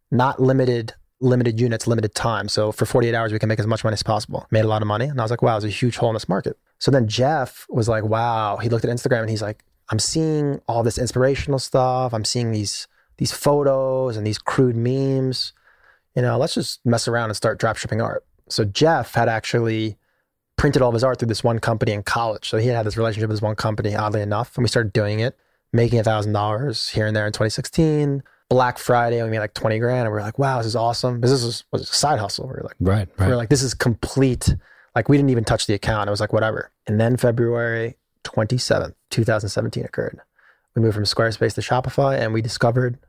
not 0.10 0.42
limited 0.42 0.94
limited 1.22 1.60
units, 1.60 1.88
limited 1.88 2.16
time. 2.16 2.50
So 2.50 2.72
for 2.72 2.86
48 2.86 3.14
hours, 3.14 3.32
we 3.32 3.40
can 3.40 3.48
make 3.48 3.60
as 3.60 3.68
much 3.68 3.84
money 3.84 3.94
as 3.94 4.04
possible. 4.04 4.48
Made 4.52 4.66
a 4.66 4.68
lot 4.68 4.82
of 4.82 4.88
money. 4.88 5.06
And 5.06 5.20
I 5.22 5.24
was 5.24 5.32
like, 5.32 5.44
wow, 5.44 5.60
there's 5.60 5.72
a 5.72 5.76
huge 5.76 5.98
hole 5.98 6.10
in 6.10 6.16
this 6.16 6.28
market. 6.28 6.58
So 6.80 6.90
then 6.90 7.08
Jeff 7.08 7.68
was 7.70 7.88
like, 7.88 8.04
wow, 8.04 8.58
he 8.58 8.70
looked 8.70 8.84
at 8.84 8.92
Instagram 8.92 9.22
and 9.22 9.30
he's 9.30 9.42
like, 9.42 9.64
I'm 9.90 10.00
seeing 10.00 10.62
all 10.68 10.84
this 10.84 10.98
inspirational 10.98 11.60
stuff. 11.60 12.14
I'm 12.14 12.26
seeing 12.26 12.52
these 12.52 12.88
these 13.18 13.32
photos 13.32 14.18
and 14.18 14.26
these 14.26 14.40
crude 14.40 14.76
memes. 14.76 15.54
You 16.16 16.24
know, 16.24 16.38
let's 16.38 16.56
just 16.56 16.84
mess 16.86 17.08
around 17.08 17.30
and 17.30 17.38
start 17.38 17.60
drop 17.60 17.78
shipping 17.78 18.02
art. 18.02 18.26
So 18.50 18.66
Jeff 18.66 19.14
had 19.14 19.30
actually 19.30 19.98
printed 20.62 20.84
all 20.84 20.90
of 20.90 20.94
his 20.94 21.04
art 21.04 21.18
through 21.18 21.28
this 21.28 21.44
one 21.44 21.58
company 21.58 21.92
in 21.92 22.04
college. 22.04 22.48
So 22.48 22.60
he 22.60 22.68
had 22.68 22.86
this 22.86 22.96
relationship 22.96 23.30
with 23.30 23.38
this 23.38 23.42
one 23.42 23.56
company, 23.56 23.96
oddly 23.96 24.22
enough. 24.22 24.56
And 24.56 24.64
we 24.64 24.68
started 24.68 24.94
doing 24.94 25.20
it, 25.20 25.36
making 25.74 25.98
a 25.98 26.04
thousand 26.04 26.34
dollars 26.34 26.90
here 26.90 27.08
and 27.08 27.16
there 27.16 27.26
in 27.26 27.32
2016. 27.34 28.22
Black 28.48 28.78
Friday, 28.78 29.24
we 29.24 29.30
made 29.32 29.40
like 29.40 29.56
20 29.56 29.80
grand. 29.80 30.02
And 30.06 30.12
we 30.12 30.20
are 30.20 30.22
like, 30.22 30.38
wow, 30.38 30.58
this 30.60 30.68
is 30.68 30.76
awesome. 30.76 31.20
This 31.20 31.32
is 31.32 31.64
was 31.72 31.82
a 31.82 31.86
side 31.88 32.20
hustle. 32.20 32.46
We 32.48 32.54
are 32.54 32.62
like, 32.64 32.76
Right. 32.80 32.96
right. 33.00 33.10
we 33.18 33.24
Right. 33.24 33.30
were 33.32 33.36
like, 33.38 33.50
this 33.50 33.64
is 33.64 33.74
complete. 33.74 34.56
Like 34.96 35.10
we 35.10 35.18
didn't 35.18 35.32
even 35.32 35.44
touch 35.46 35.66
the 35.66 35.74
account. 35.74 36.08
It 36.08 36.12
was 36.12 36.20
like, 36.22 36.32
whatever. 36.32 36.70
And 36.86 37.02
then 37.02 37.18
February 37.18 37.98
27th, 38.24 38.94
2017 39.10 39.84
occurred. 39.84 40.20
We 40.76 40.84
moved 40.84 40.94
from 40.94 41.06
Squarespace 41.06 41.56
to 41.56 41.62
Shopify 41.62 42.20
and 42.20 42.34
we 42.34 42.42
discovered 42.44 43.00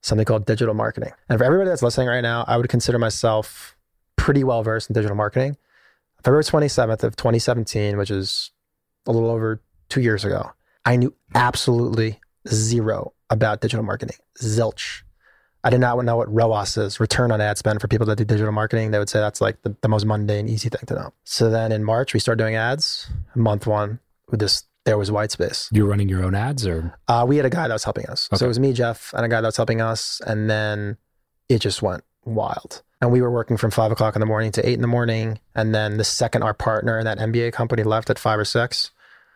something 0.00 0.24
called 0.24 0.46
digital 0.46 0.72
marketing. 0.72 1.12
And 1.28 1.38
for 1.38 1.44
everybody 1.44 1.68
that's 1.68 1.82
listening 1.82 2.08
right 2.08 2.22
now, 2.22 2.46
I 2.48 2.56
would 2.56 2.70
consider 2.70 2.98
myself 2.98 3.76
pretty 4.16 4.44
well 4.44 4.62
versed 4.62 4.88
in 4.88 4.94
digital 4.94 5.14
marketing. 5.16 5.58
February 6.24 6.44
27th 6.44 7.02
of 7.02 7.16
2017, 7.16 7.96
which 7.96 8.10
is 8.10 8.50
a 9.06 9.12
little 9.12 9.30
over 9.30 9.62
two 9.88 10.00
years 10.00 10.24
ago, 10.24 10.50
I 10.84 10.96
knew 10.96 11.14
absolutely 11.34 12.20
zero 12.48 13.12
about 13.30 13.60
digital 13.60 13.84
marketing. 13.84 14.16
Zilch. 14.40 15.02
I 15.64 15.70
did 15.70 15.80
not 15.80 16.04
know 16.04 16.16
what 16.16 16.32
ROAS 16.32 16.76
is, 16.76 16.98
return 16.98 17.30
on 17.30 17.40
ad 17.40 17.56
spend 17.56 17.80
for 17.80 17.86
people 17.86 18.06
that 18.08 18.16
do 18.16 18.24
digital 18.24 18.50
marketing. 18.52 18.90
They 18.90 18.98
would 18.98 19.08
say 19.08 19.20
that's 19.20 19.40
like 19.40 19.62
the, 19.62 19.76
the 19.80 19.88
most 19.88 20.04
mundane, 20.04 20.48
easy 20.48 20.68
thing 20.68 20.82
to 20.86 20.94
know. 20.94 21.12
So 21.24 21.50
then 21.50 21.70
in 21.70 21.84
March, 21.84 22.14
we 22.14 22.20
started 22.20 22.42
doing 22.42 22.56
ads. 22.56 23.08
Month 23.36 23.68
one, 23.68 24.00
with 24.28 24.40
this, 24.40 24.64
there 24.84 24.98
was 24.98 25.12
white 25.12 25.30
space. 25.30 25.68
You're 25.72 25.86
running 25.86 26.08
your 26.08 26.24
own 26.24 26.34
ads 26.34 26.66
or 26.66 26.98
Uh, 27.06 27.24
we 27.28 27.36
had 27.36 27.46
a 27.46 27.50
guy 27.50 27.68
that 27.68 27.74
was 27.74 27.84
helping 27.84 28.06
us. 28.06 28.28
Okay. 28.32 28.38
So 28.38 28.46
it 28.46 28.48
was 28.48 28.58
me, 28.58 28.72
Jeff, 28.72 29.12
and 29.14 29.24
a 29.24 29.28
guy 29.28 29.40
that 29.40 29.46
was 29.48 29.56
helping 29.56 29.80
us. 29.80 30.20
And 30.26 30.50
then 30.50 30.96
it 31.48 31.60
just 31.60 31.80
went 31.80 32.02
wild. 32.24 32.82
And 33.00 33.10
we 33.10 33.20
were 33.20 33.30
working 33.30 33.56
from 33.56 33.70
five 33.72 33.90
o'clock 33.90 34.14
in 34.14 34.20
the 34.20 34.26
morning 34.26 34.52
to 34.52 34.66
eight 34.68 34.74
in 34.74 34.80
the 34.82 34.86
morning. 34.88 35.40
And 35.54 35.74
then 35.74 35.96
the 35.96 36.04
second 36.04 36.42
our 36.44 36.54
partner 36.54 36.98
in 36.98 37.04
that 37.04 37.18
NBA 37.18 37.52
company 37.52 37.82
left 37.82 38.10
at 38.10 38.18
five 38.18 38.38
or 38.38 38.44
six, 38.44 38.90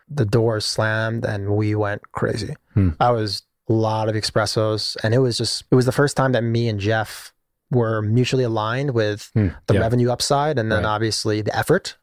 the 0.09 0.25
doors 0.25 0.63
slammed 0.65 1.25
and 1.25 1.49
we 1.55 1.75
went 1.75 2.11
crazy. 2.13 2.55
Hmm. 2.73 2.91
I 2.99 3.11
was 3.11 3.43
a 3.69 3.73
lot 3.73 4.07
of 4.07 4.15
espressos. 4.15 4.95
And 5.03 5.13
it 5.13 5.17
was 5.19 5.37
just, 5.37 5.63
it 5.69 5.75
was 5.75 5.85
the 5.85 5.91
first 5.91 6.15
time 6.15 6.31
that 6.31 6.43
me 6.43 6.69
and 6.69 6.79
Jeff 6.79 7.33
were 7.69 8.01
mutually 8.01 8.45
aligned 8.45 8.91
with 8.91 9.29
Hmm. 9.33 9.49
the 9.67 9.73
yeah. 9.73 9.81
revenue 9.81 10.09
upside 10.11 10.57
and 10.57 10.71
then 10.71 10.83
Right. 10.83 10.89
obviously 10.89 11.41
the 11.41 11.53
effort. 11.55 11.97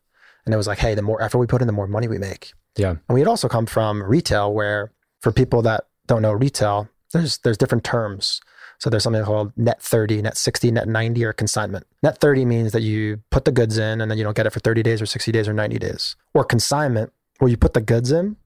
And 0.44 0.52
it 0.52 0.58
was 0.58 0.66
like, 0.66 0.78
hey, 0.78 0.94
the 0.94 1.00
more 1.00 1.22
effort 1.22 1.38
we 1.38 1.46
put 1.46 1.62
in, 1.62 1.66
the 1.66 1.72
more 1.72 1.86
money 1.86 2.06
we 2.08 2.18
make. 2.18 2.52
Yeah. 2.76 2.90
And 2.90 3.00
we 3.08 3.20
had 3.20 3.28
also 3.28 3.48
come 3.48 3.64
from 3.64 4.02
retail 4.02 4.52
where 4.52 4.92
for 5.22 5.32
people 5.32 5.62
that 5.62 5.86
don't 6.06 6.20
know 6.20 6.32
retail, 6.32 6.90
there's 7.14 7.38
there's 7.38 7.56
different 7.56 7.84
terms. 7.84 8.42
So 8.84 8.90
there's 8.90 9.02
something 9.02 9.24
called 9.24 9.50
net 9.56 9.80
30, 9.80 10.20
net 10.20 10.36
60, 10.36 10.70
net 10.72 10.86
90 10.86 11.24
or 11.24 11.32
consignment. 11.32 11.86
Net 12.02 12.18
30 12.18 12.44
means 12.44 12.72
that 12.72 12.82
you 12.82 13.22
put 13.30 13.46
the 13.46 13.50
goods 13.50 13.78
in 13.78 14.02
and 14.02 14.10
then 14.10 14.18
you 14.18 14.24
don't 14.24 14.36
get 14.36 14.44
it 14.44 14.50
for 14.50 14.60
30 14.60 14.82
days 14.82 15.00
or 15.00 15.06
60 15.06 15.32
days 15.32 15.48
or 15.48 15.54
90 15.54 15.78
days. 15.78 16.16
Or 16.34 16.44
consignment 16.44 17.10
where 17.38 17.50
you 17.50 17.56
put 17.56 17.72
the 17.72 17.80
goods 17.80 18.12
in 18.12 18.36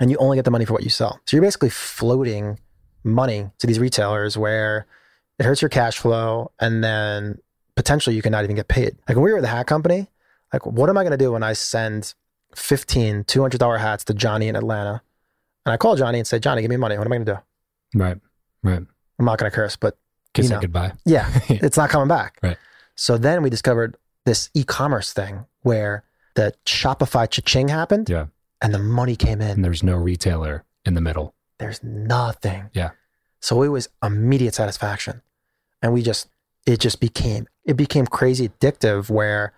and 0.00 0.10
you 0.10 0.16
only 0.16 0.36
get 0.36 0.44
the 0.44 0.50
money 0.50 0.64
for 0.64 0.72
what 0.72 0.82
you 0.82 0.90
sell. 0.90 1.20
So 1.24 1.36
you're 1.36 1.44
basically 1.44 1.70
floating 1.70 2.58
money 3.04 3.48
to 3.60 3.66
these 3.68 3.78
retailers 3.78 4.36
where 4.36 4.86
it 5.38 5.44
hurts 5.44 5.62
your 5.62 5.68
cash 5.68 5.98
flow 5.98 6.50
and 6.58 6.82
then 6.82 7.38
potentially 7.76 8.16
you 8.16 8.22
can 8.22 8.32
not 8.32 8.42
even 8.42 8.56
get 8.56 8.66
paid. 8.66 8.96
Like 9.06 9.16
when 9.16 9.22
we 9.22 9.32
were 9.32 9.40
the 9.40 9.46
hat 9.46 9.68
company, 9.68 10.08
like 10.52 10.66
what 10.66 10.90
am 10.90 10.98
I 10.98 11.04
going 11.04 11.12
to 11.12 11.16
do 11.16 11.30
when 11.30 11.44
I 11.44 11.52
send 11.52 12.12
15 12.56 13.22
$200 13.22 13.78
hats 13.78 14.02
to 14.02 14.14
Johnny 14.14 14.48
in 14.48 14.56
Atlanta? 14.56 15.00
And 15.64 15.72
I 15.72 15.76
call 15.76 15.94
Johnny 15.94 16.18
and 16.18 16.26
say, 16.26 16.40
Johnny, 16.40 16.62
give 16.62 16.70
me 16.72 16.76
money. 16.76 16.98
What 16.98 17.06
am 17.06 17.12
I 17.12 17.16
going 17.18 17.26
to 17.26 17.34
do? 17.94 18.00
right. 18.02 18.18
Right. 18.64 18.82
I'm 19.18 19.24
not 19.24 19.38
going 19.38 19.50
to 19.50 19.54
curse, 19.54 19.76
but 19.76 19.96
Kiss 20.34 20.46
You 20.46 20.54
know. 20.56 20.60
goodbye. 20.60 20.92
yeah, 21.04 21.30
it's 21.48 21.76
not 21.76 21.90
coming 21.90 22.08
back. 22.08 22.38
Right. 22.42 22.56
So 22.94 23.16
then 23.18 23.42
we 23.42 23.50
discovered 23.50 23.96
this 24.24 24.50
e-commerce 24.54 25.12
thing 25.12 25.46
where 25.62 26.02
the 26.34 26.52
Shopify 26.66 27.28
cha-ching 27.30 27.68
happened 27.68 28.08
Yeah. 28.10 28.26
and 28.60 28.74
the 28.74 28.78
money 28.78 29.16
came 29.16 29.40
in. 29.40 29.50
And 29.50 29.64
there's 29.64 29.82
no 29.82 29.96
retailer 29.96 30.64
in 30.84 30.94
the 30.94 31.00
middle. 31.00 31.34
There's 31.58 31.82
nothing. 31.82 32.70
Yeah. 32.74 32.90
So 33.40 33.62
it 33.62 33.68
was 33.68 33.88
immediate 34.02 34.54
satisfaction. 34.54 35.22
And 35.82 35.92
we 35.92 36.02
just, 36.02 36.28
it 36.66 36.80
just 36.80 37.00
became, 37.00 37.46
it 37.64 37.76
became 37.76 38.06
crazy 38.06 38.48
addictive 38.48 39.08
where 39.08 39.52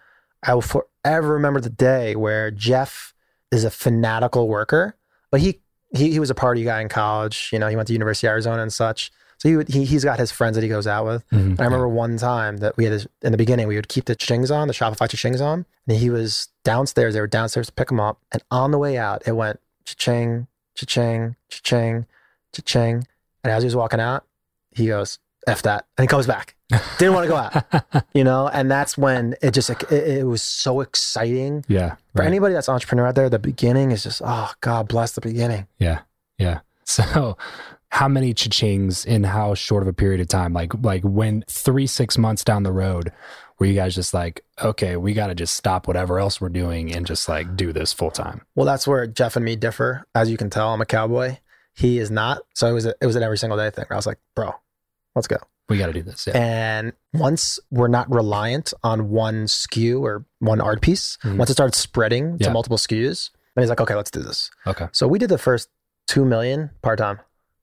I 0.45 0.55
will 0.55 0.63
forever 0.63 1.33
remember 1.33 1.61
the 1.61 1.71
day 1.71 2.15
where 2.15 2.51
Jeff 2.51 3.15
is 3.51 3.65
a 3.65 3.71
fanatical 3.71 4.47
worker, 4.49 4.95
but 5.31 5.41
he, 5.41 5.61
he, 5.95 6.13
he 6.13 6.21
was 6.21 6.31
a 6.31 6.35
party 6.35 6.65
guy 6.65 6.81
in 6.83 6.89
college. 6.89 7.51
You 7.53 7.59
know, 7.59 7.69
he 7.69 7.77
went 7.77 7.87
to 7.89 7.93
University 7.95 8.27
of 8.27 8.33
Arizona 8.33 8.63
and 8.63 8.73
such. 8.73 9.11
So 9.39 9.49
he, 9.49 9.57
would, 9.57 9.69
he, 9.69 9.85
he's 9.85 10.05
got 10.05 10.19
his 10.19 10.31
friends 10.33 10.57
that 10.57 10.63
he 10.63 10.69
goes 10.69 10.87
out 10.87 11.07
with. 11.07 11.29
Mhm. 11.31 11.51
And 11.51 11.61
I 11.61 11.65
remember 11.65 11.89
one 11.89 12.17
time 12.19 12.59
that 12.59 12.77
we 12.77 12.85
had 12.85 12.93
this, 12.93 13.07
in 13.23 13.33
the 13.33 13.39
beginning, 13.39 13.69
we 13.69 13.77
would 13.77 13.89
keep 13.89 14.05
the 14.07 14.17
chings 14.17 14.55
on, 14.55 14.67
the 14.69 14.75
Shopify 14.75 15.09
chings 15.09 15.41
on. 15.41 15.65
And 15.87 15.97
he 15.97 16.11
was 16.11 16.49
downstairs. 16.65 17.15
They 17.15 17.21
were 17.21 17.27
downstairs 17.29 17.69
to 17.69 17.73
pick 17.73 17.91
him 17.91 18.01
up. 18.01 18.21
And 18.33 18.43
on 18.51 18.73
the 18.73 18.79
way 18.79 18.99
out, 18.99 19.23
it 19.27 19.33
went 19.33 19.61
cha-ching, 19.85 20.49
cha-ching, 20.75 21.37
cha-ching, 21.49 22.07
cha-ching. 22.53 23.07
And 23.45 23.53
as 23.53 23.63
he 23.63 23.67
was 23.67 23.77
walking 23.77 24.01
out, 24.01 24.25
he 24.73 24.89
goes, 24.89 25.19
F 25.47 25.63
that. 25.63 25.87
And 25.97 26.03
he 26.03 26.09
comes 26.09 26.27
back. 26.27 26.57
Didn't 26.99 27.15
want 27.15 27.25
to 27.25 27.29
go 27.29 27.37
out, 27.37 28.05
you 28.13 28.25
know? 28.25 28.49
And 28.49 28.71
that's 28.71 28.99
when 28.99 29.35
it 29.41 29.53
just, 29.53 29.71
it, 29.71 29.91
it 29.93 30.27
was 30.27 30.43
so 30.43 30.81
exciting. 30.81 31.65
yeah. 31.69 31.95
For 32.15 32.21
right. 32.23 32.27
anybody 32.27 32.53
that's 32.55 32.69
entrepreneur 32.69 33.07
out 33.07 33.15
there, 33.15 33.31
the 33.31 33.39
beginning 33.39 33.93
is 33.93 34.03
just, 34.03 34.21
oh, 34.25 34.51
God 34.61 34.89
bless 34.89 35.13
the 35.13 35.21
beginning. 35.21 35.69
Yeah. 35.79 36.01
Yeah. 36.39 36.61
So 36.85 37.37
how 37.91 38.07
many 38.09 38.35
cha-chings 38.35 39.07
in 39.07 39.25
how 39.25 39.55
short 39.55 39.83
of 39.83 39.89
a 39.89 39.93
period 39.93 40.21
of 40.21 40.29
time? 40.29 40.53
Like 40.53 40.73
like 40.83 41.03
when 41.03 41.45
three, 41.49 41.87
six 41.87 42.19
months 42.19 42.45
down 42.45 42.63
the 42.63 42.73
road, 42.73 43.13
were 43.59 43.67
you 43.67 43.75
guys 43.75 43.95
just 43.95 44.13
like, 44.15 44.45
okay, 44.63 44.97
we 44.97 45.15
gotta 45.15 45.35
just 45.35 45.55
stop 45.57 45.89
whatever 45.89 46.19
else 46.19 46.41
we're 46.41 46.49
doing 46.51 46.93
and 46.95 47.07
just 47.07 47.29
like 47.29 47.57
do 47.57 47.73
this 47.73 47.93
full 47.93 48.11
time? 48.11 48.43
Well, 48.55 48.67
that's 48.67 48.87
where 48.87 49.07
Jeff 49.07 49.37
and 49.37 49.45
me 49.45 49.57
differ. 49.57 50.05
As 50.15 50.31
you 50.31 50.37
can 50.37 50.51
tell, 50.51 50.69
I'm 50.73 50.81
a 50.81 50.87
cowboy. 50.87 51.39
He 51.75 51.99
is 51.99 52.11
not. 52.11 52.43
So 52.55 52.67
it 52.67 52.73
was 52.73 52.87
a, 52.87 52.95
it 53.01 53.07
was 53.07 53.17
an 53.17 53.23
every 53.23 53.39
single 53.39 53.57
day 53.57 53.71
thing 53.71 53.85
where 53.89 53.95
I 53.95 53.99
was 53.99 54.07
like, 54.07 54.19
bro, 54.35 54.53
let's 55.15 55.29
go. 55.29 55.37
We 55.69 55.77
gotta 55.79 55.93
do 55.93 56.03
this. 56.03 56.27
Yeah. 56.27 56.37
And 56.37 56.93
once 57.13 57.59
we're 57.71 57.89
not 57.89 58.11
reliant 58.13 58.73
on 58.83 59.11
one 59.11 59.45
SKU 59.45 60.01
or 60.01 60.25
one 60.39 60.61
art 60.61 60.81
piece, 60.81 61.19
Mhm. 61.25 61.37
once 61.37 61.51
it 61.51 61.55
started 61.55 61.75
spreading 61.75 62.39
to 62.39 62.45
Yeah. 62.45 62.53
multiple 62.53 62.79
SKUs, 62.79 63.31
then 63.55 63.63
he's 63.63 63.69
like, 63.71 63.81
okay, 63.81 63.95
let's 63.95 64.11
do 64.11 64.23
this. 64.23 64.51
Okay. 64.67 64.89
So 64.93 65.07
we 65.09 65.19
did 65.19 65.29
the 65.29 65.37
first 65.39 65.69
two 66.07 66.25
million 66.25 66.71
part 66.83 66.99
time. 66.99 67.19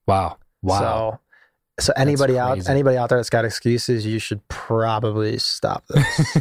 Wow. 0.08 0.38
Wow. 0.62 1.20
So, 1.80 1.88
so 1.88 1.94
anybody 1.98 2.40
out 2.40 2.70
anybody 2.70 2.98
out 2.98 3.10
there 3.10 3.18
that's 3.18 3.30
got 3.30 3.46
excuses, 3.46 4.06
you 4.06 4.20
should 4.20 4.46
probably 4.48 5.38
stop 5.38 5.86
this. 5.88 6.38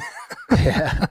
yeah. 0.51 1.07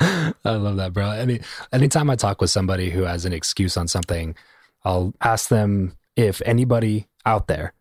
I 0.00 0.32
love 0.44 0.76
that, 0.76 0.92
bro. 0.92 1.10
Any 1.10 1.40
anytime 1.72 2.10
I 2.10 2.16
talk 2.16 2.40
with 2.40 2.50
somebody 2.50 2.90
who 2.90 3.02
has 3.02 3.24
an 3.24 3.32
excuse 3.32 3.76
on 3.76 3.88
something, 3.88 4.36
I'll 4.84 5.14
ask 5.20 5.48
them 5.48 5.96
if 6.16 6.40
anybody 6.44 7.08
out 7.26 7.48
there 7.48 7.72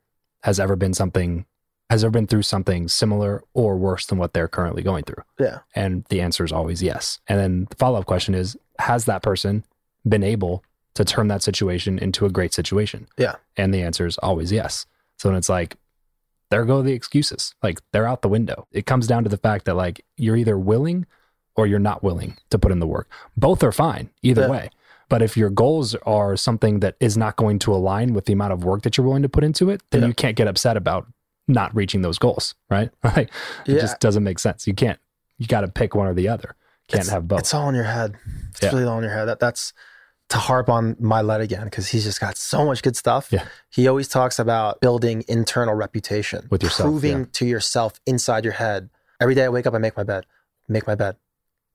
has 0.43 0.59
ever 0.59 0.75
been 0.75 0.93
something 0.93 1.45
has 1.89 2.03
ever 2.03 2.11
been 2.11 2.27
through 2.27 2.41
something 2.41 2.87
similar 2.87 3.43
or 3.53 3.77
worse 3.77 4.07
than 4.07 4.17
what 4.17 4.33
they're 4.33 4.47
currently 4.47 4.83
going 4.83 5.03
through. 5.03 5.23
Yeah. 5.39 5.59
And 5.73 6.03
the 6.09 6.19
answer 6.19 6.43
is 6.43 6.51
always 6.51 6.83
yes. 6.83 7.19
And 7.27 7.39
then 7.39 7.67
the 7.69 7.75
follow 7.77 7.99
up 7.99 8.05
question 8.05 8.35
is 8.35 8.57
Has 8.79 9.05
that 9.05 9.23
person 9.23 9.63
been 10.07 10.23
able 10.23 10.63
to 10.97 11.05
turn 11.05 11.27
that 11.29 11.41
situation 11.43 11.97
into 11.97 12.25
a 12.25 12.29
great 12.29 12.53
situation? 12.53 13.07
Yeah. 13.17 13.35
And 13.55 13.73
the 13.73 13.81
answer 13.81 14.05
is 14.05 14.17
always 14.19 14.51
yes. 14.51 14.85
So 15.17 15.29
then 15.29 15.37
it's 15.37 15.49
like, 15.49 15.77
there 16.49 16.63
go 16.65 16.81
the 16.81 16.93
excuses. 16.93 17.53
Like 17.63 17.79
they're 17.91 18.07
out 18.07 18.21
the 18.21 18.29
window. 18.29 18.67
It 18.71 18.85
comes 18.85 19.07
down 19.07 19.23
to 19.23 19.29
the 19.29 19.37
fact 19.37 19.65
that 19.65 19.75
like 19.75 20.03
you're 20.15 20.35
either 20.37 20.57
willing 20.57 21.05
or 21.55 21.67
you're 21.67 21.79
not 21.79 22.03
willing 22.03 22.37
to 22.51 22.59
put 22.59 22.71
in 22.71 22.79
the 22.79 22.87
work. 22.87 23.09
Both 23.35 23.63
are 23.63 23.71
fine 23.71 24.09
either 24.21 24.43
Yeah. 24.43 24.49
way. 24.49 24.69
But 25.09 25.21
if 25.21 25.37
your 25.37 25.49
goals 25.49 25.95
are 26.05 26.35
something 26.35 26.81
that 26.81 26.95
is 26.99 27.17
not 27.17 27.35
going 27.37 27.59
to 27.59 27.73
align 27.73 28.13
with 28.13 28.25
the 28.25 28.33
amount 28.33 28.53
of 28.53 28.63
work 28.65 28.81
that 28.83 28.97
you're 28.97 29.07
willing 29.07 29.23
to 29.23 29.29
put 29.29 29.43
into 29.43 29.69
it, 29.69 29.81
then 29.91 30.01
Yeah. 30.01 30.07
you 30.09 30.13
can't 30.13 30.35
get 30.35 30.47
upset 30.47 30.77
about 30.77 31.07
not 31.47 31.73
reaching 31.75 32.01
those 32.01 32.17
goals, 32.19 32.55
right? 32.69 32.91
Like 33.03 33.29
it 33.65 33.73
Yeah. 33.75 33.79
just 33.81 33.99
doesn't 33.99 34.23
make 34.23 34.37
sense. 34.39 34.67
You 34.67 34.73
can't. 34.73 34.99
You 35.37 35.47
got 35.47 35.61
to 35.61 35.67
pick 35.67 35.95
one 35.95 36.07
or 36.07 36.13
the 36.13 36.27
other. 36.27 36.55
Can't 36.87 37.01
it's, 37.03 37.09
have 37.09 37.27
both. 37.27 37.39
It's 37.39 37.53
all 37.53 37.67
in 37.69 37.75
your 37.75 37.83
head. 37.83 38.15
It's 38.61 38.63
really 38.73 38.83
all 38.85 38.97
in 38.97 39.03
your 39.03 39.13
head. 39.13 39.25
That 39.25 39.39
that's 39.39 39.73
to 40.29 40.37
harp 40.37 40.69
on 40.69 40.95
my 40.99 41.21
Mylett 41.21 41.41
again 41.41 41.65
because 41.65 41.87
he's 41.87 42.03
just 42.03 42.19
got 42.19 42.37
so 42.37 42.65
much 42.65 42.83
good 42.83 42.95
stuff. 42.95 43.29
Yeah. 43.31 43.45
He 43.69 43.87
always 43.87 44.07
talks 44.07 44.39
about 44.39 44.81
building 44.81 45.23
internal 45.27 45.73
reputation 45.73 46.47
With 46.49 46.63
yourself, 46.63 46.89
proving 46.89 47.19
yeah. 47.19 47.25
to 47.33 47.45
yourself 47.45 47.99
inside 48.05 48.43
your 48.43 48.53
head. 48.53 48.89
Every 49.21 49.35
day 49.35 49.45
I 49.45 49.49
wake 49.49 49.65
up, 49.65 49.73
I 49.73 49.77
make 49.77 49.95
my 49.95 50.03
bed, 50.03 50.25
make 50.67 50.85
my 50.85 50.95
bed, 50.95 51.15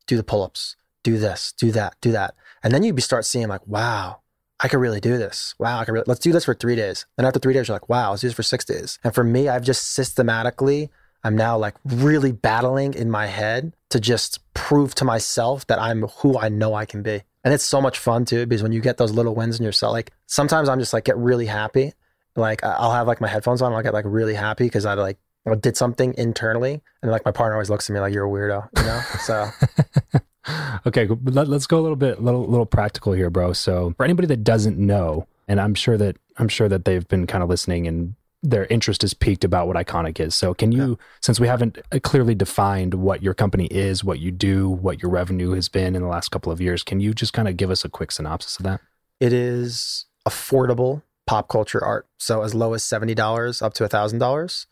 do 0.07 0.17
the 0.17 0.23
pull 0.23 0.43
ups, 0.43 0.77
do 1.03 1.19
this, 1.19 1.53
do 1.57 1.73
that, 1.73 1.97
do 2.01 2.13
that. 2.13 2.35
And 2.63 2.75
then 2.75 2.85
you 2.85 2.97
start 2.99 3.25
seeing, 3.25 3.49
like, 3.49 3.67
wow, 3.67 4.21
I 4.61 4.69
could 4.69 4.79
really 4.79 5.01
do 5.01 5.19
this. 5.19 5.55
Wow, 5.59 5.81
I 5.81 5.85
could 5.85 5.93
really, 5.93 6.05
let's 6.07 6.21
do 6.21 6.31
this 6.31 6.45
for 6.45 6.55
three 6.55 6.77
days. 6.77 7.07
And 7.19 7.27
after 7.27 7.41
three 7.41 7.55
days, 7.55 7.69
you're 7.69 7.75
like, 7.75 7.89
wow, 7.89 8.11
let's 8.11 8.21
do 8.21 8.29
this 8.29 8.37
for 8.37 8.45
six 8.45 8.65
days. 8.65 8.99
And 9.03 9.15
for 9.15 9.25
me, 9.25 9.49
I've 9.49 9.65
just 9.65 9.93
systematically, 9.93 10.91
I'm 11.25 11.37
now 11.37 11.57
like 11.57 11.75
really 11.85 12.33
battling 12.33 12.95
in 12.95 13.11
my 13.11 13.27
head 13.27 13.75
to 13.91 13.99
just 13.99 14.41
prove 14.55 14.95
to 14.97 15.05
myself 15.05 15.67
that 15.67 15.81
I'm 15.81 16.03
who 16.19 16.39
I 16.39 16.49
know 16.49 16.75
I 16.75 16.85
can 16.85 17.03
be. 17.03 17.23
And 17.45 17.53
it's 17.53 17.65
so 17.65 17.81
much 17.81 17.99
fun 17.99 18.25
too, 18.25 18.47
because 18.47 18.63
when 18.63 18.73
you 18.73 18.81
get 18.81 18.99
those 18.99 19.13
little 19.13 19.35
wins 19.35 19.59
in 19.59 19.65
yourself, 19.65 19.93
like 19.93 20.13
sometimes 20.27 20.69
I'm 20.69 20.79
just 20.79 20.93
like 20.93 21.05
get 21.05 21.17
really 21.17 21.47
happy. 21.47 21.93
Like 22.37 22.63
I'll 22.65 22.93
have 22.93 23.07
like 23.07 23.21
my 23.21 23.29
headphones 23.29 23.63
on, 23.63 23.67
and 23.67 23.77
I'll 23.77 23.83
get 23.83 23.93
like 23.93 24.05
really 24.07 24.35
happy 24.35 24.65
because 24.65 24.87
I 24.87 24.95
like 24.95 25.19
did 25.61 25.77
something 25.77 26.15
internally, 26.17 26.81
and 27.03 27.11
like 27.11 27.25
my 27.25 27.33
partner 27.33 27.55
always 27.55 27.69
looks 27.69 27.91
at 27.91 27.95
me 27.95 28.01
like 28.01 28.15
you're 28.15 28.27
a 28.27 28.31
weirdo, 28.31 28.69
you 28.77 28.85
know. 28.85 29.01
So 29.21 30.21
okay. 30.87 31.09
Let, 31.25 31.49
us 31.49 31.67
go 31.67 31.79
a 31.79 31.83
little 31.83 31.97
bit, 31.97 32.23
little, 32.23 32.47
little 32.47 32.67
practical 32.67 33.13
here, 33.13 33.31
bro. 33.31 33.53
So 33.53 33.93
for 33.97 34.05
anybody 34.05 34.27
that 34.29 34.45
doesn't 34.45 34.79
know, 34.79 35.27
and 35.49 35.61
I'm 35.61 35.75
sure 35.75 35.99
that 35.99 36.17
I'm 36.39 36.49
sure 36.49 36.69
that 36.69 36.85
they've 36.85 37.07
been 37.09 37.27
kind 37.27 37.43
of 37.43 37.51
listening 37.51 37.87
and 37.87 38.15
their 38.43 38.67
interest 38.67 39.05
is 39.05 39.15
piqued 39.15 39.45
about 39.45 39.69
what 39.69 39.77
Ikonick 39.77 40.19
is. 40.19 40.35
So 40.35 40.53
can 40.53 40.73
you, 40.73 40.99
since 41.21 41.39
we 41.39 41.47
haven't 41.47 41.79
uh, 41.93 42.01
clearly 42.03 42.35
defined 42.35 42.95
what 42.95 43.23
your 43.23 43.35
company 43.35 43.67
is, 43.67 44.03
what 44.03 44.19
you 44.19 44.33
do, 44.33 44.69
what 44.69 45.01
your 45.01 45.13
revenue 45.13 45.53
has 45.53 45.69
been 45.69 45.95
in 45.95 46.03
the 46.03 46.09
last 46.09 46.31
couple 46.31 46.51
of 46.51 46.61
years, 46.61 46.83
can 46.83 46.99
you 46.99 47.15
just 47.15 47.33
kind 47.33 47.47
of 47.47 47.57
give 47.57 47.71
us 47.71 47.85
a 47.85 47.89
quick 47.89 48.11
synopsis 48.11 48.57
of 48.59 48.65
that? 48.65 48.81
it 49.23 49.33
is 49.33 50.07
affordable 50.29 51.03
pop 51.29 51.49
culture 51.49 51.83
art. 51.83 52.09
So 52.19 52.43
as 52.43 52.57
low 52.57 52.75
as 52.75 52.83
seventy 52.85 53.15
dollars 53.15 53.63
up 53.63 53.73
to 53.75 53.87
thousand 53.87 54.19
dollars, 54.19 54.67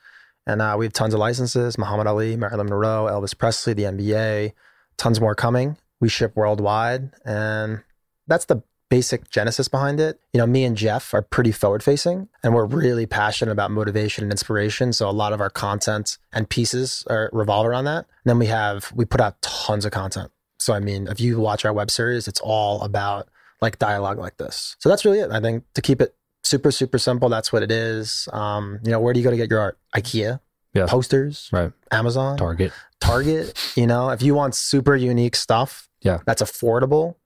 and 0.44 0.60
uh, 0.60 0.74
we 0.76 0.86
have 0.86 0.92
tons 0.92 1.14
of 1.14 1.20
licenses: 1.20 1.78
Muhammad 1.78 2.08
Ali, 2.08 2.34
Marilyn 2.34 2.66
Monroe, 2.66 3.06
Elvis 3.08 3.38
Presley, 3.38 3.74
the 3.74 3.84
NBA, 3.84 4.52
tons 4.96 5.20
more 5.20 5.36
coming. 5.36 5.76
We 6.00 6.08
ship 6.08 6.32
worldwide, 6.34 7.12
and 7.24 7.84
that's 8.26 8.46
the 8.46 8.64
basic 8.90 9.30
genesis 9.30 9.68
behind 9.68 9.98
it. 10.00 10.20
You 10.34 10.38
know, 10.38 10.46
me 10.46 10.64
and 10.64 10.76
Jeff 10.76 11.14
are 11.14 11.22
pretty 11.22 11.52
forward 11.52 11.82
facing, 11.82 12.28
and 12.42 12.54
we're 12.54 12.66
really 12.66 13.06
passionate 13.06 13.52
about 13.52 13.70
motivation 13.70 14.24
and 14.24 14.30
inspiration. 14.32 14.92
So 14.92 15.08
a 15.08 15.12
lot 15.12 15.32
of 15.32 15.40
our 15.40 15.48
content 15.48 16.18
and 16.32 16.48
pieces 16.50 17.04
are 17.08 17.30
revolve 17.32 17.66
around 17.66 17.84
that. 17.84 18.04
And 18.24 18.26
then 18.26 18.38
we 18.38 18.46
have 18.46 18.92
we 18.94 19.04
put 19.06 19.20
out 19.22 19.40
tons 19.40 19.84
of 19.86 19.92
content. 19.92 20.30
So 20.58 20.74
I 20.74 20.80
mean, 20.80 21.06
if 21.08 21.20
you 21.20 21.40
watch 21.40 21.64
our 21.64 21.72
web 21.72 21.90
series, 21.90 22.28
it's 22.28 22.40
all 22.40 22.82
about 22.82 23.28
like 23.62 23.78
dialogue 23.78 24.18
like 24.18 24.36
this. 24.36 24.76
So 24.80 24.88
that's 24.90 25.04
really 25.04 25.20
it. 25.20 25.30
I 25.30 25.40
think 25.40 25.64
to 25.74 25.80
keep 25.80 26.02
it 26.02 26.14
super, 26.42 26.70
super 26.70 26.98
simple, 26.98 27.28
that's 27.28 27.52
what 27.52 27.62
it 27.62 27.70
is. 27.70 28.28
Um, 28.32 28.80
you 28.84 28.90
know, 28.90 29.00
where 29.00 29.14
do 29.14 29.20
you 29.20 29.24
go 29.24 29.30
to 29.30 29.36
get 29.36 29.48
your 29.50 29.60
art? 29.60 29.78
IKEA, 29.94 30.40
Yeah. 30.74 30.86
posters, 30.86 31.48
Right. 31.52 31.72
Amazon, 31.92 32.36
Target. 32.38 32.72
Target. 33.00 33.56
You 33.76 33.86
know, 33.86 34.10
if 34.10 34.22
you 34.22 34.34
want 34.34 34.54
super 34.54 34.96
unique 34.96 35.36
stuff, 35.36 35.88
Yeah. 36.02 36.18
that's 36.26 36.42
affordable. 36.42 37.16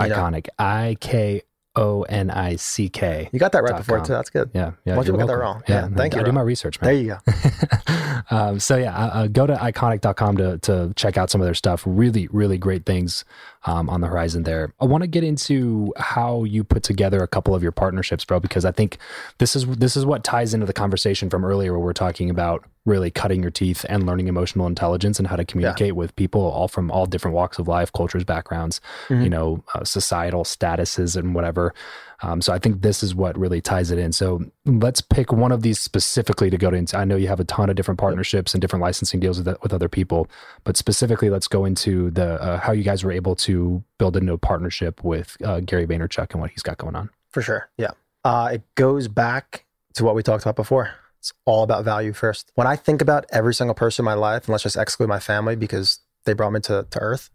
Ikonick. 0.00 0.48
I 0.58 0.96
K 1.00 1.42
O 1.76 2.02
N 2.02 2.30
I 2.30 2.56
C 2.56 2.88
K. 2.88 3.28
You 3.32 3.38
got 3.38 3.52
that 3.52 3.62
right 3.62 3.76
before 3.76 3.98
com. 3.98 4.06
too. 4.06 4.12
That's 4.12 4.30
good. 4.30 4.50
Yeah. 4.54 4.72
Yeah. 4.84 4.94
Most 4.94 5.06
people 5.06 5.18
get 5.18 5.26
that 5.26 5.36
wrong. 5.36 5.62
Yeah, 5.68 5.88
no, 5.88 5.96
thank 5.96 6.14
you, 6.14 6.20
I 6.20 6.24
do 6.24 6.32
my 6.32 6.40
research, 6.40 6.80
man. 6.80 6.86
There 6.86 7.02
you 7.02 7.18
go. 7.24 8.22
um, 8.30 8.60
so 8.60 8.76
yeah, 8.76 8.94
uh, 8.96 9.08
uh, 9.08 9.26
go 9.26 9.46
to 9.46 9.54
ikonick.com 9.54 10.36
to 10.36 10.58
to 10.58 10.92
check 10.94 11.16
out 11.16 11.30
some 11.30 11.40
of 11.40 11.46
their 11.46 11.54
stuff. 11.54 11.82
Really, 11.84 12.28
really 12.28 12.58
great 12.58 12.86
things 12.86 13.24
um, 13.64 13.90
on 13.90 14.00
the 14.00 14.06
horizon 14.06 14.44
there. 14.44 14.72
I 14.80 14.84
want 14.84 15.02
to 15.02 15.08
get 15.08 15.24
into 15.24 15.92
how 15.96 16.44
you 16.44 16.64
put 16.64 16.82
together 16.82 17.22
a 17.22 17.28
couple 17.28 17.54
of 17.54 17.62
your 17.62 17.72
partnerships, 17.72 18.24
bro, 18.24 18.40
because 18.40 18.64
I 18.64 18.72
think 18.72 18.98
this 19.38 19.56
is 19.56 19.66
this 19.66 19.96
is 19.96 20.06
what 20.06 20.22
ties 20.22 20.54
into 20.54 20.66
the 20.66 20.72
conversation 20.72 21.28
from 21.28 21.44
earlier, 21.44 21.72
where 21.72 21.80
we're 21.80 21.92
talking 21.92 22.30
about 22.30 22.64
really 22.84 23.10
cutting 23.10 23.42
your 23.42 23.50
teeth 23.50 23.86
and 23.88 24.04
learning 24.04 24.28
emotional 24.28 24.66
intelligence 24.66 25.18
and 25.18 25.26
how 25.26 25.36
to 25.36 25.44
communicate 25.44 25.96
with 25.96 26.14
people 26.16 26.42
all 26.42 26.68
from 26.68 26.90
all 26.90 27.06
different 27.06 27.34
walks 27.34 27.58
of 27.58 27.66
life, 27.66 27.92
cultures, 27.92 28.24
backgrounds, 28.24 28.80
you 29.08 29.30
know, 29.30 29.64
uh, 29.74 29.84
societal 29.84 30.44
statuses 30.44 31.16
and 31.16 31.34
whatever. 31.34 31.74
Um, 32.22 32.40
so 32.40 32.52
I 32.52 32.58
think 32.58 32.82
this 32.82 33.02
is 33.02 33.14
what 33.14 33.38
really 33.38 33.60
ties 33.60 33.90
it 33.90 33.98
in. 33.98 34.12
So 34.12 34.42
let's 34.64 35.00
pick 35.00 35.32
one 35.32 35.52
of 35.52 35.62
these 35.62 35.78
specifically 35.78 36.48
to 36.50 36.56
go 36.56 36.70
into. 36.70 36.96
I 36.96 37.04
know 37.04 37.16
you 37.16 37.28
have 37.28 37.40
a 37.40 37.44
ton 37.44 37.70
of 37.70 37.76
different 37.76 37.98
partnerships 37.98 38.54
and 38.54 38.60
different 38.60 38.82
licensing 38.82 39.20
deals 39.20 39.42
with, 39.42 39.56
with 39.62 39.72
other 39.72 39.88
people, 39.88 40.28
but 40.64 40.76
specifically, 40.76 41.28
let's 41.28 41.48
go 41.48 41.64
into 41.64 42.10
the 42.10 42.40
uh, 42.40 42.58
how 42.58 42.72
you 42.72 42.82
guys 42.82 43.04
were 43.04 43.12
able 43.12 43.34
to 43.36 43.82
build 43.98 44.16
into 44.16 44.32
a 44.32 44.38
partnership 44.38 45.02
with 45.04 45.36
uh, 45.44 45.60
Gary 45.60 45.86
Vaynerchuk 45.86 46.32
and 46.32 46.40
what 46.40 46.50
he's 46.50 46.62
got 46.62 46.78
going 46.78 46.96
on. 46.96 47.10
For 47.30 47.42
sure. 47.42 47.68
Yeah. 47.76 47.90
Uh, 48.24 48.50
it 48.54 48.62
goes 48.74 49.08
back 49.08 49.64
to 49.94 50.04
what 50.04 50.14
we 50.14 50.22
talked 50.22 50.44
about 50.44 50.56
before. 50.56 50.90
It's 51.24 51.32
all 51.46 51.62
about 51.62 51.86
value 51.86 52.12
first. 52.12 52.52
When 52.54 52.66
I 52.66 52.76
think 52.76 53.00
about 53.00 53.24
every 53.32 53.54
single 53.54 53.74
person 53.74 54.02
in 54.02 54.04
my 54.04 54.12
life, 54.12 54.44
and 54.44 54.50
let's 54.50 54.62
just 54.64 54.76
exclude 54.76 55.08
my 55.08 55.20
family 55.20 55.56
because 55.56 56.00
they 56.26 56.34
brought 56.34 56.52
me 56.52 56.60
to, 56.60 56.86
to 56.90 56.98
earth, 56.98 57.30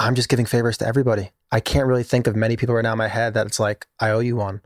I'm 0.00 0.16
just 0.16 0.28
giving 0.28 0.44
favors 0.44 0.76
to 0.78 0.88
everybody. 0.88 1.30
I 1.52 1.60
can't 1.60 1.86
really 1.86 2.02
think 2.02 2.26
of 2.26 2.34
many 2.34 2.56
people 2.56 2.74
right 2.74 2.82
now 2.82 2.90
in 2.90 2.98
my 2.98 3.06
head 3.06 3.34
that 3.34 3.46
it's 3.46 3.60
like, 3.60 3.86
I 4.00 4.10
owe 4.10 4.18
you 4.18 4.34
one. 4.34 4.62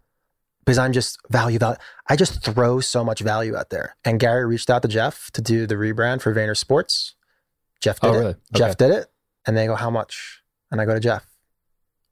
Because 0.64 0.78
I'm 0.78 0.94
just 0.94 1.18
value, 1.30 1.58
value. 1.58 1.76
I 2.08 2.16
just 2.16 2.42
throw 2.42 2.80
so 2.80 3.04
much 3.04 3.20
value 3.20 3.54
out 3.54 3.68
there. 3.68 3.94
And 4.06 4.18
Gary 4.18 4.46
reached 4.46 4.70
out 4.70 4.80
to 4.80 4.88
Jeff 4.88 5.30
to 5.32 5.42
do 5.42 5.66
the 5.66 5.74
rebrand 5.74 6.22
for 6.22 6.34
Vayner 6.34 6.56
Sports. 6.56 7.14
Jeff 7.82 7.98
oh, 8.00 8.10
did 8.10 8.16
Oh, 8.16 8.18
it. 8.18 8.22
really? 8.22 8.34
Jeff 8.54 8.78
did 8.78 8.90
it. 8.90 9.08
And 9.46 9.54
they 9.54 9.66
go, 9.66 9.74
How 9.74 9.90
much? 9.90 10.40
And 10.70 10.80
I 10.80 10.86
go 10.86 10.94
to 10.94 11.00
Jeff, 11.00 11.26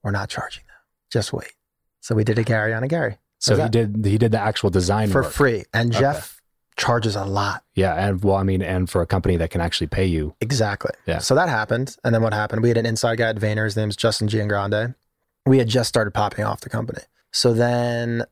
We're 0.02 0.10
not 0.10 0.28
charging 0.28 0.64
them. 0.66 0.76
Just 1.10 1.32
wait. 1.32 1.54
So 2.02 2.14
we 2.14 2.22
did 2.22 2.38
a 2.38 2.44
Gary 2.44 2.74
on 2.74 2.84
a 2.84 2.88
Gary. 2.88 3.16
So 3.44 3.56
How's 3.56 3.64
he 3.64 3.68
did 3.70 4.06
he 4.06 4.16
did 4.16 4.32
the 4.32 4.40
actual 4.40 4.70
design 4.70 5.10
for 5.10 5.20
work. 5.22 5.32
free. 5.32 5.64
And 5.74 5.90
Okay. 5.90 6.00
Jeff 6.00 6.40
charges 6.76 7.14
a 7.14 7.24
lot. 7.26 7.62
Yeah, 7.74 7.92
and 7.94 8.24
well, 8.24 8.36
I 8.36 8.42
mean, 8.42 8.62
and 8.62 8.88
for 8.88 9.02
a 9.02 9.06
company 9.06 9.36
that 9.36 9.50
can 9.50 9.60
actually 9.60 9.88
pay 9.88 10.06
you. 10.06 10.34
Exactly. 10.40 10.92
Yeah. 11.06 11.18
So 11.18 11.34
that 11.34 11.48
happened. 11.50 11.96
And 12.04 12.14
then 12.14 12.22
what 12.22 12.32
happened? 12.32 12.62
We 12.62 12.68
had 12.68 12.78
an 12.78 12.86
inside 12.86 13.16
guy 13.18 13.28
at 13.28 13.36
Vayner. 13.36 13.64
His 13.64 13.76
name's 13.76 13.96
Justin 13.96 14.28
Giangrande. 14.28 14.94
We 15.44 15.58
had 15.58 15.68
just 15.68 15.90
started 15.90 16.12
popping 16.14 16.44
off 16.46 16.62
the 16.62 16.70
company. 16.70 17.02
So 17.32 17.52
then 17.52 18.24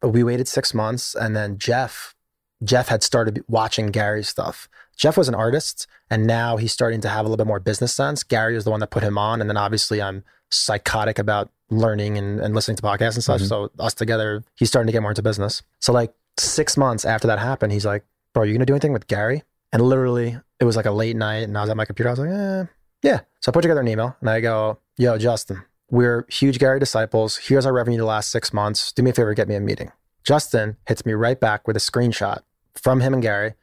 we 0.00 0.22
waited 0.22 0.46
six 0.46 0.72
months. 0.72 1.14
And 1.16 1.34
then 1.34 1.58
Jeff, 1.58 2.14
Jeff 2.62 2.86
had 2.86 3.02
started 3.02 3.42
watching 3.48 3.86
Gary's 3.88 4.28
stuff. 4.28 4.68
Jeff 4.96 5.16
was 5.16 5.28
an 5.28 5.34
artist 5.34 5.88
and 6.08 6.24
now 6.24 6.56
he's 6.58 6.72
starting 6.72 7.00
to 7.00 7.08
have 7.08 7.20
a 7.20 7.28
little 7.28 7.36
bit 7.44 7.48
more 7.48 7.58
business 7.60 7.92
sense. 7.92 8.22
Gary 8.22 8.54
was 8.54 8.62
the 8.64 8.70
one 8.70 8.78
that 8.80 8.90
put 8.92 9.02
him 9.02 9.18
on. 9.18 9.40
And 9.40 9.50
then 9.50 9.56
obviously 9.56 10.00
I'm 10.00 10.22
psychotic 10.52 11.18
about 11.18 11.50
learning 11.70 12.18
and, 12.18 12.40
and 12.40 12.54
listening 12.54 12.76
to 12.76 12.82
podcasts 12.82 13.14
and 13.14 13.24
such. 13.24 13.42
Mhm. 13.42 13.48
So 13.48 13.70
us 13.78 13.94
together, 13.94 14.44
he's 14.56 14.68
starting 14.68 14.86
to 14.86 14.92
get 14.92 15.00
more 15.02 15.10
into 15.10 15.22
business. 15.22 15.62
So 15.80 15.92
like 15.92 16.12
six 16.38 16.76
months 16.76 17.04
after 17.04 17.26
that 17.28 17.38
happened, 17.38 17.72
he's 17.72 17.86
like, 17.86 18.04
bro, 18.34 18.42
you 18.44 18.52
gonna 18.52 18.66
do 18.66 18.74
anything 18.74 18.92
with 18.92 19.06
Gary? 19.06 19.42
And 19.72 19.82
literally 19.82 20.38
it 20.60 20.64
was 20.64 20.76
like 20.76 20.86
a 20.86 20.90
late 20.90 21.16
night 21.16 21.44
and 21.44 21.56
I 21.56 21.62
was 21.62 21.70
at 21.70 21.76
my 21.76 21.84
computer. 21.86 22.08
I 22.10 22.12
was 22.12 22.18
like, 22.18 22.30
eh, 22.30 22.64
yeah. 23.02 23.20
So 23.40 23.50
I 23.50 23.52
put 23.52 23.62
together 23.62 23.80
an 23.80 23.88
email 23.88 24.16
and 24.20 24.28
I 24.30 24.40
go, 24.40 24.78
yo, 24.98 25.16
Justin, 25.18 25.62
we're 25.90 26.26
huge 26.28 26.58
Gary 26.58 26.78
disciples. 26.78 27.36
Here's 27.38 27.64
our 27.66 27.72
revenue 27.72 27.98
the 27.98 28.04
last 28.04 28.30
six 28.30 28.52
months. 28.52 28.92
Do 28.92 29.02
me 29.02 29.10
a 29.10 29.14
favor, 29.14 29.32
get 29.34 29.48
me 29.48 29.54
a 29.54 29.60
meeting. 29.60 29.90
Justin 30.24 30.76
hits 30.86 31.04
me 31.06 31.14
right 31.14 31.40
back 31.40 31.66
with 31.66 31.76
a 31.76 31.80
screenshot 31.80 32.42
from 32.74 33.00
him 33.00 33.12
and 33.14 33.22
Gary. 33.22 33.54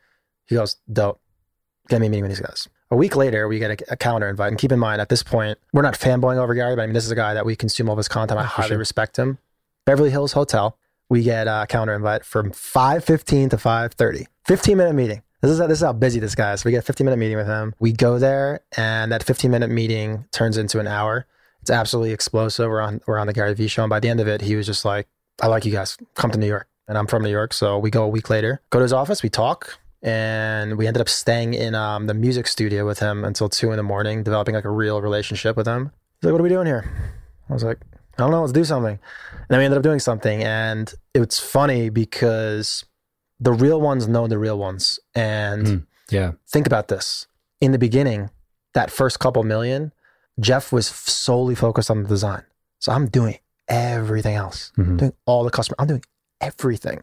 He 0.47 0.55
goes, 0.55 0.77
dope. 0.91 1.21
Get 1.87 2.01
me 2.01 2.07
a 2.07 2.09
meeting 2.09 2.23
with 2.23 2.31
these 2.31 2.39
guys. 2.41 2.67
A 2.91 2.95
week 2.95 3.15
later, 3.15 3.47
we 3.47 3.59
get 3.59 3.81
a, 3.81 3.93
a 3.93 3.97
calendar 3.97 4.27
invite. 4.27 4.49
And 4.49 4.57
keep 4.57 4.71
in 4.71 4.79
mind, 4.79 4.99
at 4.99 5.09
this 5.09 5.21
point, 5.21 5.59
we're 5.73 5.83
not 5.83 5.93
fanboying 5.93 6.37
over 6.37 6.55
Gary, 6.55 6.75
but 6.75 6.81
I 6.83 6.85
mean, 6.87 6.93
this 6.93 7.05
is 7.05 7.11
a 7.11 7.15
guy 7.15 7.33
that 7.35 7.45
we 7.45 7.55
consume 7.55 7.87
all 7.87 7.93
of 7.93 7.97
his 7.97 8.07
content. 8.07 8.39
I 8.39 8.43
highly 8.43 8.69
sure. 8.69 8.77
respect 8.77 9.17
him. 9.17 9.37
Beverly 9.85 10.09
Hills 10.09 10.33
Hotel. 10.33 10.77
We 11.09 11.23
get 11.23 11.47
a 11.47 11.65
calendar 11.67 11.93
invite 11.93 12.23
from 12.23 12.51
5.15 12.51 13.51
to 13.51 13.57
5.30. 13.57 14.25
15 14.45 14.77
minute 14.77 14.93
meeting. 14.93 15.21
This 15.41 15.51
is, 15.51 15.59
this 15.59 15.79
is 15.79 15.81
how 15.81 15.93
busy 15.93 16.19
this 16.19 16.35
guy 16.35 16.53
is. 16.53 16.65
We 16.65 16.71
get 16.71 16.79
a 16.79 16.81
15 16.83 17.05
minute 17.05 17.17
meeting 17.17 17.37
with 17.37 17.47
him. 17.47 17.73
We 17.79 17.93
go 17.93 18.19
there, 18.19 18.61
and 18.75 19.11
that 19.11 19.23
15 19.23 19.49
minute 19.49 19.69
meeting 19.69 20.25
turns 20.31 20.57
into 20.57 20.79
an 20.79 20.87
hour. 20.87 21.25
It's 21.61 21.69
absolutely 21.69 22.11
explosive. 22.11 22.69
We're 22.69 22.81
on, 22.81 23.01
we're 23.07 23.17
on 23.17 23.27
the 23.27 23.33
Gary 23.33 23.53
Vee 23.53 23.67
show. 23.67 23.83
And 23.83 23.89
by 23.89 23.99
the 23.99 24.09
end 24.09 24.19
of 24.19 24.27
it, 24.27 24.41
he 24.41 24.55
was 24.55 24.65
just 24.65 24.85
like, 24.85 25.07
I 25.41 25.47
like 25.47 25.65
you 25.65 25.71
guys. 25.71 25.97
Come 26.15 26.31
to 26.31 26.37
New 26.37 26.47
York. 26.47 26.67
And 26.87 26.97
I'm 26.97 27.07
from 27.07 27.23
New 27.23 27.29
York. 27.29 27.53
So 27.53 27.77
we 27.77 27.89
go 27.89 28.03
a 28.03 28.07
week 28.07 28.29
later, 28.29 28.61
go 28.71 28.79
to 28.79 28.83
his 28.83 28.93
office, 28.93 29.21
we 29.21 29.29
talk, 29.29 29.77
and 30.01 30.77
we 30.77 30.87
ended 30.87 31.01
up 31.01 31.09
staying 31.09 31.53
in 31.53 31.75
um, 31.75 32.07
the 32.07 32.13
music 32.13 32.47
studio 32.47 32.85
with 32.85 32.99
him 32.99 33.25
until 33.25 33.49
two 33.49 33.71
in 33.71 33.77
the 33.77 33.83
morning, 33.83 34.23
developing 34.23 34.55
like 34.55 34.65
a 34.65 34.69
real 34.71 35.01
relationship 35.01 35.57
with 35.57 35.67
him. 35.67 35.91
He's 36.21 36.25
like, 36.25 36.31
What 36.33 36.39
are 36.41 36.43
we 36.43 36.49
doing 36.49 36.65
here? 36.67 36.89
I 37.49 37.53
was 37.53 37.63
like, 37.63 37.79
I 38.17 38.21
don't 38.23 38.31
know, 38.31 38.41
let's 38.41 38.53
do 38.53 38.63
something. 38.65 38.99
And 39.31 39.45
then 39.49 39.59
we 39.59 39.65
ended 39.65 39.77
up 39.77 39.83
doing 39.83 39.99
something. 39.99 40.43
And 40.43 40.93
it's 41.13 41.39
funny 41.39 41.89
because 41.89 42.85
the 43.39 43.51
real 43.53 43.79
ones 43.81 44.07
know 44.07 44.27
the 44.27 44.37
real 44.37 44.57
ones. 44.59 44.99
And 45.15 45.65
Mm. 45.67 45.85
Yeah, 46.11 46.31
think 46.47 46.65
about 46.65 46.87
this. 46.87 47.27
In 47.61 47.71
the 47.71 47.77
beginning, 47.77 48.31
that 48.73 48.89
first 48.89 49.19
couple 49.19 49.43
million, 49.43 49.91
Jeff 50.39 50.71
was 50.71 50.89
f- 50.89 51.07
solely 51.07 51.53
focused 51.55 51.91
on 51.91 52.01
the 52.03 52.09
design. 52.09 52.43
So 52.79 52.91
I'm 52.91 53.07
doing 53.07 53.37
everything 53.67 54.35
else, 54.35 54.71
Mhm. 54.77 54.97
doing 54.97 55.13
all 55.27 55.43
the 55.43 55.51
customer, 55.51 55.75
I'm 55.77 55.85
doing 55.87 56.03
everything. 56.41 57.01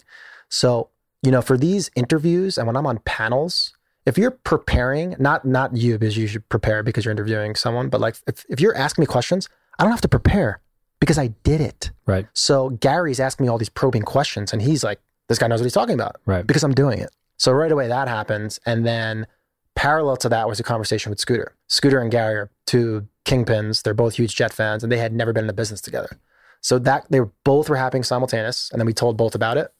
So, 0.48 0.90
you 1.22 1.30
know, 1.30 1.42
for 1.42 1.56
these 1.56 1.90
interviews 1.96 2.58
and 2.58 2.66
when 2.66 2.76
I'm 2.76 2.86
on 2.86 2.98
panels, 3.04 3.72
if 4.04 4.16
you're 4.16 4.30
preparing, 4.30 5.16
not 5.18 5.44
not 5.44 5.76
you 5.76 5.98
because 5.98 6.16
you 6.16 6.26
should 6.26 6.48
prepare 6.48 6.82
because 6.82 7.04
you're 7.04 7.12
interviewing 7.12 7.54
someone, 7.56 7.88
but 7.88 8.00
like 8.00 8.16
if, 8.26 8.44
if 8.48 8.60
you're 8.60 8.76
asking 8.76 9.02
me 9.02 9.06
questions, 9.06 9.48
I 9.78 9.82
don't 9.82 9.90
have 9.92 10.00
to 10.02 10.08
prepare. 10.08 10.60
because 11.00 11.18
I 11.18 11.28
did 11.42 11.60
it. 11.60 11.90
Right. 12.06 12.26
So 12.32 12.70
Gary's 12.70 13.20
asking 13.20 13.44
me 13.46 13.50
all 13.50 13.58
these 13.58 13.68
probing 13.68 14.02
questions 14.02 14.52
and 14.52 14.62
he's 14.62 14.82
like, 14.84 15.00
this 15.28 15.38
guy 15.38 15.46
knows 15.48 15.60
what 15.60 15.64
he's 15.64 15.72
talking 15.74 15.94
about 15.94 16.16
Right. 16.24 16.46
because 16.46 16.62
I'm 16.64 16.72
doing 16.74 16.98
it. 17.00 17.10
So 17.38 17.52
right 17.52 17.70
away 17.72 17.88
that 17.88 18.08
happens. 18.08 18.58
And 18.64 18.86
then 18.86 19.26
parallel 19.74 20.16
to 20.18 20.28
that 20.30 20.48
was 20.48 20.58
a 20.60 20.62
conversation 20.62 21.10
with 21.10 21.20
Scooter. 21.20 21.54
Scooter 21.68 22.00
and 22.00 22.10
Gary 22.10 22.36
are 22.36 22.50
two 22.66 23.06
kingpins. 23.26 23.82
They're 23.82 23.92
both 23.92 24.14
huge 24.14 24.34
Jet 24.36 24.52
fans 24.54 24.82
and 24.82 24.90
they 24.90 24.96
had 24.98 25.12
never 25.12 25.32
been 25.34 25.44
in 25.44 25.50
a 25.50 25.54
business 25.54 25.80
together. 25.82 26.18
So 26.62 26.78
that 26.78 27.04
they 27.10 27.20
were 27.20 27.30
both 27.44 27.68
were 27.68 27.76
happening 27.76 28.02
simultaneous. 28.04 28.70
And 28.70 28.80
then 28.80 28.86
we 28.86 28.94
told 28.94 29.16
both 29.18 29.34
about 29.34 29.58
it. 29.58 29.72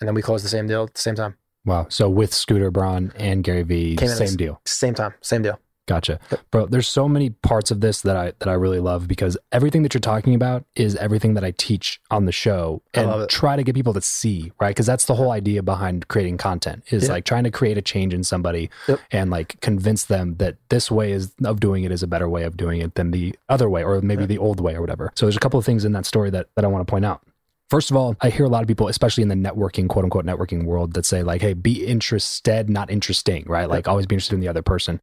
And 0.00 0.08
then 0.08 0.14
we 0.14 0.22
closed 0.22 0.44
the 0.44 0.48
same 0.48 0.66
deal 0.66 0.84
at 0.84 0.94
the 0.94 1.00
same 1.00 1.14
time. 1.14 1.36
Wow. 1.64 1.86
So 1.90 2.08
with 2.08 2.32
Scooter 2.32 2.70
Braun 2.70 3.12
and 3.16 3.42
Gary 3.44 3.62
Vee, 3.62 3.96
same 3.96 4.36
deal. 4.36 4.60
Same 4.64 4.94
time, 4.94 5.14
same 5.20 5.42
deal. 5.42 5.58
Gotcha. 5.86 6.20
Bro, 6.50 6.66
there's 6.66 6.86
so 6.86 7.08
many 7.08 7.30
parts 7.30 7.70
of 7.70 7.80
this 7.80 8.02
that 8.02 8.14
I 8.14 8.34
that 8.40 8.48
I 8.48 8.52
really 8.52 8.78
love 8.78 9.08
because 9.08 9.38
everything 9.52 9.82
that 9.84 9.94
you're 9.94 10.02
talking 10.02 10.34
about 10.34 10.66
is 10.76 10.94
everything 10.96 11.32
that 11.32 11.44
I 11.44 11.52
teach 11.52 11.98
on 12.10 12.26
the 12.26 12.32
show 12.32 12.82
and 12.92 13.26
try 13.30 13.56
to 13.56 13.62
get 13.62 13.74
people 13.74 13.94
to 13.94 14.02
see, 14.02 14.52
right? 14.60 14.68
Because 14.68 14.84
that's 14.84 15.06
the 15.06 15.14
whole 15.14 15.30
idea 15.30 15.62
behind 15.62 16.06
creating 16.08 16.36
content 16.36 16.84
is 16.90 17.04
Yeah. 17.06 17.12
like 17.12 17.24
trying 17.24 17.44
to 17.44 17.50
create 17.50 17.78
a 17.78 17.82
change 17.82 18.12
in 18.12 18.22
somebody 18.22 18.68
Yep. 18.86 19.00
and 19.12 19.30
like 19.30 19.58
convince 19.62 20.04
them 20.04 20.34
that 20.36 20.56
this 20.68 20.90
way 20.90 21.10
is 21.10 21.32
of 21.42 21.58
doing 21.58 21.84
it 21.84 21.90
is 21.90 22.02
a 22.02 22.06
better 22.06 22.28
way 22.28 22.42
of 22.42 22.58
doing 22.58 22.82
it 22.82 22.94
than 22.94 23.10
the 23.10 23.34
other 23.48 23.70
way 23.70 23.82
or 23.82 24.02
maybe 24.02 24.26
the 24.26 24.36
old 24.38 24.60
way 24.60 24.74
or 24.74 24.82
whatever. 24.82 25.10
So 25.14 25.24
there's 25.24 25.38
a 25.38 25.40
couple 25.40 25.58
of 25.58 25.64
things 25.64 25.86
in 25.86 25.92
that 25.92 26.04
story 26.04 26.28
that 26.30 26.48
that 26.54 26.66
I 26.66 26.68
want 26.68 26.86
to 26.86 26.90
point 26.90 27.06
out. 27.06 27.22
First 27.70 27.90
of 27.90 27.98
all, 27.98 28.16
I 28.22 28.30
hear 28.30 28.46
a 28.46 28.48
lot 28.48 28.62
of 28.62 28.68
people, 28.68 28.88
especially 28.88 29.22
in 29.22 29.28
the 29.28 29.34
networking, 29.34 29.88
quote 29.88 30.04
unquote, 30.04 30.24
networking 30.24 30.64
world, 30.64 30.94
that 30.94 31.04
say, 31.04 31.22
like, 31.22 31.42
hey, 31.42 31.52
be 31.52 31.84
interested, 31.86 32.70
not 32.70 32.90
interesting, 32.90 33.44
right? 33.46 33.68
Like, 33.68 33.86
always 33.86 34.06
be 34.06 34.14
interested 34.14 34.36
in 34.36 34.40
the 34.40 34.48
other 34.48 34.62
person. 34.62 35.00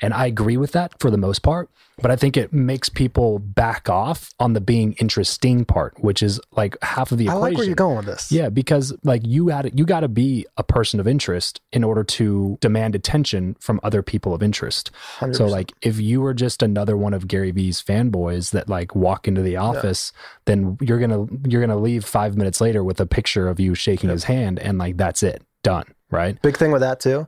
And 0.00 0.14
I 0.14 0.26
agree 0.26 0.56
with 0.56 0.72
that 0.72 0.98
for 1.00 1.10
the 1.10 1.18
most 1.18 1.42
part, 1.42 1.70
but 2.00 2.10
I 2.10 2.16
think 2.16 2.36
it 2.36 2.52
makes 2.52 2.88
people 2.88 3.40
back 3.40 3.88
off 3.88 4.32
on 4.38 4.52
the 4.52 4.60
being 4.60 4.92
interesting 4.94 5.64
part, 5.64 6.00
which 6.02 6.22
is 6.22 6.40
like 6.52 6.76
half 6.82 7.10
of 7.10 7.18
the 7.18 7.28
I 7.28 7.32
equation. 7.32 7.42
like 7.42 7.56
where 7.56 7.66
you're 7.66 7.74
going 7.74 7.96
with 7.96 8.06
this. 8.06 8.30
Yeah, 8.30 8.48
because 8.48 8.94
like 9.02 9.22
you 9.26 9.48
had 9.48 9.76
you 9.76 9.84
got 9.84 10.00
to 10.00 10.08
be 10.08 10.46
a 10.56 10.62
person 10.62 11.00
of 11.00 11.08
interest 11.08 11.60
in 11.72 11.82
order 11.82 12.04
to 12.04 12.58
demand 12.60 12.94
attention 12.94 13.56
from 13.58 13.80
other 13.82 14.02
people 14.02 14.32
of 14.32 14.42
interest. 14.42 14.92
100%. 15.18 15.34
So 15.34 15.46
like 15.46 15.72
if 15.82 15.98
you 15.98 16.20
were 16.20 16.34
just 16.34 16.62
another 16.62 16.96
one 16.96 17.12
of 17.12 17.26
Gary 17.26 17.50
Vee's 17.50 17.82
fanboys 17.82 18.52
that 18.52 18.68
like 18.68 18.94
walk 18.94 19.26
into 19.26 19.42
the 19.42 19.56
office, 19.56 20.12
then 20.44 20.78
you're 20.80 21.00
going 21.00 21.10
to 21.10 21.50
you're 21.50 21.60
going 21.60 21.76
to 21.76 21.82
leave 21.82 22.04
5 22.04 22.36
minutes 22.36 22.60
later 22.60 22.84
with 22.84 23.00
a 23.00 23.06
picture 23.06 23.48
of 23.48 23.58
you 23.58 23.74
shaking 23.74 24.10
his 24.10 24.24
hand 24.24 24.60
and 24.60 24.78
like 24.78 24.96
that's 24.96 25.24
it. 25.24 25.42
Done, 25.64 25.86
right? 26.12 26.40
Big 26.40 26.56
thing 26.56 26.70
with 26.70 26.82
that 26.82 27.00
too. 27.00 27.26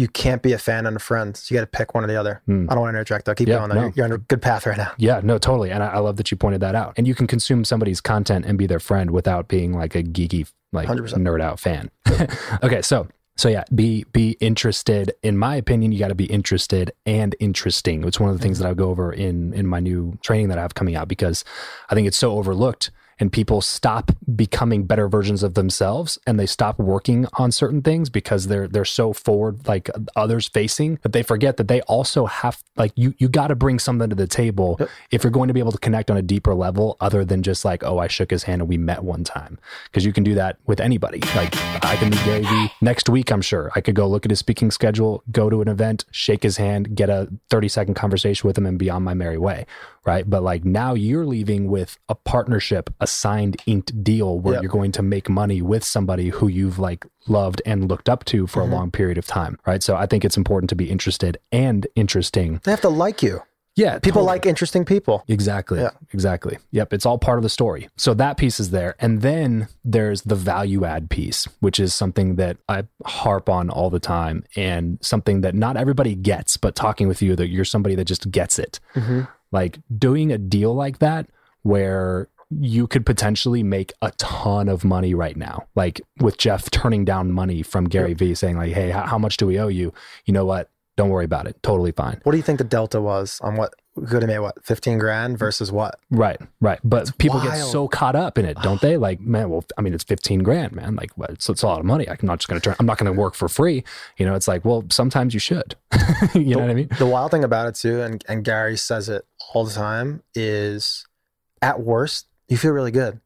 You 0.00 0.08
can't 0.08 0.42
be 0.42 0.52
a 0.52 0.58
fan 0.58 0.86
and 0.86 0.96
a 0.96 1.00
friend. 1.00 1.36
So 1.36 1.54
you 1.54 1.60
got 1.60 1.70
to 1.70 1.78
pick 1.78 1.94
one 1.94 2.04
or 2.04 2.06
the 2.06 2.16
other. 2.16 2.42
Hmm. 2.46 2.66
I 2.70 2.74
don't 2.74 2.80
want 2.82 2.94
to 2.94 2.98
interject 2.98 3.26
though. 3.26 3.34
Keep 3.34 3.48
Yeah, 3.48 3.58
going 3.58 3.68
though. 3.68 3.74
no. 3.74 3.80
You're, 3.82 3.92
you're 3.96 4.04
on 4.06 4.12
a 4.12 4.18
good 4.18 4.40
path 4.42 4.66
right 4.66 4.76
now. 4.78 4.92
Yeah, 4.96 5.20
no, 5.22 5.38
totally. 5.38 5.70
And 5.70 5.82
I, 5.82 5.88
I 5.88 5.98
love 5.98 6.16
that 6.16 6.30
you 6.30 6.36
pointed 6.36 6.60
that 6.62 6.74
out. 6.74 6.94
And 6.96 7.06
you 7.06 7.14
can 7.14 7.26
consume 7.26 7.64
somebody's 7.64 8.00
content 8.00 8.44
and 8.46 8.56
be 8.58 8.66
their 8.66 8.80
friend 8.80 9.10
without 9.10 9.46
being 9.48 9.72
like 9.74 9.94
a 9.94 10.02
geeky, 10.02 10.50
like 10.72 10.88
100%. 10.88 11.12
nerd 11.16 11.40
out 11.42 11.60
fan. 11.60 11.90
okay, 12.62 12.82
so 12.82 13.08
so 13.36 13.48
yeah, 13.48 13.64
be 13.74 14.04
be 14.12 14.32
interested. 14.40 15.12
In 15.22 15.38
my 15.38 15.56
opinion, 15.56 15.92
you 15.92 15.98
got 15.98 16.08
to 16.08 16.14
be 16.14 16.26
interested 16.26 16.92
and 17.06 17.34
interesting. 17.40 18.04
It's 18.04 18.20
one 18.20 18.30
of 18.30 18.36
the 18.36 18.42
things 18.42 18.58
that 18.58 18.68
I 18.68 18.74
go 18.74 18.90
over 18.90 19.12
in 19.12 19.54
in 19.54 19.66
my 19.66 19.80
new 19.80 20.18
training 20.22 20.48
that 20.48 20.58
I 20.58 20.62
have 20.62 20.74
coming 20.74 20.94
out 20.96 21.08
because 21.08 21.44
I 21.88 21.94
think 21.94 22.06
it's 22.06 22.18
so 22.18 22.32
overlooked. 22.32 22.90
And 23.20 23.30
people 23.32 23.60
stop 23.60 24.10
becoming 24.34 24.84
better 24.84 25.08
versions 25.08 25.42
of 25.42 25.54
themselves, 25.54 26.18
and 26.26 26.40
they 26.40 26.46
stop 26.46 26.78
working 26.78 27.26
on 27.34 27.52
certain 27.52 27.82
things 27.82 28.08
because 28.10 28.46
they're 28.48 28.66
they're 28.66 28.84
so 28.84 29.12
forward, 29.12 29.68
like 29.68 29.90
others 30.16 30.48
facing, 30.48 30.98
that 31.02 31.12
they 31.12 31.22
forget 31.22 31.56
that 31.58 31.68
they 31.68 31.82
also 31.82 32.26
have 32.26 32.62
like 32.76 32.92
you 32.96 33.14
you 33.18 33.28
got 33.28 33.48
to 33.48 33.54
bring 33.54 33.78
something 33.78 34.08
to 34.08 34.16
the 34.16 34.26
table 34.26 34.76
Yep. 34.80 34.88
if 35.10 35.22
you're 35.24 35.30
going 35.30 35.48
to 35.48 35.54
be 35.54 35.60
able 35.60 35.72
to 35.72 35.78
connect 35.78 36.10
on 36.10 36.16
a 36.16 36.22
deeper 36.22 36.54
level 36.54 36.96
other 37.00 37.24
than 37.24 37.42
just 37.42 37.64
like 37.64 37.84
oh 37.84 37.98
i 37.98 38.06
shook 38.08 38.30
his 38.30 38.44
hand 38.44 38.62
and 38.62 38.68
we 38.68 38.78
met 38.78 39.04
one 39.04 39.22
time. 39.24 39.58
Because 39.84 40.04
you 40.04 40.12
can 40.12 40.24
do 40.24 40.34
that 40.34 40.56
with 40.66 40.80
anybody. 40.80 41.20
Like 41.34 41.54
i 41.84 41.96
can 41.96 42.10
meet 42.10 42.24
gary 42.24 42.42
vee 42.42 42.70
next 42.80 43.08
week 43.08 43.30
i'm 43.30 43.42
sure. 43.42 43.70
I 43.76 43.80
could 43.80 43.94
go 43.94 44.06
look 44.08 44.24
at 44.24 44.30
his 44.30 44.38
speaking 44.38 44.70
schedule 44.70 45.22
go 45.30 45.50
to 45.50 45.60
an 45.60 45.68
event 45.68 46.04
shake 46.10 46.42
his 46.42 46.56
hand 46.56 46.94
get 46.94 47.10
a 47.10 47.28
30 47.50 47.68
second 47.68 47.94
conversation 47.94 48.46
with 48.46 48.56
him 48.56 48.66
and 48.66 48.78
be 48.78 48.88
on 48.88 49.02
my 49.02 49.12
merry 49.14 49.38
way 49.38 49.66
right 50.04 50.28
but 50.30 50.42
like 50.42 50.64
now 50.64 50.94
you're 50.94 51.26
leaving 51.26 51.68
with 51.68 51.98
a 52.08 52.14
partnership 52.14 52.90
a 53.00 53.06
signed 53.06 53.56
inked 53.66 54.02
deal 54.02 54.38
where 54.38 54.54
Yep. 54.54 54.62
you're 54.62 54.72
going 54.72 54.92
to 54.92 55.02
make 55.02 55.28
money 55.28 55.60
with 55.62 55.84
somebody 55.84 56.28
who 56.30 56.48
you've 56.48 56.78
like 56.78 57.04
loved 57.28 57.60
and 57.66 57.88
looked 57.88 58.08
up 58.08 58.24
to 58.26 58.46
for 58.46 58.62
Mhm. 58.62 58.68
a 58.70 58.74
long 58.74 58.90
period 58.90 59.18
of 59.18 59.26
time 59.26 59.58
right 59.66 59.82
so 59.82 59.96
i 59.96 60.06
think 60.06 60.24
it's 60.24 60.36
important 60.36 60.68
to 60.70 60.76
be 60.76 60.90
interested 60.90 61.38
and 61.52 61.86
interesting 61.94 62.60
They 62.64 62.70
have 62.70 62.80
to 62.82 62.88
like 62.88 63.22
you. 63.22 63.42
yeah 63.76 63.98
People 63.98 64.22
totally. 64.22 64.26
like 64.38 64.46
interesting 64.46 64.84
people. 64.84 65.22
Exactly. 65.28 65.78
Yeah. 65.80 65.90
Exactly. 66.12 66.58
Yep. 66.72 66.92
It's 66.92 67.06
all 67.06 67.18
part 67.18 67.38
of 67.38 67.42
the 67.44 67.48
story. 67.48 67.88
So 67.96 68.14
that 68.14 68.36
piece 68.36 68.58
is 68.60 68.70
there. 68.70 68.94
And 68.98 69.22
then 69.22 69.68
there's 69.84 70.22
the 70.22 70.34
value 70.34 70.84
add 70.84 71.08
piece, 71.08 71.46
which 71.60 71.78
is 71.78 71.94
something 71.94 72.34
that 72.36 72.56
I 72.68 72.84
harp 73.06 73.48
on 73.48 73.70
all 73.70 73.88
the 73.88 74.00
time 74.00 74.44
and 74.56 74.98
something 75.00 75.42
that 75.42 75.54
not 75.54 75.76
everybody 75.76 76.14
gets, 76.16 76.56
but 76.56 76.74
talking 76.74 77.06
with 77.08 77.22
you 77.22 77.36
that 77.36 77.48
you're 77.48 77.64
somebody 77.64 77.94
that 77.94 78.06
just 78.06 78.30
gets 78.30 78.58
it. 78.58 78.80
Mhm. 78.96 79.28
Like 79.52 79.78
doing 79.96 80.30
a 80.32 80.38
deal 80.38 80.74
like 80.74 80.98
that 80.98 81.28
where 81.62 82.28
you 82.50 82.86
could 82.86 83.06
potentially 83.06 83.62
make 83.62 83.92
a 84.02 84.10
ton 84.12 84.68
of 84.68 84.84
money 84.84 85.14
right 85.14 85.36
now. 85.36 85.66
Like 85.76 86.00
with 86.18 86.36
Jeff 86.36 86.70
turning 86.70 87.04
down 87.04 87.32
money 87.32 87.62
from 87.62 87.84
Gary 87.84 88.14
Vee 88.14 88.34
saying 88.34 88.56
like, 88.56 88.72
Hey, 88.72 88.90
how, 88.90 89.06
how 89.06 89.18
much 89.18 89.36
do 89.36 89.46
we 89.46 89.58
owe 89.58 89.68
you? 89.68 89.92
You 90.26 90.34
know 90.34 90.44
what? 90.44 90.70
Don't 90.96 91.10
worry 91.10 91.24
about 91.24 91.46
it. 91.46 91.62
Totally 91.62 91.92
fine. 91.92 92.20
What 92.24 92.32
do 92.32 92.38
you 92.38 92.42
think 92.42 92.58
the 92.58 92.64
delta 92.64 93.00
was 93.00 93.40
on 93.42 93.56
what 93.56 93.74
could 93.96 94.22
have 94.22 94.28
made 94.28 94.38
what 94.38 94.64
15 94.64 94.98
grand 94.98 95.38
versus 95.38 95.72
what? 95.72 95.98
Right, 96.10 96.40
right. 96.60 96.78
But 96.84 97.16
people 97.18 97.40
get 97.40 97.56
so 97.56 97.88
caught 97.88 98.16
up 98.16 98.38
in 98.38 98.44
it, 98.44 98.56
don't 98.62 98.80
they? 98.80 98.96
Like, 98.96 99.20
man, 99.20 99.50
well, 99.50 99.64
I 99.76 99.82
mean, 99.82 99.94
it's 99.94 100.04
15 100.04 100.42
grand, 100.42 100.72
man. 100.72 100.96
Like, 100.96 101.16
well, 101.16 101.28
it's, 101.30 101.48
it's 101.48 101.62
a 101.62 101.66
lot 101.66 101.80
of 101.80 101.84
money. 101.84 102.08
I'm 102.08 102.16
not 102.22 102.38
just 102.38 102.48
going 102.48 102.60
to 102.60 102.64
turn, 102.64 102.76
I'm 102.78 102.86
not 102.86 102.98
going 102.98 103.12
to 103.12 103.18
work 103.18 103.34
for 103.34 103.48
free. 103.48 103.84
You 104.16 104.26
know, 104.26 104.34
it's 104.34 104.48
like, 104.48 104.64
well, 104.64 104.84
sometimes 104.90 105.34
you 105.34 105.40
should. 105.40 105.74
you 106.34 106.54
know 106.54 106.60
what 106.60 106.70
I 106.70 106.74
mean? 106.74 106.88
The 106.98 107.06
wild 107.06 107.30
thing 107.30 107.44
about 107.44 107.68
it 107.68 107.74
too, 107.74 108.00
and, 108.00 108.24
and 108.28 108.44
Gary 108.44 108.76
says 108.76 109.08
it 109.08 109.26
all 109.52 109.64
the 109.64 109.72
time, 109.72 110.22
is 110.34 111.04
at 111.60 111.80
worst, 111.80 112.26
you 112.48 112.56
feel 112.56 112.72
really 112.72 112.92
good. 112.92 113.20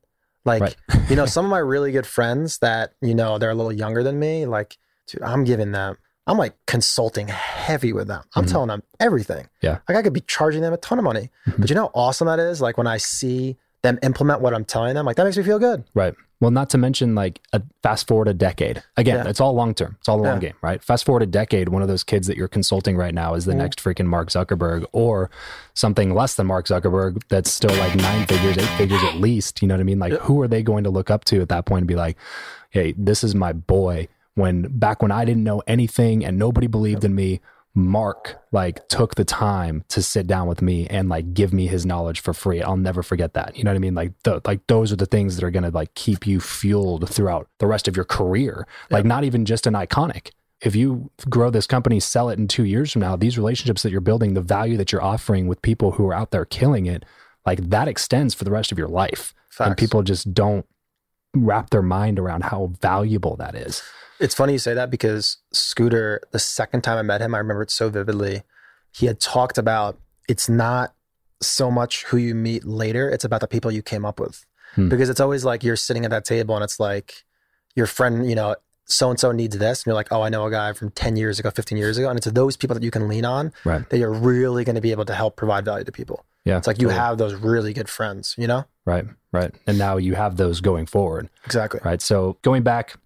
Like, 0.45 0.63
Right. 0.63 0.77
you 1.11 1.17
know, 1.17 1.27
some 1.27 1.45
of 1.45 1.51
my 1.51 1.59
really 1.59 1.93
good 1.93 2.07
friends 2.07 2.59
that, 2.59 2.95
you 3.01 3.15
know, 3.15 3.39
they're 3.39 3.51
a 3.51 3.55
little 3.55 3.73
younger 3.73 4.03
than 4.03 4.19
me, 4.19 4.47
like, 4.47 4.79
dude, 5.07 5.23
I'm 5.23 5.45
giving 5.45 5.73
them, 5.73 5.99
I'm 6.27 6.39
like 6.39 6.55
consulting 6.67 7.29
heavy 7.65 7.93
with 7.93 8.07
them. 8.09 8.23
I'm 8.35 8.45
Mhm. 8.45 8.51
telling 8.51 8.69
them 8.69 8.83
everything. 9.01 9.49
Yeah. 9.63 9.79
Like 9.89 9.97
I 9.99 10.03
could 10.03 10.13
be 10.13 10.21
charging 10.27 10.63
them 10.63 10.73
a 10.73 10.77
ton 10.77 10.99
of 10.99 11.05
money. 11.05 11.31
Mhm. 11.49 11.61
But 11.61 11.71
you 11.71 11.77
know 11.77 11.87
how 11.87 11.93
awesome 11.95 12.27
that 12.27 12.39
is? 12.39 12.61
Like 12.61 12.77
when 12.79 12.87
I 12.87 12.99
see 12.99 13.57
them 13.83 13.99
implement 14.03 14.41
what 14.41 14.55
I'm 14.55 14.65
telling 14.65 14.95
them, 14.95 15.05
like 15.07 15.17
that 15.17 15.25
makes 15.25 15.37
me 15.37 15.43
feel 15.43 15.59
good. 15.59 15.85
Right. 15.95 16.15
Well, 16.41 16.51
not 16.51 16.69
to 16.71 16.79
mention 16.79 17.15
like 17.15 17.41
a 17.53 17.63
fast 17.83 18.07
forward 18.09 18.29
a 18.29 18.35
decade. 18.35 18.83
Again, 18.97 19.17
Yeah. 19.25 19.31
it's 19.31 19.41
all 19.41 19.55
long 19.55 19.73
term. 19.75 19.97
It's 20.01 20.09
all 20.09 20.21
a 20.21 20.25
long 20.25 20.35
Yeah. 20.43 20.49
game, 20.49 20.55
right? 20.63 20.83
Fast 20.83 21.05
forward 21.07 21.23
a 21.23 21.27
decade, 21.27 21.69
one 21.71 21.81
of 21.83 21.89
those 21.89 22.03
kids 22.05 22.27
that 22.27 22.37
you're 22.37 22.49
consulting 22.49 22.97
right 22.97 23.15
now 23.15 23.35
is 23.35 23.45
the 23.47 23.53
Mhm. 23.53 23.59
next 23.65 23.79
freaking 23.83 24.07
Mark 24.07 24.29
Zuckerberg 24.31 24.85
or 24.93 25.31
something 25.75 26.15
less 26.15 26.35
than 26.35 26.47
Mark 26.47 26.67
Zuckerberg 26.67 27.23
that's 27.29 27.51
still 27.51 27.75
like 27.77 27.95
nine 27.97 28.27
figures, 28.27 28.59
eight 28.59 28.77
figures 28.77 29.03
at 29.05 29.17
least. 29.17 29.63
You 29.63 29.69
know 29.69 29.75
what 29.75 29.81
I 29.81 29.85
mean? 29.85 29.99
Like 29.99 30.13
Yep. 30.13 30.23
who 30.23 30.43
are 30.43 30.49
they 30.49 30.63
going 30.63 30.85
to 30.85 30.91
look 30.91 31.11
up 31.11 31.25
to 31.27 31.41
at 31.41 31.49
that 31.49 31.65
point 31.67 31.83
and 31.83 31.89
be 31.89 31.95
like, 31.97 32.17
hey, 32.71 32.95
this 32.99 33.23
is 33.25 33.35
my 33.35 33.53
boy. 33.53 34.09
When 34.35 34.63
back 34.69 35.01
when 35.01 35.13
I 35.13 35.25
didn't 35.25 35.45
know 35.45 35.63
anything 35.67 36.25
and 36.25 36.37
nobody 36.39 36.67
believed 36.67 37.05
in 37.05 37.15
me, 37.15 37.41
Mark 37.75 38.41
like 38.53 38.87
took 38.89 39.17
the 39.17 39.25
time 39.25 39.85
to 39.89 40.01
sit 40.01 40.27
down 40.27 40.47
with 40.47 40.63
me 40.63 40.87
and 40.87 41.09
like 41.09 41.35
give 41.35 41.53
me 41.53 41.67
his 41.67 41.85
knowledge 41.85 42.21
for 42.21 42.33
free. 42.33 42.63
I'll 42.63 42.77
never 42.77 43.03
forget 43.03 43.35
that. 43.35 43.57
You 43.57 43.65
know 43.65 43.73
what 43.73 43.77
I 43.77 43.81
mean? 43.81 43.95
Like 43.95 44.13
the, 44.23 44.41
like 44.47 44.67
those 44.69 44.93
are 44.93 44.97
the 44.97 45.07
things 45.07 45.35
that 45.35 45.45
are 45.45 45.51
going 45.51 45.65
to 45.65 45.71
like 45.71 45.95
keep 45.95 46.27
you 46.27 46.39
fueled 46.39 47.11
throughout 47.11 47.49
the 47.59 47.67
rest 47.67 47.89
of 47.89 47.97
your 47.97 48.05
career. 48.05 48.67
Like 48.91 49.05
not 49.05 49.25
even 49.25 49.45
just 49.45 49.67
an 49.67 49.75
Ikonick. 49.75 50.31
If 50.61 50.77
you 50.77 51.11
grow 51.29 51.51
this 51.51 51.67
company, 51.67 51.99
sell 52.01 52.29
it 52.29 52.39
in 52.39 52.47
2 52.49 52.65
years 52.65 52.93
from 52.93 53.01
now, 53.01 53.17
these 53.17 53.37
relationships 53.37 53.83
that 53.83 53.91
you're 53.91 54.01
building, 54.01 54.35
the 54.35 54.41
value 54.41 54.77
that 54.77 54.93
you're 54.93 55.03
offering 55.03 55.49
with 55.49 55.61
people 55.61 55.93
who 55.93 56.07
are 56.07 56.15
out 56.15 56.31
there 56.31 56.45
killing 56.45 56.87
it, 56.87 57.05
like 57.45 57.71
that 57.71 57.89
extends 57.89 58.35
for 58.35 58.45
the 58.45 58.51
rest 58.53 58.73
of 58.73 58.79
your 58.79 58.89
life. 58.89 59.35
And 59.59 59.77
people 59.77 60.03
just 60.03 60.33
don't 60.33 60.67
wrap 61.35 61.71
their 61.71 61.83
mind 61.83 62.19
around 62.19 62.45
how 62.45 62.73
valuable 62.81 63.37
that 63.37 63.55
is. 63.55 63.83
It's 64.21 64.35
funny 64.35 64.53
you 64.55 64.59
say 64.59 64.75
that 64.75 64.91
because 64.91 65.39
Scooter, 65.53 66.21
the 66.31 66.39
second 66.39 66.83
time 66.83 66.99
I 66.99 67.03
met 67.03 67.21
him, 67.21 67.35
I 67.35 67.39
remember 67.39 67.63
it 67.63 67.71
so 67.71 67.91
vividly. 67.91 68.43
He 68.93 69.07
had 69.07 69.21
talked 69.21 69.59
about 69.59 69.99
it's 70.29 70.49
not 70.49 70.95
so 71.43 71.71
much 71.71 72.05
who 72.05 72.17
you 72.17 72.35
meet 72.35 72.65
later, 72.65 73.11
it's 73.11 73.25
about 73.25 73.41
the 73.41 73.49
people 73.49 73.71
you 73.71 73.83
came 73.83 74.05
up 74.05 74.21
with. 74.21 74.47
Hmm. 74.75 74.89
Because 74.89 75.11
it's 75.11 75.21
always 75.21 75.45
like 75.45 75.63
you're 75.63 75.77
sitting 75.77 76.05
at 76.05 76.11
that 76.11 76.25
table 76.25 76.55
and 76.55 76.65
it's 76.65 76.81
like 76.81 77.25
your 77.75 77.87
friend, 77.87 78.29
you 78.29 78.35
know, 78.35 78.57
so 78.87 79.11
and 79.11 79.19
so 79.19 79.33
needs 79.33 79.57
this. 79.59 79.81
And 79.81 79.87
you're 79.87 79.95
like, 79.95 80.09
oh, 80.13 80.23
I 80.23 80.29
know 80.29 80.45
a 80.47 80.51
guy 80.51 80.73
from 80.73 80.91
10 80.91 81.17
years 81.17 81.39
ago, 81.39 81.51
15 81.51 81.79
years 81.79 81.99
ago. 81.99 82.09
And 82.11 82.17
it's 82.19 82.27
those 82.27 82.57
people 82.57 82.75
that 82.75 82.83
you 82.83 82.91
can 82.91 83.09
lean 83.09 83.25
on 83.25 83.53
Right. 83.65 83.89
that 83.91 83.99
you're 83.99 84.13
really 84.13 84.65
going 84.65 84.77
to 84.77 84.81
be 84.83 84.91
able 84.93 85.05
to 85.07 85.15
help 85.15 85.37
provide 85.37 85.65
value 85.65 85.85
to 85.85 85.93
people. 85.93 86.25
Yeah. 86.45 86.59
It's 86.59 86.67
like 86.67 86.79
you 86.81 86.89
totally. 86.89 87.01
have 87.07 87.19
those 87.19 87.35
really 87.35 87.73
good 87.73 87.89
friends, 87.89 88.35
you 88.37 88.47
know? 88.47 88.65
Right. 88.85 89.07
Right. 89.33 89.55
And 89.67 89.79
now 89.79 89.97
you 89.97 90.15
have 90.15 90.37
those 90.37 90.61
going 90.61 90.87
forward. 90.87 91.31
Exactly. 91.47 91.81
Right. 91.85 92.03
So 92.03 92.37
going 92.43 92.63
back, 92.63 92.97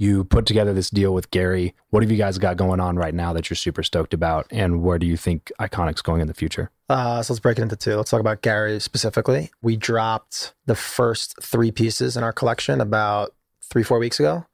You 0.00 0.22
put 0.22 0.46
together 0.46 0.72
this 0.72 0.90
deal 0.90 1.12
with 1.12 1.28
Gary. 1.32 1.74
What 1.90 2.04
have 2.04 2.10
you 2.12 2.16
guys 2.18 2.38
got 2.38 2.56
going 2.56 2.78
on 2.78 2.94
right 2.94 3.12
now 3.12 3.32
that 3.32 3.50
you're 3.50 3.56
super 3.56 3.82
stoked 3.82 4.14
about? 4.14 4.46
And 4.52 4.80
where 4.80 4.96
do 4.96 5.06
you 5.06 5.16
think 5.16 5.50
Ikonick's 5.58 6.02
going 6.02 6.20
in 6.20 6.28
the 6.28 6.34
future? 6.34 6.70
Uh, 6.88 7.20
so 7.20 7.32
let's 7.32 7.40
break 7.40 7.58
it 7.58 7.62
into 7.62 7.74
two. 7.74 7.96
Let's 7.96 8.08
talk 8.08 8.20
about 8.20 8.40
Gary 8.40 8.78
specifically. 8.78 9.50
We 9.60 9.76
dropped 9.76 10.54
the 10.66 10.76
first 10.76 11.34
three 11.42 11.72
pieces 11.72 12.16
in 12.16 12.22
our 12.22 12.32
collection 12.32 12.80
about 12.80 13.34
three, 13.60 13.82
four 13.82 13.98
weeks 13.98 14.20
ago, 14.20 14.46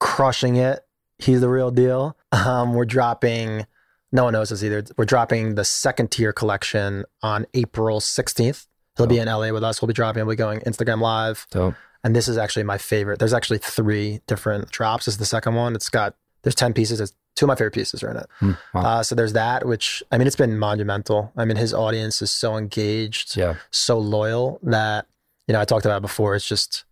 crushing 0.00 0.56
it. 0.56 0.80
He's 1.18 1.40
the 1.40 1.48
real 1.48 1.70
deal. 1.70 2.16
Um, 2.32 2.74
we're 2.74 2.84
dropping, 2.84 3.66
no 4.10 4.24
one 4.24 4.32
knows 4.32 4.48
this 4.50 4.62
either. 4.62 4.84
We're 4.96 5.04
dropping 5.04 5.54
the 5.54 5.64
second 5.64 6.10
tier 6.10 6.32
collection 6.32 7.04
on 7.22 7.46
April 7.54 8.00
16th. 8.00 8.66
He'll 8.96 9.06
be 9.06 9.18
in 9.18 9.28
LA 9.28 9.50
with 9.50 9.62
us. 9.62 9.80
We'll 9.80 9.86
be 9.88 9.94
dropping, 9.94 10.24
we'll 10.26 10.34
be 10.34 10.38
going 10.38 10.60
Instagram 10.60 11.00
live. 11.00 11.46
So, 11.52 11.74
And 12.02 12.16
this 12.16 12.28
is 12.28 12.38
actually 12.38 12.64
my 12.64 12.78
favorite. 12.78 13.18
There's 13.18 13.32
actually 13.32 13.58
three 13.58 14.20
different 14.26 14.70
drops. 14.70 15.04
This 15.04 15.14
is 15.14 15.18
the 15.18 15.26
second 15.26 15.54
one. 15.54 15.74
It's 15.74 15.88
got, 15.88 16.16
there's 16.42 16.54
10 16.54 16.72
pieces. 16.72 16.98
There's 16.98 17.14
two 17.36 17.46
of 17.46 17.48
my 17.48 17.54
favorite 17.54 17.74
pieces 17.74 18.02
are 18.02 18.10
in 18.10 18.16
it. 18.18 18.26
hmm, 18.38 18.52
wow. 18.74 18.82
Uh, 18.82 19.02
so 19.02 19.14
there's 19.14 19.32
that, 19.32 19.66
which 19.66 20.02
I 20.10 20.18
mean, 20.18 20.26
it's 20.26 20.36
been 20.36 20.58
monumental. 20.58 21.32
I 21.36 21.44
mean, 21.44 21.56
his 21.56 21.72
audience 21.72 22.20
is 22.22 22.30
so 22.30 22.56
engaged, 22.56 23.36
yeah. 23.36 23.56
so 23.70 23.98
loyal 23.98 24.58
that 24.62 25.06
you 25.46 25.52
know 25.52 25.60
I 25.60 25.64
talked 25.64 25.84
about 25.84 25.98
it 25.98 26.02
before. 26.02 26.34
It's 26.34 26.46
just 26.46 26.84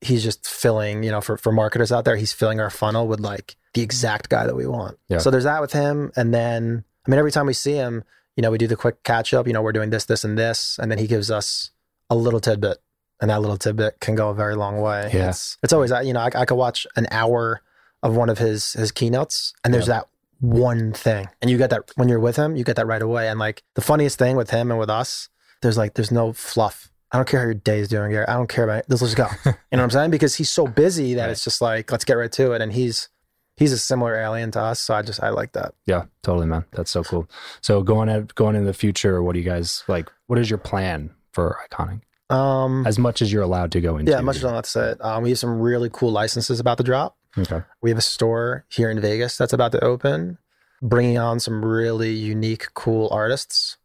he's 0.00 0.22
just 0.22 0.46
filling, 0.48 1.02
you 1.02 1.10
know, 1.10 1.20
for 1.20 1.36
for 1.36 1.52
marketers 1.52 1.92
out 1.92 2.04
there, 2.04 2.16
he's 2.16 2.32
filling 2.32 2.60
our 2.60 2.70
funnel 2.70 3.06
with 3.06 3.20
like 3.20 3.56
the 3.74 3.82
exact 3.82 4.28
guy 4.28 4.46
that 4.46 4.56
we 4.56 4.66
want. 4.66 4.98
Yeah. 5.08 5.18
So 5.18 5.30
there's 5.30 5.44
that 5.44 5.60
with 5.60 5.72
him, 5.72 6.12
and 6.16 6.34
then 6.34 6.84
I 7.06 7.10
mean, 7.10 7.18
every 7.18 7.32
time 7.32 7.46
we 7.46 7.52
see 7.52 7.74
him, 7.74 8.04
you 8.36 8.42
know, 8.42 8.50
we 8.50 8.58
do 8.58 8.66
the 8.66 8.76
quick 8.76 9.02
catch 9.02 9.34
up. 9.34 9.46
You 9.46 9.52
know, 9.52 9.62
we're 9.62 9.72
doing 9.72 9.90
this, 9.90 10.04
this, 10.04 10.24
and 10.24 10.38
this, 10.38 10.78
and 10.80 10.90
then 10.90 10.98
he 10.98 11.06
gives 11.06 11.30
us 11.30 11.70
a 12.08 12.16
little 12.16 12.40
tidbit, 12.40 12.78
and 13.20 13.30
that 13.30 13.40
little 13.40 13.56
tidbit 13.56 14.00
can 14.00 14.14
go 14.14 14.30
a 14.30 14.34
very 14.34 14.56
long 14.56 14.80
way. 14.80 15.10
Yeah. 15.12 15.30
It's 15.30 15.58
it's 15.62 15.72
always 15.72 15.92
you 16.04 16.12
know 16.12 16.20
I, 16.20 16.30
I 16.34 16.44
could 16.44 16.56
watch 16.56 16.86
an 16.96 17.06
hour 17.10 17.60
of 18.02 18.16
one 18.16 18.28
of 18.28 18.38
his 18.38 18.72
his 18.72 18.92
keynotes, 18.92 19.54
and 19.64 19.72
there's 19.74 19.86
that 19.86 20.08
one 20.40 20.92
thing, 20.92 21.28
and 21.42 21.50
you 21.50 21.58
get 21.58 21.70
that 21.70 21.90
when 21.96 22.08
you're 22.08 22.20
with 22.20 22.36
him, 22.36 22.56
you 22.56 22.64
get 22.64 22.76
that 22.76 22.86
right 22.86 23.02
away. 23.02 23.28
And 23.28 23.38
like 23.38 23.62
the 23.74 23.82
funniest 23.82 24.18
thing 24.18 24.36
with 24.36 24.50
him 24.50 24.70
and 24.70 24.80
with 24.80 24.90
us, 24.90 25.28
there's 25.60 25.76
like 25.76 25.94
there's 25.94 26.10
no 26.10 26.32
fluff. 26.32 26.90
I 27.12 27.18
don't 27.18 27.26
care 27.28 27.40
how 27.40 27.46
your 27.46 27.54
day 27.54 27.80
is 27.80 27.88
doing, 27.88 28.10
Gary. 28.12 28.26
I 28.28 28.34
don't 28.34 28.48
care 28.48 28.64
about 28.64 28.78
it. 28.78 28.86
Let's 28.88 29.02
just 29.02 29.16
go. 29.16 29.26
you 29.44 29.52
know 29.52 29.56
what 29.70 29.80
I'm 29.80 29.90
saying? 29.90 30.10
Because 30.10 30.36
he's 30.36 30.50
so 30.50 30.66
busy 30.66 31.14
that 31.14 31.24
Right. 31.24 31.30
it's 31.32 31.42
just 31.44 31.60
like 31.60 31.90
let's 31.90 32.04
get 32.04 32.14
right 32.14 32.30
to 32.32 32.52
it. 32.52 32.60
And 32.62 32.72
he's 32.72 33.08
he's 33.56 33.72
a 33.72 33.78
similar 33.78 34.14
alien 34.16 34.50
to 34.52 34.60
us, 34.60 34.80
so 34.80 34.94
I 34.94 35.02
just 35.02 35.22
I 35.22 35.30
like 35.30 35.52
that. 35.52 35.74
Yeah, 35.86 36.04
totally, 36.22 36.46
man. 36.46 36.64
That's 36.72 36.90
so 36.90 37.02
cool. 37.02 37.28
So 37.60 37.82
going 37.82 38.08
at, 38.08 38.34
going 38.34 38.54
into 38.56 38.66
the 38.66 38.74
future, 38.74 39.22
what 39.22 39.32
do 39.32 39.38
you 39.40 39.44
guys 39.44 39.82
like? 39.88 40.08
What 40.28 40.38
is 40.38 40.48
your 40.48 40.58
plan 40.58 41.10
for 41.32 41.58
Ikonick? 41.70 42.02
Um, 42.34 42.86
As 42.86 42.96
much 42.96 43.22
as 43.22 43.32
you're 43.32 43.42
allowed 43.42 43.72
to 43.72 43.80
go 43.80 43.96
into. 43.96 44.12
yeah, 44.12 44.20
much 44.20 44.36
as 44.36 44.44
I'm 44.44 44.52
not 44.52 44.62
to 44.64 44.70
say 44.70 44.90
it. 44.92 45.04
Um, 45.04 45.24
we 45.24 45.30
have 45.30 45.38
some 45.40 45.58
really 45.60 45.90
cool 45.92 46.12
licenses 46.12 46.60
about 46.60 46.78
to 46.78 46.84
drop. 46.84 47.16
Okay. 47.36 47.62
We 47.82 47.90
have 47.90 47.98
a 47.98 48.02
store 48.02 48.64
here 48.68 48.88
in 48.88 49.00
Vegas 49.00 49.36
that's 49.36 49.52
about 49.52 49.72
to 49.72 49.82
open, 49.84 50.38
bringing 50.80 51.18
on 51.18 51.40
some 51.40 51.64
really 51.64 52.12
unique, 52.12 52.68
cool 52.74 53.08
artists. 53.10 53.78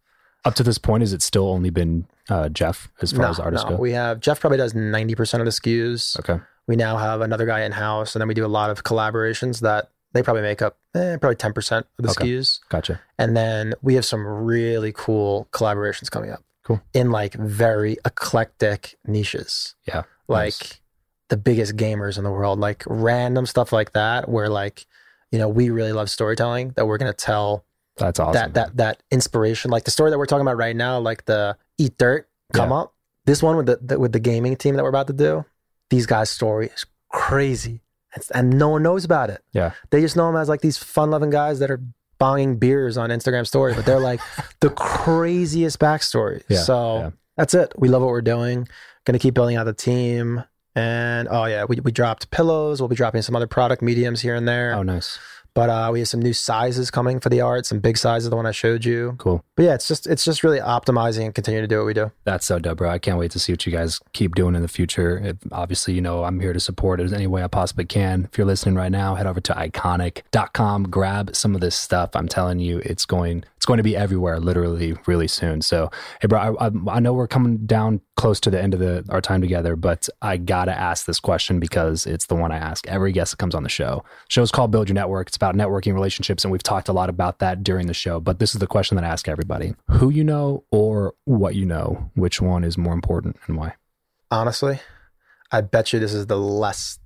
Up 0.45 0.53
to 0.55 0.63
this 0.63 0.77
point, 0.77 1.01
has 1.01 1.11
it 1.11 1.21
still 1.21 1.47
only 1.49 1.69
been 1.71 2.05
uh, 2.29 2.49
Jeff 2.49 2.89
as 3.01 3.11
far 3.11 3.23
no, 3.23 3.29
as 3.31 3.39
artists 3.39 3.65
no. 3.65 3.71
go? 3.75 3.81
We 3.81 3.91
have 3.93 4.19
Jeff 4.19 4.39
probably 4.39 4.57
does 4.57 4.73
90% 4.73 5.39
of 5.39 5.45
the 5.45 5.51
SKUs. 5.51 6.19
okay. 6.19 6.41
We 6.67 6.75
now 6.75 6.97
have 6.97 7.21
another 7.21 7.45
guy 7.45 7.61
in 7.61 7.71
house, 7.73 8.15
and 8.15 8.21
then 8.21 8.27
we 8.27 8.33
do 8.33 8.45
a 8.45 8.47
lot 8.47 8.69
of 8.69 8.83
collaborations 8.83 9.59
that 9.61 9.89
they 10.13 10.23
probably 10.23 10.41
make 10.43 10.61
up 10.61 10.77
eh, 10.95 11.17
probably 11.17 11.35
10% 11.35 11.77
of 11.79 11.85
the 11.99 12.09
Okay. 12.11 12.25
SKUs. 12.27 12.59
Gotcha. 12.69 13.01
And 13.19 13.35
then 13.35 13.73
we 13.81 13.95
have 13.95 14.05
some 14.05 14.25
really 14.25 14.91
cool 14.95 15.47
collaborations 15.51 16.09
coming 16.09 16.31
up. 16.31 16.43
Cool. 16.63 16.81
In 16.93 17.11
like 17.11 17.33
very 17.33 17.97
eclectic 18.05 18.97
niches. 19.05 19.75
Yeah. 19.87 20.03
Like 20.27 20.53
Nice. 20.59 20.79
the 21.29 21.37
biggest 21.37 21.75
gamers 21.75 22.17
in 22.17 22.23
the 22.23 22.31
world, 22.31 22.59
like 22.59 22.83
random 22.87 23.45
stuff 23.45 23.71
like 23.71 23.91
that, 23.93 24.29
where 24.29 24.49
like, 24.49 24.85
you 25.31 25.37
know, 25.37 25.49
we 25.49 25.69
really 25.69 25.91
love 25.91 26.09
storytelling 26.09 26.71
that 26.75 26.87
we're 26.87 26.97
going 26.97 27.11
to 27.11 27.17
tell 27.17 27.64
That's 27.97 28.19
awesome. 28.19 28.33
that, 28.33 28.53
that, 28.53 28.77
that 28.77 29.03
inspiration. 29.11 29.71
Like 29.71 29.83
the 29.85 29.91
story 29.91 30.11
that 30.11 30.17
we're 30.17 30.25
talking 30.25 30.41
about 30.45 30.57
right 30.57 30.75
now, 30.75 30.99
like 30.99 31.25
the 31.25 31.57
Eat 31.77 31.97
Dirt 31.97 32.27
come 32.53 32.69
Yeah. 32.71 32.77
up. 32.81 32.93
This 33.25 33.41
one 33.41 33.55
with 33.57 33.65
the, 33.65 33.79
the, 33.81 33.99
with 33.99 34.11
the 34.11 34.19
gaming 34.19 34.55
team 34.55 34.75
that 34.75 34.83
we're 34.83 34.89
about 34.89 35.07
to 35.07 35.13
do, 35.13 35.45
these 35.89 36.05
guys' 36.05 36.29
story 36.29 36.67
is 36.67 36.85
crazy. 37.11 37.81
It's, 38.15 38.29
and 38.31 38.57
no 38.59 38.69
one 38.69 38.83
knows 38.83 39.03
about 39.03 39.29
it. 39.29 39.41
Yeah. 39.53 39.71
They 39.89 40.01
just 40.01 40.15
know 40.15 40.27
them 40.27 40.35
as 40.39 40.47
like 40.49 40.61
these 40.61 40.77
fun 40.77 41.09
loving 41.11 41.29
guys 41.31 41.59
that 41.59 41.71
are 41.71 41.81
bonging 42.19 42.59
beers 42.59 42.97
on 42.97 43.09
Instagram 43.09 43.45
story, 43.47 43.73
but 43.73 43.85
they're 43.85 43.99
like 43.99 44.19
the 44.61 44.69
craziest 44.69 45.79
backstory. 45.79 46.43
Yeah, 46.47 46.59
so 46.59 46.97
yeah. 46.99 47.09
that's 47.37 47.53
it. 47.53 47.73
We 47.77 47.89
love 47.89 48.01
what 48.01 48.09
we're 48.09 48.21
doing. 48.21 48.67
Gonna 49.05 49.19
keep 49.19 49.33
building 49.33 49.55
out 49.57 49.65
the 49.65 49.73
team. 49.73 50.43
And 50.75 51.27
oh 51.29 51.45
yeah, 51.45 51.65
we, 51.65 51.77
we 51.81 51.91
dropped 51.91 52.31
pillows. 52.31 52.81
We'll 52.81 52.89
be 52.89 52.95
dropping 52.95 53.21
some 53.21 53.35
other 53.35 53.47
product 53.47 53.81
mediums 53.81 54.21
here 54.21 54.35
and 54.35 54.47
there. 54.47 54.73
Oh, 54.73 54.83
nice. 54.83 55.17
But 55.55 55.69
uh, 55.69 55.89
we 55.91 55.99
have 55.99 56.09
some 56.09 56.21
new 56.21 56.33
sizes 56.33 56.91
coming 56.91 57.21
for 57.21 57.29
the 57.29 57.39
art, 57.39 57.65
some 57.65 57.79
big 57.79 57.97
sizes, 57.97 58.29
the 58.29 58.35
one 58.35 58.45
I 58.45 58.51
showed 58.51 58.83
you. 58.83 59.15
Cool. 59.17 59.43
But 59.55 59.63
yeah, 59.63 59.73
it's 59.73 59.87
just 59.87 60.05
it's 60.05 60.25
just 60.25 60.43
really 60.43 60.59
optimizing 60.59 61.25
and 61.25 61.33
continue 61.33 61.61
to 61.61 61.67
do 61.67 61.77
what 61.77 61.85
we 61.85 61.93
do. 61.93 62.11
That's 62.25 62.45
so 62.45 62.59
dope, 62.59 62.77
bro. 62.79 62.89
I 62.89 62.99
can't 62.99 63.17
wait 63.17 63.31
to 63.31 63.39
see 63.39 63.53
what 63.53 63.65
you 63.65 63.71
guys 63.71 64.01
keep 64.11 64.35
doing 64.35 64.53
in 64.53 64.61
the 64.61 64.67
future. 64.67 65.17
It, 65.17 65.37
obviously, 65.53 65.93
you 65.93 66.01
know, 66.01 66.25
I'm 66.25 66.41
here 66.41 66.51
to 66.51 66.59
support 66.59 66.99
it 66.99 67.13
any 67.13 67.25
way 67.25 67.41
I 67.41 67.47
possibly 67.47 67.85
can. 67.85 68.27
If 68.29 68.37
you're 68.37 68.45
listening 68.45 68.75
right 68.75 68.91
now, 68.91 69.15
head 69.15 69.27
over 69.27 69.39
to 69.39 69.53
ikonick.com, 69.53 70.89
grab 70.89 71.35
some 71.35 71.55
of 71.55 71.61
this 71.61 71.75
stuff. 71.75 72.11
I'm 72.15 72.27
telling 72.27 72.59
you, 72.59 72.79
it's 72.79 73.05
going 73.05 73.45
it's 73.55 73.65
going 73.65 73.77
to 73.77 73.83
be 73.83 73.95
everywhere 73.95 74.39
literally 74.39 74.95
really 75.07 75.27
soon. 75.27 75.61
So, 75.61 75.89
hey, 76.21 76.27
bro, 76.27 76.39
I, 76.39 76.67
I, 76.67 76.71
I 76.97 76.99
know 76.99 77.13
we're 77.13 77.27
coming 77.27 77.65
down 77.65 78.01
close 78.15 78.39
to 78.41 78.51
the 78.51 78.61
end 78.61 78.73
of 78.73 78.79
the 78.79 79.03
our 79.09 79.21
time 79.21 79.41
together, 79.41 79.75
but 79.75 80.07
I 80.21 80.37
got 80.37 80.65
to 80.65 80.77
ask 80.77 81.05
this 81.05 81.19
question 81.19 81.59
because 81.59 82.05
it's 82.05 82.27
the 82.27 82.35
one 82.35 82.51
I 82.51 82.57
ask 82.57 82.87
every 82.87 83.11
guest 83.11 83.31
that 83.31 83.37
comes 83.37 83.55
on 83.55 83.63
the 83.63 83.69
show. 83.69 84.03
show's 84.27 84.51
called 84.51 84.71
Build 84.71 84.89
Your 84.89 84.93
Network. 84.93 85.29
It's 85.29 85.37
about 85.45 85.55
networking 85.55 85.93
relationships, 85.93 86.43
and 86.43 86.51
we've 86.51 86.63
talked 86.63 86.89
a 86.89 86.93
lot 86.93 87.09
about 87.09 87.39
that 87.39 87.63
during 87.63 87.87
the 87.87 87.93
show. 87.93 88.19
But 88.19 88.39
this 88.39 88.55
is 88.55 88.59
the 88.59 88.67
question 88.67 88.95
that 88.95 89.03
I 89.03 89.07
ask 89.07 89.27
everybody 89.27 89.75
who 89.89 90.09
you 90.09 90.23
know 90.23 90.63
or 90.71 91.13
what 91.25 91.55
you 91.55 91.65
know, 91.65 92.09
which 92.15 92.41
one 92.41 92.63
is 92.63 92.77
more 92.77 92.93
important 92.93 93.37
and 93.47 93.57
why? 93.57 93.75
Honestly, 94.31 94.79
I 95.51 95.61
bet 95.61 95.93
you 95.93 95.99
this 95.99 96.13
is 96.13 96.27
the 96.27 96.37
less 96.37 96.99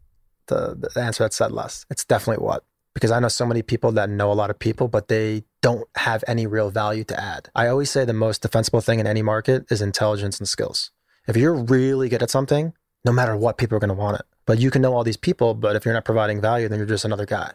the, 0.48 0.90
the 0.94 1.00
answer 1.00 1.24
that 1.24 1.34
said 1.34 1.52
less. 1.52 1.86
It's 1.90 2.06
definitely 2.06 2.44
what 2.44 2.64
because 2.94 3.12
I 3.12 3.20
know 3.20 3.28
so 3.28 3.46
many 3.46 3.62
people 3.62 3.92
that 3.94 4.10
know 4.10 4.32
a 4.32 4.34
lot 4.34 4.50
of 4.50 4.58
people, 4.58 4.88
but 4.88 5.08
they 5.08 5.44
don't 5.62 5.88
have 5.96 6.24
any 6.28 6.48
real 6.48 6.72
value 6.72 7.04
to 7.06 7.20
add. 7.20 7.50
I 7.56 7.68
always 7.68 7.92
say 7.92 8.04
the 8.04 8.14
most 8.14 8.42
defensible 8.42 8.82
thing 8.82 9.00
in 9.00 9.08
any 9.08 9.22
market 9.22 9.72
is 9.72 9.82
intelligence 9.82 10.40
and 10.40 10.48
skills. 10.50 10.92
If 11.28 11.38
you're 11.38 11.54
really 11.54 12.10
good 12.10 12.24
at 12.24 12.32
something, 12.32 12.74
no 13.06 13.12
matter 13.12 13.38
what, 13.38 13.58
people 13.58 13.78
are 13.78 13.80
going 13.80 13.90
to 13.90 13.94
want 13.94 14.20
it. 14.20 14.26
But 14.46 14.60
you 14.60 14.72
can 14.72 14.82
know 14.82 14.94
all 14.96 15.04
these 15.04 15.18
people, 15.18 15.54
but 15.54 15.76
if 15.76 15.86
you're 15.86 15.94
not 15.94 16.06
providing 16.06 16.42
value, 16.42 16.68
then 16.68 16.80
you're 16.80 16.88
just 16.88 17.06
another 17.06 17.26
guy. 17.26 17.52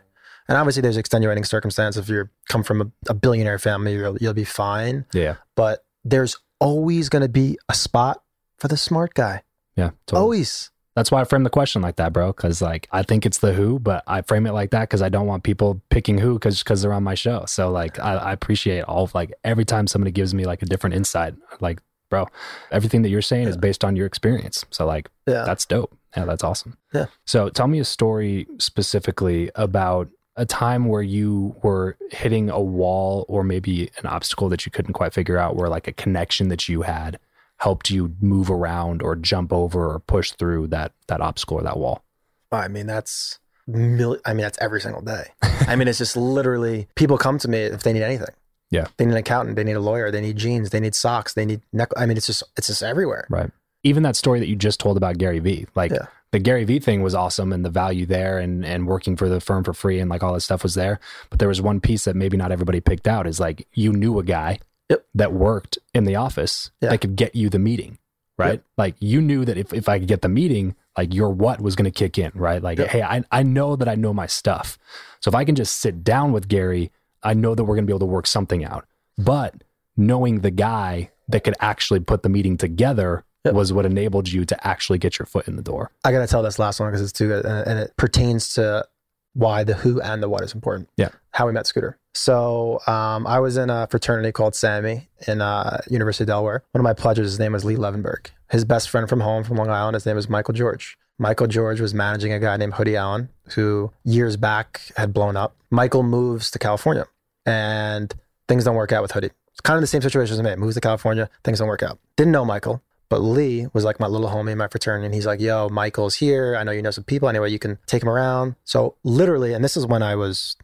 And 0.49 0.59
obviously, 0.59 0.83
there's 0.83 0.97
extenuating 0.97 1.45
circumstance. 1.45 1.97
If 1.97 2.09
you 2.09 2.29
come 2.49 2.63
from 2.63 2.81
a, 2.83 2.91
a 3.09 3.15
billionaire 3.15 3.59
family, 3.59 3.95
you'll, 3.95 4.17
you'll 4.19 4.35
be 4.35 4.45
fine. 4.45 5.07
Yeah. 5.15 5.37
But 5.55 5.85
there's 6.05 6.37
always 6.61 7.09
going 7.09 7.23
to 7.23 7.29
be 7.29 7.59
a 7.69 7.75
spot 7.75 8.23
for 8.59 8.69
the 8.69 8.77
smart 8.77 9.15
guy. 9.15 9.43
Yeah. 9.77 9.91
Totally. 10.07 10.23
Always. 10.23 10.71
That's 10.97 11.11
why 11.11 11.21
I 11.21 11.25
frame 11.25 11.43
the 11.43 11.51
question 11.51 11.83
like 11.83 11.97
that, 11.97 12.13
bro. 12.13 12.33
Cause 12.33 12.63
like 12.63 12.87
I 12.93 13.03
think 13.03 13.27
it's 13.27 13.39
the 13.39 13.53
who, 13.53 13.81
but 13.81 14.05
I 14.07 14.23
frame 14.23 14.47
it 14.47 14.53
like 14.53 14.71
that 14.71 14.83
because 14.83 15.03
I 15.03 15.09
don't 15.09 15.27
want 15.27 15.43
people 15.43 15.83
picking 15.91 16.19
who 16.19 16.35
because 16.35 16.63
because 16.63 16.83
they're 16.83 16.93
on 16.93 17.03
my 17.03 17.15
show. 17.17 17.47
So 17.49 17.69
like 17.73 17.99
I, 17.99 18.15
I 18.15 18.33
appreciate 18.33 18.83
all 18.83 19.03
of 19.03 19.13
like 19.13 19.33
every 19.43 19.65
time 19.65 19.89
somebody 19.89 20.13
gives 20.13 20.35
me 20.35 20.45
like 20.45 20.63
a 20.63 20.67
different 20.67 20.95
insight, 20.95 21.35
like 21.59 21.81
bro, 22.11 22.29
everything 22.71 23.03
that 23.03 23.09
you're 23.09 23.23
saying 23.23 23.49
is 23.49 23.57
based 23.57 23.83
on 23.83 23.97
your 23.97 24.07
experience. 24.07 24.65
So 24.71 24.87
like 24.87 25.11
Yeah. 25.27 25.43
that's 25.45 25.67
dope. 25.67 25.97
Yeah, 26.17 26.27
that's 26.27 26.45
awesome. 26.45 26.77
Yeah. 26.93 27.07
So 27.25 27.49
tell 27.49 27.67
me 27.67 27.81
a 27.81 27.85
story 27.85 28.47
specifically 28.59 29.51
about 29.57 30.09
a 30.37 30.45
time 30.47 30.87
where 30.87 31.03
you 31.03 31.55
were 31.63 31.97
hitting 32.11 32.51
a 32.51 32.61
wall 32.61 33.25
or 33.29 33.45
maybe 33.45 33.91
an 33.99 34.07
obstacle 34.07 34.49
that 34.49 34.67
you 34.67 34.73
couldn't 34.73 34.95
quite 34.95 35.13
figure 35.13 35.39
out, 35.39 35.57
where 35.57 35.69
like 35.69 35.87
a 35.87 35.93
connection 35.93 36.49
that 36.49 36.69
you 36.69 36.83
had 36.83 37.19
helped 37.59 37.91
you 37.91 38.15
move 38.21 38.51
around 38.51 39.01
or 39.01 39.15
jump 39.15 39.53
over 39.53 39.89
or 39.93 40.01
push 40.01 40.33
through 40.33 40.67
that 40.69 40.93
that 41.07 41.21
obstacle 41.21 41.59
or 41.59 41.63
that 41.63 41.79
wall. 41.79 42.03
I 42.51 42.69
mean, 42.69 42.87
that's 42.87 43.39
mil- 43.67 44.19
I 44.25 44.33
mean, 44.35 44.43
that's 44.43 44.59
every 44.61 44.81
single 44.81 45.03
day. 45.03 45.29
I 45.43 45.77
mean, 45.77 45.89
it's 45.89 45.99
just 45.99 46.17
literally 46.17 46.89
people 46.95 47.19
come 47.19 47.39
to 47.39 47.49
me 47.49 47.59
if 47.59 47.83
they 47.83 47.93
need 47.93 48.03
anything. 48.03 48.35
Yeah. 48.71 48.87
They 48.97 49.05
need 49.05 49.13
an 49.13 49.19
accountant, 49.19 49.57
they 49.57 49.65
need 49.65 49.77
a 49.77 49.81
lawyer, 49.81 50.11
they 50.11 50.21
need 50.21 50.37
jeans, 50.37 50.71
they 50.71 50.81
need 50.81 50.95
socks, 50.95 51.35
they 51.35 51.47
need 51.47 51.61
neck. 51.73 51.91
I 51.97 52.07
mean, 52.07 52.17
it's 52.17 52.27
just 52.27 52.43
it's 52.57 52.67
just 52.67 52.83
everywhere. 52.83 53.27
Right. 53.31 53.51
Even 53.85 54.03
that 54.03 54.17
story 54.17 54.41
that 54.41 54.49
you 54.49 54.57
just 54.57 54.81
told 54.81 54.97
about 54.97 55.19
Gary 55.19 55.39
Vee, 55.39 55.67
like 55.75 55.93
Yeah. 55.93 56.07
The 56.35 56.41
Gary 56.41 56.65
Vee 56.65 56.81
thing 56.81 57.01
was 57.01 57.15
awesome 57.15 57.53
and 57.53 57.65
the 57.65 57.71
value 57.71 58.07
there 58.07 58.41
and 58.41 58.65
and 58.67 58.89
working 58.89 59.15
for 59.17 59.29
the 59.29 59.41
firm 59.41 59.63
for 59.63 59.73
free 59.73 60.01
and 60.01 60.11
like 60.11 60.25
all 60.25 60.35
that 60.35 60.41
stuff 60.41 60.65
was 60.65 60.75
there. 60.75 60.99
But 61.31 61.39
there 61.39 61.47
was 61.47 61.63
one 61.63 61.81
piece 61.81 62.07
that 62.07 62.17
maybe 62.17 62.37
not 62.37 62.51
everybody 62.51 62.81
picked 62.81 63.07
out 63.07 63.29
is 63.29 63.39
like 63.39 63.69
you 63.73 63.93
knew 63.93 64.19
a 64.19 64.25
guy 64.25 64.59
Yep. 64.91 65.07
that 65.15 65.33
worked 65.33 65.79
in 65.95 66.05
the 66.05 66.17
office 66.17 66.73
Yeah. 66.81 66.89
that 66.91 67.01
could 67.01 67.15
get 67.15 67.37
you 67.37 67.49
the 67.49 67.61
meeting. 67.61 67.99
Right. 68.37 68.55
Yep. 68.55 68.65
Like 68.77 68.95
you 68.99 69.21
knew 69.23 69.45
that 69.45 69.57
if, 69.57 69.73
if 69.73 69.89
I 69.89 70.01
could 70.01 70.09
get 70.09 70.23
the 70.23 70.29
meeting, 70.29 70.75
like 70.99 71.15
your 71.15 71.31
what 71.31 71.61
was 71.61 71.77
going 71.77 71.85
to 71.91 71.97
kick 71.97 72.19
in. 72.19 72.33
Right. 72.35 72.61
Like, 72.61 72.79
Yep. 72.79 72.89
hey, 72.89 73.03
I, 73.03 73.23
I 73.31 73.45
know 73.45 73.77
that 73.77 73.89
I 73.89 73.95
know 73.95 74.13
my 74.13 74.27
stuff. 74.27 74.77
So 75.21 75.29
if 75.29 75.37
I 75.37 75.45
can 75.45 75.55
just 75.55 75.79
sit 75.81 76.03
down 76.03 76.33
with 76.33 76.49
Gary, 76.49 76.91
I 77.23 77.33
know 77.33 77.55
that 77.55 77.63
we're 77.63 77.77
going 77.77 77.85
to 77.85 77.87
be 77.87 77.93
able 77.93 78.01
to 78.09 78.13
work 78.17 78.27
something 78.27 78.65
out. 78.65 78.87
But 79.17 79.63
knowing 79.97 80.41
the 80.41 80.51
guy 80.51 81.13
that 81.29 81.45
could 81.45 81.55
actually 81.61 82.01
put 82.01 82.25
the 82.25 82.29
meeting 82.29 82.57
together 82.59 83.25
Yep. 83.45 83.55
was 83.55 83.73
what 83.73 83.85
enabled 83.85 84.31
you 84.31 84.45
to 84.47 84.67
actually 84.67 84.99
get 84.99 85.19
your 85.19 85.27
foot 85.27 85.47
in 85.49 85.57
the 85.57 85.63
door. 85.63 85.91
I 86.05 86.13
gotta 86.13 86.27
tell 86.27 86.43
this 86.43 86.59
last 86.59 86.81
one 86.81 86.91
because 86.91 87.03
it's 87.03 87.13
too 87.13 87.29
good, 87.29 87.45
and, 87.45 87.67
and 87.67 87.79
it 87.79 87.97
pertains 87.97 88.55
to 88.55 88.87
why 89.35 89.65
the 89.65 89.75
who 89.75 90.01
and 90.01 90.23
the 90.23 90.29
what 90.29 90.43
is 90.43 90.55
important. 90.55 90.89
Yeah. 90.97 91.11
How 91.33 91.47
we 91.47 91.53
met 91.53 91.67
Scooter. 91.67 91.99
So 92.15 92.81
um, 92.87 93.27
I 93.27 93.41
was 93.41 93.57
in 93.57 93.69
a 93.69 93.89
fraternity 93.89 94.31
called 94.31 94.55
Sammy 94.55 95.09
in 95.27 95.41
uh, 95.41 95.81
University 95.91 96.23
of 96.25 96.29
Delaware. 96.29 96.63
One 96.71 96.81
of 96.81 96.85
my 96.85 96.95
pledges, 96.95 97.33
his 97.33 97.39
name 97.41 97.53
was 97.53 97.65
Lee 97.65 97.75
Levenberg. 97.75 98.29
His 98.51 98.65
best 98.65 98.89
friend 98.89 99.09
from 99.09 99.21
home 99.21 99.43
from 99.43 99.57
Long 99.57 99.69
Island, 99.69 99.95
his 99.95 100.07
name 100.07 100.17
was 100.17 100.29
Michael 100.29 100.55
George. 100.55 100.97
Michael 101.19 101.49
George 101.49 101.81
was 101.81 101.93
managing 101.93 102.33
a 102.33 102.39
guy 102.39 102.57
named 102.57 102.75
Hoodie 102.75 102.97
Allen, 102.97 103.29
who 103.55 103.93
years 104.05 104.37
back 104.37 104.81
had 104.97 105.13
blown 105.13 105.37
up. 105.37 105.57
Michael 105.71 106.03
moves 106.03 106.51
to 106.53 106.59
California 106.59 107.07
and 107.47 108.15
things 108.49 108.65
don't 108.65 108.77
work 108.77 108.93
out 108.93 109.03
with 109.03 109.13
Hoodie. 109.13 109.31
It's 109.53 109.61
kind 109.61 109.77
of 109.77 109.81
the 109.81 109.87
same 109.87 110.03
situation 110.03 110.35
as 110.35 110.43
me. 110.43 110.55
Moves 110.57 110.75
to 110.75 110.81
California, 110.81 111.29
things 111.43 111.59
don't 111.59 111.69
work 111.69 111.83
out. 111.83 111.99
Didn't 112.17 112.33
know 112.33 112.45
Michael, 112.45 112.83
but 113.15 113.21
Lee 113.23 113.69
was 113.73 113.85
like 113.85 114.01
my 114.01 114.09
little 114.09 114.29
homie 114.29 114.51
in 114.51 114.59
my 114.59 114.67
fraternity. 114.67 115.07
And 115.07 115.15
he's 115.15 115.25
like, 115.25 115.41
yo, 115.41 115.69
Michael's 115.69 116.17
here. 116.17 116.57
I 116.57 116.65
know 116.65 116.73
you 116.73 116.83
know 116.83 116.91
some 116.91 117.05
people. 117.05 117.29
Anyway, 117.29 117.49
you 117.49 117.61
can 117.61 117.79
take 117.87 118.03
him 118.03 118.09
around. 118.09 118.57
So 118.65 118.97
literally, 119.05 119.53
and 119.53 119.63
this 119.63 119.77
is 119.77 119.87
when 119.87 120.03
I 120.03 120.17
was 120.17 120.57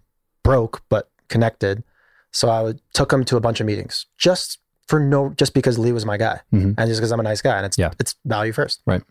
broke, 0.42 0.82
but 0.88 1.09
connected. 1.28 1.84
So 2.32 2.48
I 2.48 2.61
would, 2.62 2.80
took 2.92 3.12
him 3.12 3.24
to 3.26 3.36
a 3.36 3.40
bunch 3.40 3.61
of 3.61 3.66
meetings 3.68 4.07
just 4.18 4.59
for 4.88 4.98
no, 4.98 5.30
just 5.36 5.55
because 5.55 5.78
Lee 5.78 5.92
was 5.92 6.05
my 6.05 6.16
guy 6.16 6.40
Mhm. 6.53 6.74
and 6.76 6.88
just 6.88 6.98
because 6.98 7.12
I'm 7.12 7.20
a 7.20 7.22
nice 7.22 7.40
guy 7.40 7.57
and 7.57 7.64
it's, 7.66 7.78
Yeah. 7.78 7.92
it's 8.01 8.16
value 8.24 8.53
first. 8.53 8.80
Right. 8.84 9.05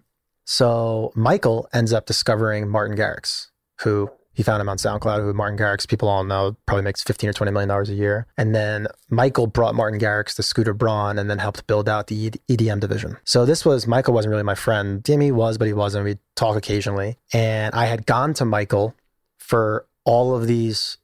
So 0.43 1.13
Michael 1.15 1.69
ends 1.71 1.93
up 1.93 2.05
discovering 2.07 2.67
Martin 2.67 2.97
Garrix, 2.97 3.47
who 3.83 4.11
he 4.33 4.43
found 4.43 4.61
him 4.61 4.69
on 4.69 4.77
SoundCloud, 4.77 5.19
who 5.19 5.33
Martin 5.33 5.57
Garrix, 5.57 5.87
people 5.87 6.07
all 6.07 6.23
know, 6.23 6.55
probably 6.65 6.83
makes 6.83 7.03
15 7.03 7.29
or 7.29 7.33
20 7.33 7.51
million 7.51 7.67
dollars 7.67 7.89
a 7.89 7.93
year. 7.93 8.25
And 8.37 8.55
then 8.55 8.87
Michael 9.09 9.47
brought 9.47 9.75
Martin 9.75 9.99
Garrix 9.99 10.35
to 10.35 10.43
Scooter 10.43 10.73
Braun 10.73 11.17
and 11.19 11.29
then 11.29 11.39
helped 11.39 11.67
build 11.67 11.89
out 11.89 12.07
the 12.07 12.31
EDM 12.31 12.79
division. 12.79 13.17
So 13.25 13.45
this 13.45 13.65
was, 13.65 13.87
Michael 13.87 14.13
wasn't 14.13 14.31
really 14.31 14.43
my 14.43 14.55
friend. 14.55 15.03
Jimmy 15.03 15.31
was, 15.31 15.57
but 15.57 15.67
he 15.67 15.73
wasn't. 15.73 16.05
We'd 16.05 16.19
talk 16.35 16.55
occasionally. 16.55 17.17
And 17.33 17.73
I 17.75 17.85
had 17.85 18.05
gone 18.05 18.33
to 18.35 18.45
Michael 18.45 18.95
for 19.37 19.85
all 20.05 20.35
of 20.35 20.47
these 20.47 20.97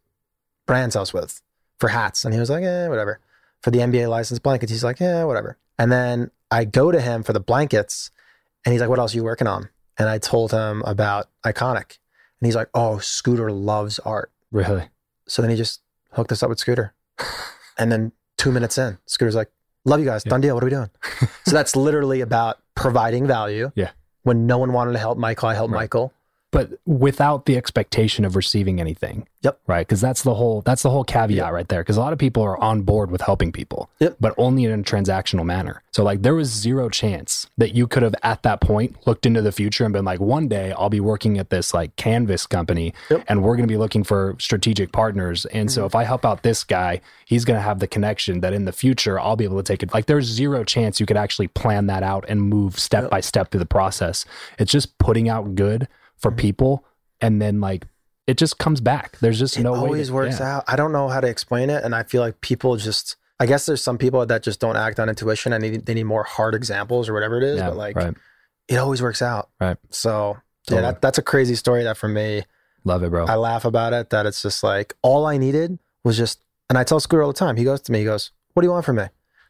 brands 0.66 0.96
I 0.96 1.02
was 1.02 1.14
with 1.14 1.42
for 1.80 1.90
hats. 1.90 2.26
And 2.26 2.34
he 2.34 2.40
was 2.40 2.50
like, 2.50 2.64
eh, 2.64 2.88
whatever. 2.88 3.20
For 3.62 3.72
the 3.72 3.80
NBA 3.80 4.10
license 4.10 4.40
blankets, 4.40 4.72
he's 4.72 4.84
like, 4.84 5.00
yeah, 5.00 5.24
whatever. 5.24 5.58
And 5.78 5.92
then 5.92 6.32
I 6.52 6.66
go 6.66 6.92
to 6.92 7.02
him 7.02 7.24
for 7.24 7.34
the 7.34 7.40
blankets 7.40 8.12
and 8.64 8.72
he's 8.72 8.82
like, 8.82 8.90
what 8.90 9.00
else 9.00 9.14
are 9.14 9.18
you 9.18 9.24
working 9.24 9.48
on? 9.48 9.70
And 9.98 10.10
I 10.10 10.20
told 10.20 10.52
him 10.52 10.84
about 10.86 11.28
Ikonick. 11.46 11.98
And 12.46 12.48
he's 12.48 12.56
like, 12.56 12.70
oh, 12.76 13.00
Scooter 13.00 13.52
loves 13.52 13.98
art. 13.98 14.32
Really? 14.52 14.88
So 15.28 15.42
then 15.42 15.50
he 15.50 15.58
just 15.58 15.82
hooked 16.12 16.32
us 16.32 16.44
up 16.44 16.50
with 16.50 16.60
Scooter. 16.60 16.94
and 17.80 17.92
then 17.92 18.12
two 18.38 18.52
minutes 18.52 18.78
in, 18.78 19.00
Scooter's 19.08 19.34
like, 19.34 19.50
love 19.84 20.00
you 20.00 20.06
guys. 20.06 20.22
Yeah. 20.24 20.30
Done 20.30 20.42
deal. 20.42 20.54
What 20.54 20.62
are 20.64 20.68
we 20.68 20.70
doing? 20.70 20.92
so 21.44 21.52
that's 21.56 21.76
literally 21.76 22.22
about 22.22 22.60
providing 22.76 23.26
value. 23.26 23.72
Yeah. 23.74 23.90
When 24.22 24.46
no 24.46 24.60
one 24.60 24.74
wanted 24.74 24.92
to 24.94 25.00
help 25.00 25.18
Michael, 25.18 25.50
I 25.50 25.56
helped 25.56 25.74
Right. 25.74 25.80
Michael. 25.80 26.14
But 26.56 26.80
without 26.86 27.46
the 27.48 27.58
expectation 27.58 28.24
of 28.24 28.38
receiving 28.38 28.80
anything. 28.80 29.28
Yep. 29.42 29.60
Right. 29.68 29.86
Because 29.86 30.00
that's 30.00 30.24
the 30.24 30.34
whole 30.36 30.62
that's 30.62 30.84
the 30.84 30.90
whole 30.90 31.04
caveat 31.04 31.52
right 31.52 31.68
there. 31.68 31.82
Because 31.82 31.98
a 31.98 32.00
lot 32.00 32.14
of 32.14 32.18
people 32.20 32.42
are 32.44 32.58
on 32.64 32.84
board 32.84 33.12
with 33.12 33.20
helping 33.22 33.52
people. 33.52 33.90
Yep. 34.00 34.16
But 34.22 34.34
only 34.38 34.64
in 34.64 34.72
a 34.80 34.82
transactional 34.84 35.44
manner. 35.46 35.84
So 35.92 36.02
like 36.04 36.22
there 36.22 36.34
was 36.34 36.48
zero 36.50 36.88
chance 36.90 37.48
that 37.58 37.76
you 37.76 37.88
could 37.88 38.04
have 38.04 38.16
at 38.24 38.42
that 38.44 38.62
point 38.62 38.96
looked 39.06 39.26
into 39.26 39.42
the 39.42 39.52
future 39.52 39.84
and 39.84 39.92
been 39.92 40.06
like, 40.06 40.22
one 40.22 40.48
day 40.48 40.72
I'll 40.78 40.90
be 40.90 41.02
working 41.02 41.38
at 41.38 41.50
this 41.50 41.74
like 41.74 41.94
canvas 41.98 42.48
company 42.48 42.94
Yep. 43.12 43.26
and 43.28 43.44
we're 43.44 43.58
gonna 43.58 43.68
be 43.68 43.78
looking 43.78 44.06
for 44.06 44.36
strategic 44.40 44.94
partners. 44.94 45.46
And 45.48 45.70
so 45.70 45.84
Mhm. 45.84 45.88
if 45.88 45.96
I 45.96 46.06
help 46.06 46.26
out 46.26 46.42
this 46.44 46.64
guy, 46.64 47.02
he's 47.26 47.44
gonna 47.44 47.60
have 47.62 47.80
the 47.80 47.88
connection 47.88 48.40
that 48.40 48.54
in 48.54 48.64
the 48.64 48.72
future 48.72 49.20
I'll 49.20 49.36
be 49.36 49.44
able 49.44 49.58
to 49.58 49.64
take 49.64 49.84
it. 49.84 49.94
Like 49.94 50.06
there's 50.06 50.26
zero 50.26 50.64
chance 50.64 51.02
you 51.02 51.06
could 51.06 51.18
actually 51.18 51.50
plan 51.50 51.88
that 51.88 52.02
out 52.02 52.24
and 52.30 52.42
move 52.42 52.80
step 52.80 53.04
Yep. 53.04 53.12
by 53.12 53.20
step 53.20 53.52
through 53.52 53.60
the 53.60 53.66
process. 53.66 54.24
It's 54.58 54.72
just 54.72 54.98
putting 55.00 55.28
out 55.30 55.54
good 55.56 55.88
for 56.18 56.32
Mhm. 56.32 56.38
people 56.38 56.86
and 57.22 57.42
then 57.42 57.60
like 57.62 57.88
it 58.28 58.38
just 58.38 58.58
comes 58.58 58.82
back. 58.82 59.18
There's 59.20 59.38
just 59.38 59.56
It 59.58 59.62
no 59.64 59.74
way. 59.74 59.78
It 59.78 59.82
always 59.82 60.08
to- 60.08 60.14
works 60.14 60.40
yeah. 60.40 60.58
out. 60.58 60.64
I 60.68 60.76
don't 60.76 60.92
know 60.92 61.10
how 61.10 61.22
to 61.22 61.28
explain 61.28 61.70
it. 61.70 61.84
And 61.84 61.94
I 61.94 62.02
feel 62.04 62.22
like 62.24 62.42
people 62.42 62.76
just, 62.76 63.18
I 63.40 63.46
guess 63.46 63.68
there's 63.68 63.84
some 63.84 64.00
people 64.00 64.26
that 64.26 64.42
just 64.42 64.60
don't 64.60 64.76
act 64.78 65.00
on 65.00 65.10
intuition 65.10 65.54
and 65.54 65.64
they 65.64 65.70
need, 65.70 65.86
they 65.86 65.94
need 65.94 66.06
more 66.06 66.24
hard 66.24 66.56
examples 66.56 67.08
or 67.08 67.14
whatever 67.14 67.38
it 67.38 67.44
is. 67.44 67.58
Yeah, 67.60 67.68
but 67.70 67.78
like, 67.78 67.96
right. 67.96 68.16
it 68.68 68.78
always 68.78 69.00
works 69.02 69.22
out. 69.22 69.50
Right. 69.62 69.78
So 69.92 70.38
Totally. 70.66 70.84
yeah, 70.84 70.92
that, 70.94 71.02
that's 71.02 71.18
a 71.20 71.22
crazy 71.22 71.54
story 71.54 71.84
that 71.84 71.98
for 71.98 72.08
me, 72.08 72.44
Love 72.84 73.04
it, 73.04 73.10
bro. 73.12 73.26
I 73.26 73.36
laugh 73.36 73.64
about 73.66 73.94
it 73.94 74.10
that 74.12 74.26
it's 74.26 74.42
just 74.42 74.64
like 74.64 74.96
all 75.04 75.26
I 75.28 75.38
needed 75.38 75.78
was 76.04 76.18
just, 76.18 76.40
and 76.70 76.78
I 76.80 76.84
tell 76.84 77.00
Scooter 77.00 77.22
all 77.24 77.32
the 77.32 77.38
time. 77.38 77.58
He 77.58 77.64
goes 77.64 77.82
to 77.82 77.92
me, 77.92 78.00
he 78.00 78.06
goes, 78.06 78.30
"What 78.54 78.62
do 78.62 78.68
you 78.68 78.72
want 78.72 78.86
from 78.86 78.96
me?" 78.98 79.04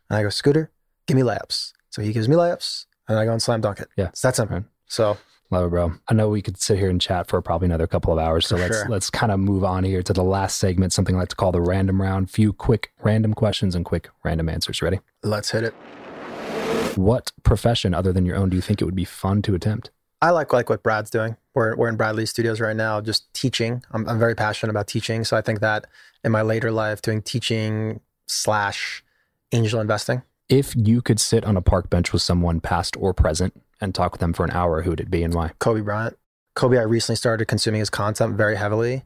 And 0.09 0.18
I 0.18 0.24
go, 0.24 0.30
"Scooter, 0.30 0.70
give 1.05 1.16
me 1.18 1.24
layups." 1.24 1.74
So 1.89 2.01
he 2.01 2.11
gives 2.13 2.28
me 2.30 2.36
layups, 2.38 2.86
and 3.09 3.18
I 3.20 3.26
go 3.26 3.32
and 3.34 3.41
slam 3.41 3.59
dunk 3.61 3.80
it. 3.82 3.89
Yeah. 3.97 4.07
it's 4.07 4.22
that 4.22 4.36
simple. 4.38 4.55
Right. 4.57 4.66
So 4.88 5.18
Love 5.52 5.68
it, 5.68 5.70
bro. 5.70 5.93
I 6.08 6.14
know 6.16 6.30
we 6.30 6.41
could 6.41 6.58
sit 6.60 6.80
here 6.80 6.89
and 6.89 7.00
chat 7.00 7.28
for 7.28 7.39
probably 7.41 7.68
another 7.68 7.86
couple 7.88 8.12
of 8.12 8.18
hours. 8.20 8.48
So 8.48 8.58
For 8.58 8.64
let's 8.64 8.78
sure. 8.78 8.89
let's 8.89 9.10
kind 9.10 9.32
of 9.32 9.39
move 9.39 9.64
on 9.64 9.84
here 9.84 10.02
to 10.02 10.14
the 10.14 10.24
last 10.24 10.58
segment, 10.58 10.91
something 10.91 11.16
I 11.16 11.20
like 11.20 11.30
to 11.30 11.36
call 11.36 11.52
the 11.52 11.62
random 11.62 12.02
round. 12.02 12.32
Few 12.32 12.52
quick 12.52 12.91
random 13.04 13.34
questions 13.34 13.76
and 13.76 13.86
quick 13.86 14.10
random 14.24 14.50
answers. 14.50 14.82
Ready? 14.82 15.00
let's 15.24 15.52
hit 15.52 15.64
it. 15.64 15.74
What 16.96 17.32
profession 17.43 17.93
other 17.93 18.14
than 18.14 18.26
your 18.26 18.38
own 18.38 18.50
do 18.50 18.56
you 18.56 18.62
think 18.62 18.82
it 18.82 18.86
would 18.86 18.96
be 18.96 19.06
fun 19.06 19.41
to 19.43 19.54
attempt? 19.56 19.91
I 20.22 20.32
like 20.32 20.54
like 20.54 20.70
what 20.70 20.82
Brad's 20.82 21.10
doing. 21.10 21.36
We're 21.54 21.76
we're 21.76 21.89
in 21.89 21.98
Bradley 21.98 22.26
Studios 22.26 22.60
right 22.60 22.76
now, 22.76 23.02
just 23.02 23.32
teaching. 23.34 23.84
I'm 23.91 24.08
I'm 24.10 24.18
very 24.18 24.34
passionate 24.34 24.72
about 24.72 24.88
teaching, 24.88 25.24
so 25.24 25.38
I 25.38 25.41
think 25.41 25.60
that 25.60 25.86
in 26.24 26.32
my 26.32 26.41
later 26.41 26.72
life, 26.72 27.02
doing 27.02 27.22
teaching 27.22 28.00
slash 28.28 29.04
angel 29.52 29.80
investing. 29.80 30.24
If 30.48 30.76
you 30.76 31.02
could 31.02 31.20
sit 31.20 31.43
on 31.43 31.58
a 31.58 31.62
park 31.62 31.89
bench 31.89 32.14
with 32.14 32.22
someone 32.22 32.62
past 32.62 32.96
or 32.98 33.14
present 33.14 33.62
and 33.82 33.93
talk 33.93 34.11
with 34.13 34.21
them 34.21 34.34
for 34.34 34.43
an 34.45 34.51
hour, 34.51 34.82
who 34.82 34.89
would 34.91 34.99
it 34.99 35.09
be 35.11 35.23
and 35.23 35.34
why? 35.34 35.51
Kobe 35.59 35.82
Bryant. 35.82 36.17
Kobe, 36.55 36.78
I 36.78 36.84
recently 36.84 37.17
started 37.17 37.45
consuming 37.45 37.80
his 37.80 37.89
content 37.89 38.36
very 38.36 38.55
heavily. 38.55 39.03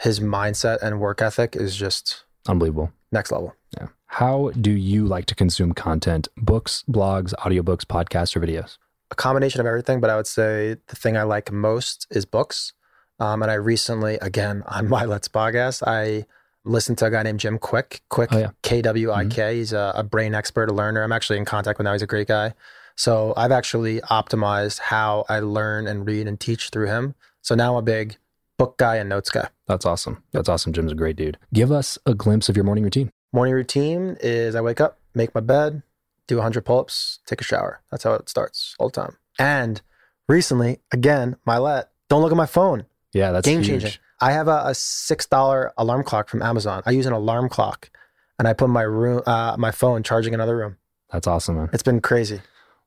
His 0.00 0.20
mindset 0.20 0.82
and 0.82 1.00
work 1.00 1.22
ethic 1.22 1.56
is 1.56 1.76
just 1.76 2.24
Unbelievable. 2.46 2.92
next 3.12 3.32
level. 3.32 3.54
Yeah. 3.78 3.88
How 4.06 4.50
do 4.60 4.70
you 4.70 5.06
like 5.06 5.24
to 5.26 5.34
consume 5.34 5.72
content? 5.72 6.28
Books, 6.36 6.84
blogs, 6.90 7.32
audiobooks, 7.38 7.84
podcasts, 7.84 8.36
or 8.36 8.40
videos? 8.40 8.78
a 9.10 9.14
combination 9.14 9.60
of 9.60 9.66
everything, 9.66 10.00
but 10.00 10.08
I 10.08 10.16
would 10.16 10.26
say 10.26 10.76
the 10.86 10.96
thing 10.96 11.18
I 11.18 11.22
like 11.24 11.52
most 11.52 12.06
is 12.10 12.24
books. 12.24 12.72
Um, 13.20 13.42
and 13.42 13.50
I 13.50 13.54
recently, 13.54 14.14
again, 14.22 14.62
on 14.66 14.88
my 14.88 15.04
Let's 15.04 15.28
podcast, 15.28 15.82
I 15.86 16.24
listened 16.64 16.96
to 16.98 17.06
a 17.06 17.10
guy 17.10 17.22
named 17.22 17.38
Jim 17.38 17.58
Kwik, 17.58 18.00
Kwik, 18.10 18.28
Oh, 18.32 18.38
yeah. 18.38 18.50
K 18.62 18.80
W 18.80 19.12
I 19.12 19.26
K. 19.26 19.56
He's 19.56 19.74
a, 19.74 19.92
a 19.96 20.02
brain 20.02 20.34
expert, 20.34 20.70
a 20.70 20.72
learner. 20.72 21.02
I'm 21.02 21.12
actually 21.12 21.38
in 21.38 21.44
contact 21.44 21.78
with 21.78 21.84
now. 21.84 21.92
He's 21.92 22.00
a 22.00 22.06
great 22.06 22.26
guy. 22.26 22.54
So 22.96 23.32
I've 23.36 23.52
actually 23.52 24.00
optimized 24.02 24.78
how 24.80 25.24
I 25.28 25.40
learn 25.40 25.86
and 25.86 26.06
read 26.06 26.26
and 26.26 26.38
teach 26.38 26.70
through 26.70 26.86
him. 26.86 27.14
So 27.40 27.54
now 27.54 27.72
I'm 27.72 27.78
a 27.78 27.82
big 27.82 28.16
book 28.58 28.78
guy 28.78 28.96
and 28.96 29.08
notes 29.08 29.30
guy. 29.30 29.48
That's 29.66 29.84
awesome. 29.86 30.22
That's 30.32 30.48
awesome. 30.48 30.72
Jim's 30.72 30.92
a 30.92 30.96
great 30.96 31.16
dude. 31.16 31.38
Give 31.52 31.72
us 31.72 31.98
a 32.06 32.14
glimpse 32.14 32.48
of 32.48 32.56
your 32.56 32.64
morning 32.64 32.84
routine. 32.84 33.10
Morning 33.32 33.54
routine 33.54 34.16
is 34.20 34.54
I 34.54 34.60
wake 34.60 34.80
up, 34.80 34.98
make 35.14 35.34
my 35.34 35.40
bed, 35.40 35.82
do 36.26 36.36
100 36.36 36.64
pull 36.64 36.80
ups, 36.80 37.20
take 37.26 37.40
a 37.40 37.44
shower. 37.44 37.80
That's 37.90 38.04
how 38.04 38.12
it 38.14 38.28
starts 38.28 38.76
all 38.78 38.88
the 38.88 39.00
time. 39.00 39.16
And 39.38 39.80
recently, 40.28 40.80
again, 40.92 41.36
my 41.44 41.58
let, 41.58 41.90
don't 42.08 42.22
look 42.22 42.30
at 42.30 42.36
my 42.36 42.46
phone. 42.46 42.86
Yeah, 43.12 43.32
that's 43.32 43.46
Game 43.46 43.62
changing. 43.62 43.92
I 44.20 44.32
have 44.32 44.48
a, 44.48 44.62
a 44.66 44.74
six 44.74 45.26
dollar 45.26 45.72
alarm 45.76 46.04
clock 46.04 46.28
from 46.28 46.42
Amazon. 46.42 46.82
I 46.86 46.92
use 46.92 47.06
an 47.06 47.12
alarm 47.12 47.48
clock, 47.48 47.90
and 48.38 48.46
I 48.46 48.52
put 48.52 48.68
my 48.68 48.82
room, 48.82 49.22
uh, 49.26 49.56
my 49.58 49.70
phone 49.70 50.02
charging 50.02 50.34
another 50.34 50.56
room. 50.56 50.76
That's 51.10 51.26
awesome, 51.26 51.56
man. 51.56 51.70
It's 51.72 51.82
been 51.82 52.00
crazy. 52.00 52.40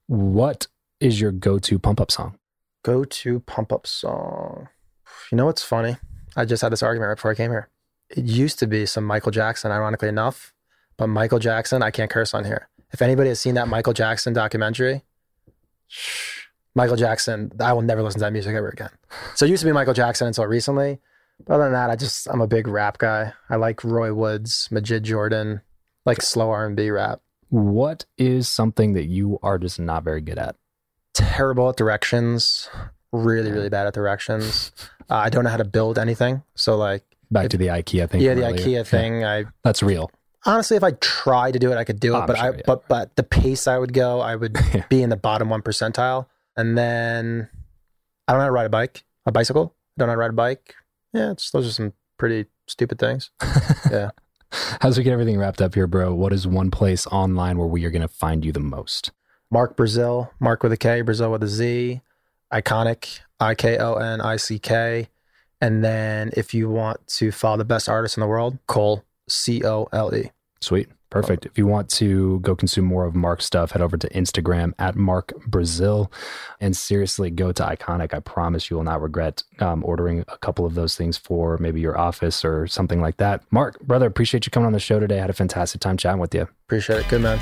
What 0.08 0.68
is 1.00 1.20
your 1.20 1.32
go-to 1.32 1.80
pump-up 1.80 2.12
song? 2.12 2.38
Go 2.84 3.04
to 3.06 3.40
pump 3.40 3.72
up 3.72 3.88
song. 3.88 4.70
You 5.32 5.38
know 5.38 5.48
what's 5.48 5.64
funny? 5.64 5.98
I 6.36 6.46
just 6.46 6.62
had 6.62 6.72
this 6.72 6.84
argument 6.84 7.10
right 7.10 7.16
before 7.16 7.32
I 7.32 7.36
came 7.36 7.50
here. 7.50 7.70
It 8.10 8.26
used 8.26 8.60
to 8.60 8.68
be 8.68 8.86
some 8.86 9.04
Michael 9.04 9.32
Jackson, 9.32 9.72
ironically 9.72 10.10
enough, 10.10 10.54
but 10.98 11.08
Michael 11.08 11.40
Jackson, 11.40 11.82
I 11.82 11.90
can't 11.90 12.12
curse 12.12 12.36
on 12.36 12.46
here. 12.46 12.70
If 12.92 13.02
anybody 13.02 13.30
has 13.30 13.40
seen 13.40 13.56
that 13.56 13.68
Michael 13.68 13.94
Jackson 13.94 14.34
documentary, 14.34 15.02
Michael 16.76 16.98
Jackson, 16.98 17.52
I 17.60 17.74
will 17.74 17.82
never 17.82 18.04
listen 18.04 18.20
to 18.20 18.26
that 18.26 18.34
music 18.34 18.56
ever 18.56 18.70
again. 18.70 18.92
So 19.34 19.46
it 19.46 19.50
used 19.50 19.62
to 19.62 19.66
be 19.66 19.72
Michael 19.72 19.96
Jackson 19.96 20.28
until 20.28 20.46
recently. 20.46 21.00
But 21.46 21.56
other 21.56 21.64
than 21.64 21.74
that, 21.74 21.90
I 21.90 21.96
just 21.96 22.28
I'm 22.30 22.42
a 22.42 22.48
big 22.48 22.68
rap 22.68 23.00
guy. 23.00 23.34
I 23.50 23.56
like 23.56 23.84
Roy 23.84 24.14
Woods, 24.14 24.68
Majid 24.72 25.04
Jordan, 25.04 25.62
like 26.06 26.22
slow 26.22 26.52
R 26.52 26.66
and 26.66 26.76
B 26.76 26.92
rap. 26.92 27.22
What 27.50 28.06
is 28.18 28.48
something 28.50 28.94
that 28.94 29.06
you 29.06 29.40
are 29.44 29.58
just 29.58 29.80
not 29.80 30.04
very 30.04 30.22
good 30.22 30.38
at? 30.38 30.56
Terrible 31.14 31.70
at 31.70 31.78
directions. 31.78 32.70
Really, 33.12 33.52
really 33.52 33.70
bad 33.70 33.88
at 33.88 33.94
directions. 33.94 34.72
Uh, 35.10 35.16
I 35.16 35.30
don't 35.30 35.44
know 35.44 35.50
how 35.50 35.58
to 35.58 35.64
build 35.66 35.98
anything. 35.98 36.44
So 36.56 36.76
like, 36.76 37.04
Back 37.32 37.50
to 37.50 37.58
the 37.58 37.68
IKEA 37.68 38.10
thing. 38.10 38.22
yeah, 38.22 38.34
the 38.34 38.46
earlier. 38.46 38.58
IKEA 38.84 38.88
thing. 38.88 39.24
I 39.24 39.46
That's 39.64 39.82
real. 39.82 40.12
honestly, 40.46 40.78
if 40.78 40.84
I 40.84 40.92
tried 41.00 41.52
to 41.54 41.60
do 41.60 41.72
it, 41.72 41.78
I 41.78 41.84
could 41.84 42.00
do 42.00 42.14
it. 42.16 42.20
I'm 42.20 42.28
but 42.28 42.38
sure, 42.38 42.46
I 42.46 42.50
yeah. 42.56 42.62
but 42.66 42.88
but 42.88 43.16
the 43.16 43.24
pace 43.24 43.68
I 43.68 43.78
would 43.78 43.94
go, 43.94 44.20
I 44.20 44.36
would 44.36 44.58
Yeah. 44.74 44.86
be 44.90 45.02
in 45.02 45.10
the 45.10 45.16
bottom 45.18 45.50
one 45.50 45.62
percentile. 45.62 46.28
And 46.58 46.78
then 46.78 47.50
I 48.28 48.32
don't 48.34 48.40
know 48.40 48.44
how 48.44 48.48
to 48.48 48.52
ride 48.52 48.66
a 48.66 48.70
bike, 48.70 49.04
a 49.26 49.32
bicycle. 49.32 49.74
I 49.76 50.02
don't 50.02 50.08
know 50.08 50.12
how 50.12 50.16
to 50.16 50.20
ride 50.20 50.30
a 50.32 50.34
bike. 50.34 50.76
Yeah, 51.14 51.32
it's, 51.32 51.52
those 51.52 51.68
are 51.68 51.72
some 51.72 51.94
pretty 52.18 52.46
stupid 52.68 53.00
things. 53.00 53.32
Yeah. 53.92 54.12
As 54.82 54.98
we 54.98 55.04
get 55.04 55.14
everything 55.14 55.38
wrapped 55.38 55.62
up 55.62 55.76
here, 55.76 55.88
bro, 55.88 56.14
what 56.14 56.34
is 56.34 56.48
one 56.48 56.72
place 56.72 57.08
online 57.08 57.58
where 57.58 57.68
we 57.68 57.86
are 57.86 57.92
going 57.92 58.02
to 58.02 58.08
find 58.08 58.46
you 58.46 58.52
the 58.52 58.60
most? 58.60 59.12
Mark 59.52 59.76
Brazil, 59.76 60.32
Mark 60.40 60.64
with 60.64 60.72
a 60.72 60.78
K, 60.78 61.02
Brazil 61.02 61.32
with 61.32 61.44
a 61.44 61.48
Z, 61.48 62.02
Ikonick, 62.52 63.20
I 63.40 63.56
K 63.56 63.78
O 63.78 63.96
N 63.96 64.22
I 64.22 64.38
C 64.38 64.60
K. 64.60 65.10
And 65.62 65.84
then 65.84 66.32
if 66.36 66.54
you 66.54 66.70
want 66.70 67.06
to 67.08 67.32
follow 67.32 67.58
the 67.58 67.66
best 67.66 67.88
artist 67.88 68.18
in 68.18 68.22
the 68.22 68.28
world, 68.28 68.58
Cole, 68.68 69.04
C 69.28 69.64
O 69.64 69.88
L 69.92 70.14
E. 70.14 70.32
Sweet. 70.62 70.90
Perfect. 71.10 71.46
If 71.46 71.58
you 71.58 71.66
want 71.66 71.90
to 71.92 72.40
go 72.40 72.56
consume 72.56 72.86
more 72.86 73.06
of 73.06 73.16
Mark's 73.16 73.46
stuff, 73.46 73.72
head 73.72 73.82
over 73.82 73.98
to 73.98 74.10
Instagram 74.10 74.74
at 74.80 74.96
Mark 74.96 75.34
Brazil 75.48 76.12
and 76.60 76.76
seriously 76.76 77.30
go 77.30 77.52
to 77.52 77.64
Ikonick. 77.64 78.14
I 78.14 78.20
promise 78.20 78.70
you 78.70 78.78
will 78.78 78.84
not 78.84 79.02
regret 79.02 79.44
um, 79.60 79.84
ordering 79.86 80.26
a 80.28 80.38
couple 80.38 80.66
of 80.66 80.74
those 80.74 80.96
things 80.96 81.18
for 81.18 81.58
maybe 81.58 81.80
your 81.80 81.98
office 81.98 82.44
or 82.44 82.68
something 82.68 83.02
like 83.02 83.18
that. 83.18 83.44
Mark, 83.52 83.80
brother, 83.82 84.08
appreciate 84.08 84.46
you 84.46 84.52
coming 84.52 84.68
on 84.68 84.74
the 84.74 84.80
show 84.80 85.00
today. 85.00 85.18
I 85.18 85.22
had 85.22 85.30
a 85.30 85.34
fantastic 85.34 85.80
time 85.80 85.96
chatting 85.96 86.20
with 86.20 86.34
you. 86.36 86.48
Appreciate 86.66 87.00
it. 87.00 87.08
Good 87.08 87.22
man. 87.22 87.40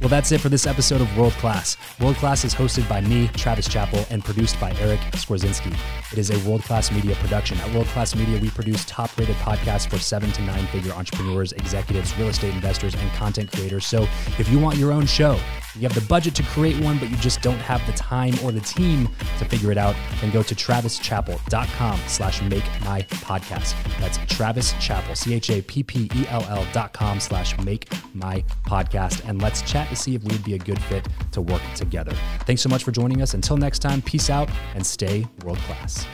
Well, 0.00 0.08
that's 0.08 0.30
it 0.30 0.40
for 0.40 0.48
this 0.48 0.64
episode 0.64 1.00
of 1.00 1.18
World 1.18 1.32
Class. 1.34 1.76
World 2.00 2.14
Class 2.16 2.44
is 2.44 2.54
hosted 2.54 2.88
by 2.88 3.00
me, 3.00 3.26
Travis 3.34 3.66
Chappell, 3.66 4.06
and 4.10 4.24
produced 4.24 4.58
by 4.60 4.72
Eric 4.78 5.00
Skwarczynski. 5.12 5.76
It 6.12 6.18
is 6.18 6.30
a 6.30 6.48
world 6.48 6.62
class 6.62 6.92
media 6.92 7.16
production. 7.16 7.58
At 7.58 7.74
World 7.74 7.88
Class 7.88 8.14
Media, 8.14 8.38
we 8.40 8.48
produce 8.50 8.84
top 8.84 9.16
rated 9.18 9.34
podcasts 9.36 9.90
for 9.90 9.98
seven 9.98 10.30
to 10.32 10.42
nine 10.42 10.66
figure 10.68 10.92
entrepreneurs, 10.92 11.52
executives, 11.52 12.16
real 12.16 12.28
estate 12.28 12.54
investors, 12.54 12.94
and 12.94 13.10
content 13.14 13.50
creators. 13.50 13.86
So 13.86 14.04
if 14.38 14.48
you 14.48 14.60
want 14.60 14.76
your 14.78 14.92
own 14.92 15.04
show, 15.04 15.36
you 15.74 15.82
have 15.82 15.94
the 15.94 16.06
budget 16.08 16.34
to 16.36 16.42
create 16.44 16.80
one, 16.82 16.98
but 16.98 17.10
you 17.10 17.16
just 17.16 17.42
don't 17.42 17.58
have 17.58 17.84
the 17.86 17.92
time 17.92 18.34
or 18.44 18.52
the 18.52 18.60
team 18.60 19.08
to 19.38 19.44
figure 19.44 19.72
it 19.72 19.78
out, 19.78 19.96
then 20.20 20.30
go 20.30 20.42
to 20.42 20.54
travischappell.com 20.54 22.00
slash 22.06 22.40
make 22.42 22.64
my 22.84 23.02
podcast. 23.02 23.74
That's 23.98 24.18
Travis 24.32 24.74
Chappell, 24.80 25.14
C-H-A-P-P-E-L-L 25.14 26.66
dot 26.72 26.92
com 26.92 27.20
slash 27.20 27.58
make 27.58 27.88
my 28.14 28.44
podcast. 28.66 29.28
And 29.28 29.42
let's 29.42 29.62
chat 29.62 29.87
to 29.88 29.96
see 29.96 30.14
if 30.14 30.22
we'd 30.24 30.44
be 30.44 30.54
a 30.54 30.58
good 30.58 30.80
fit 30.84 31.06
to 31.32 31.40
work 31.40 31.62
together. 31.74 32.12
Thanks 32.40 32.62
so 32.62 32.68
much 32.68 32.84
for 32.84 32.92
joining 32.92 33.22
us. 33.22 33.34
Until 33.34 33.56
next 33.56 33.80
time, 33.80 34.02
peace 34.02 34.30
out 34.30 34.48
and 34.74 34.86
stay 34.86 35.26
world 35.44 35.58
class. 35.58 36.06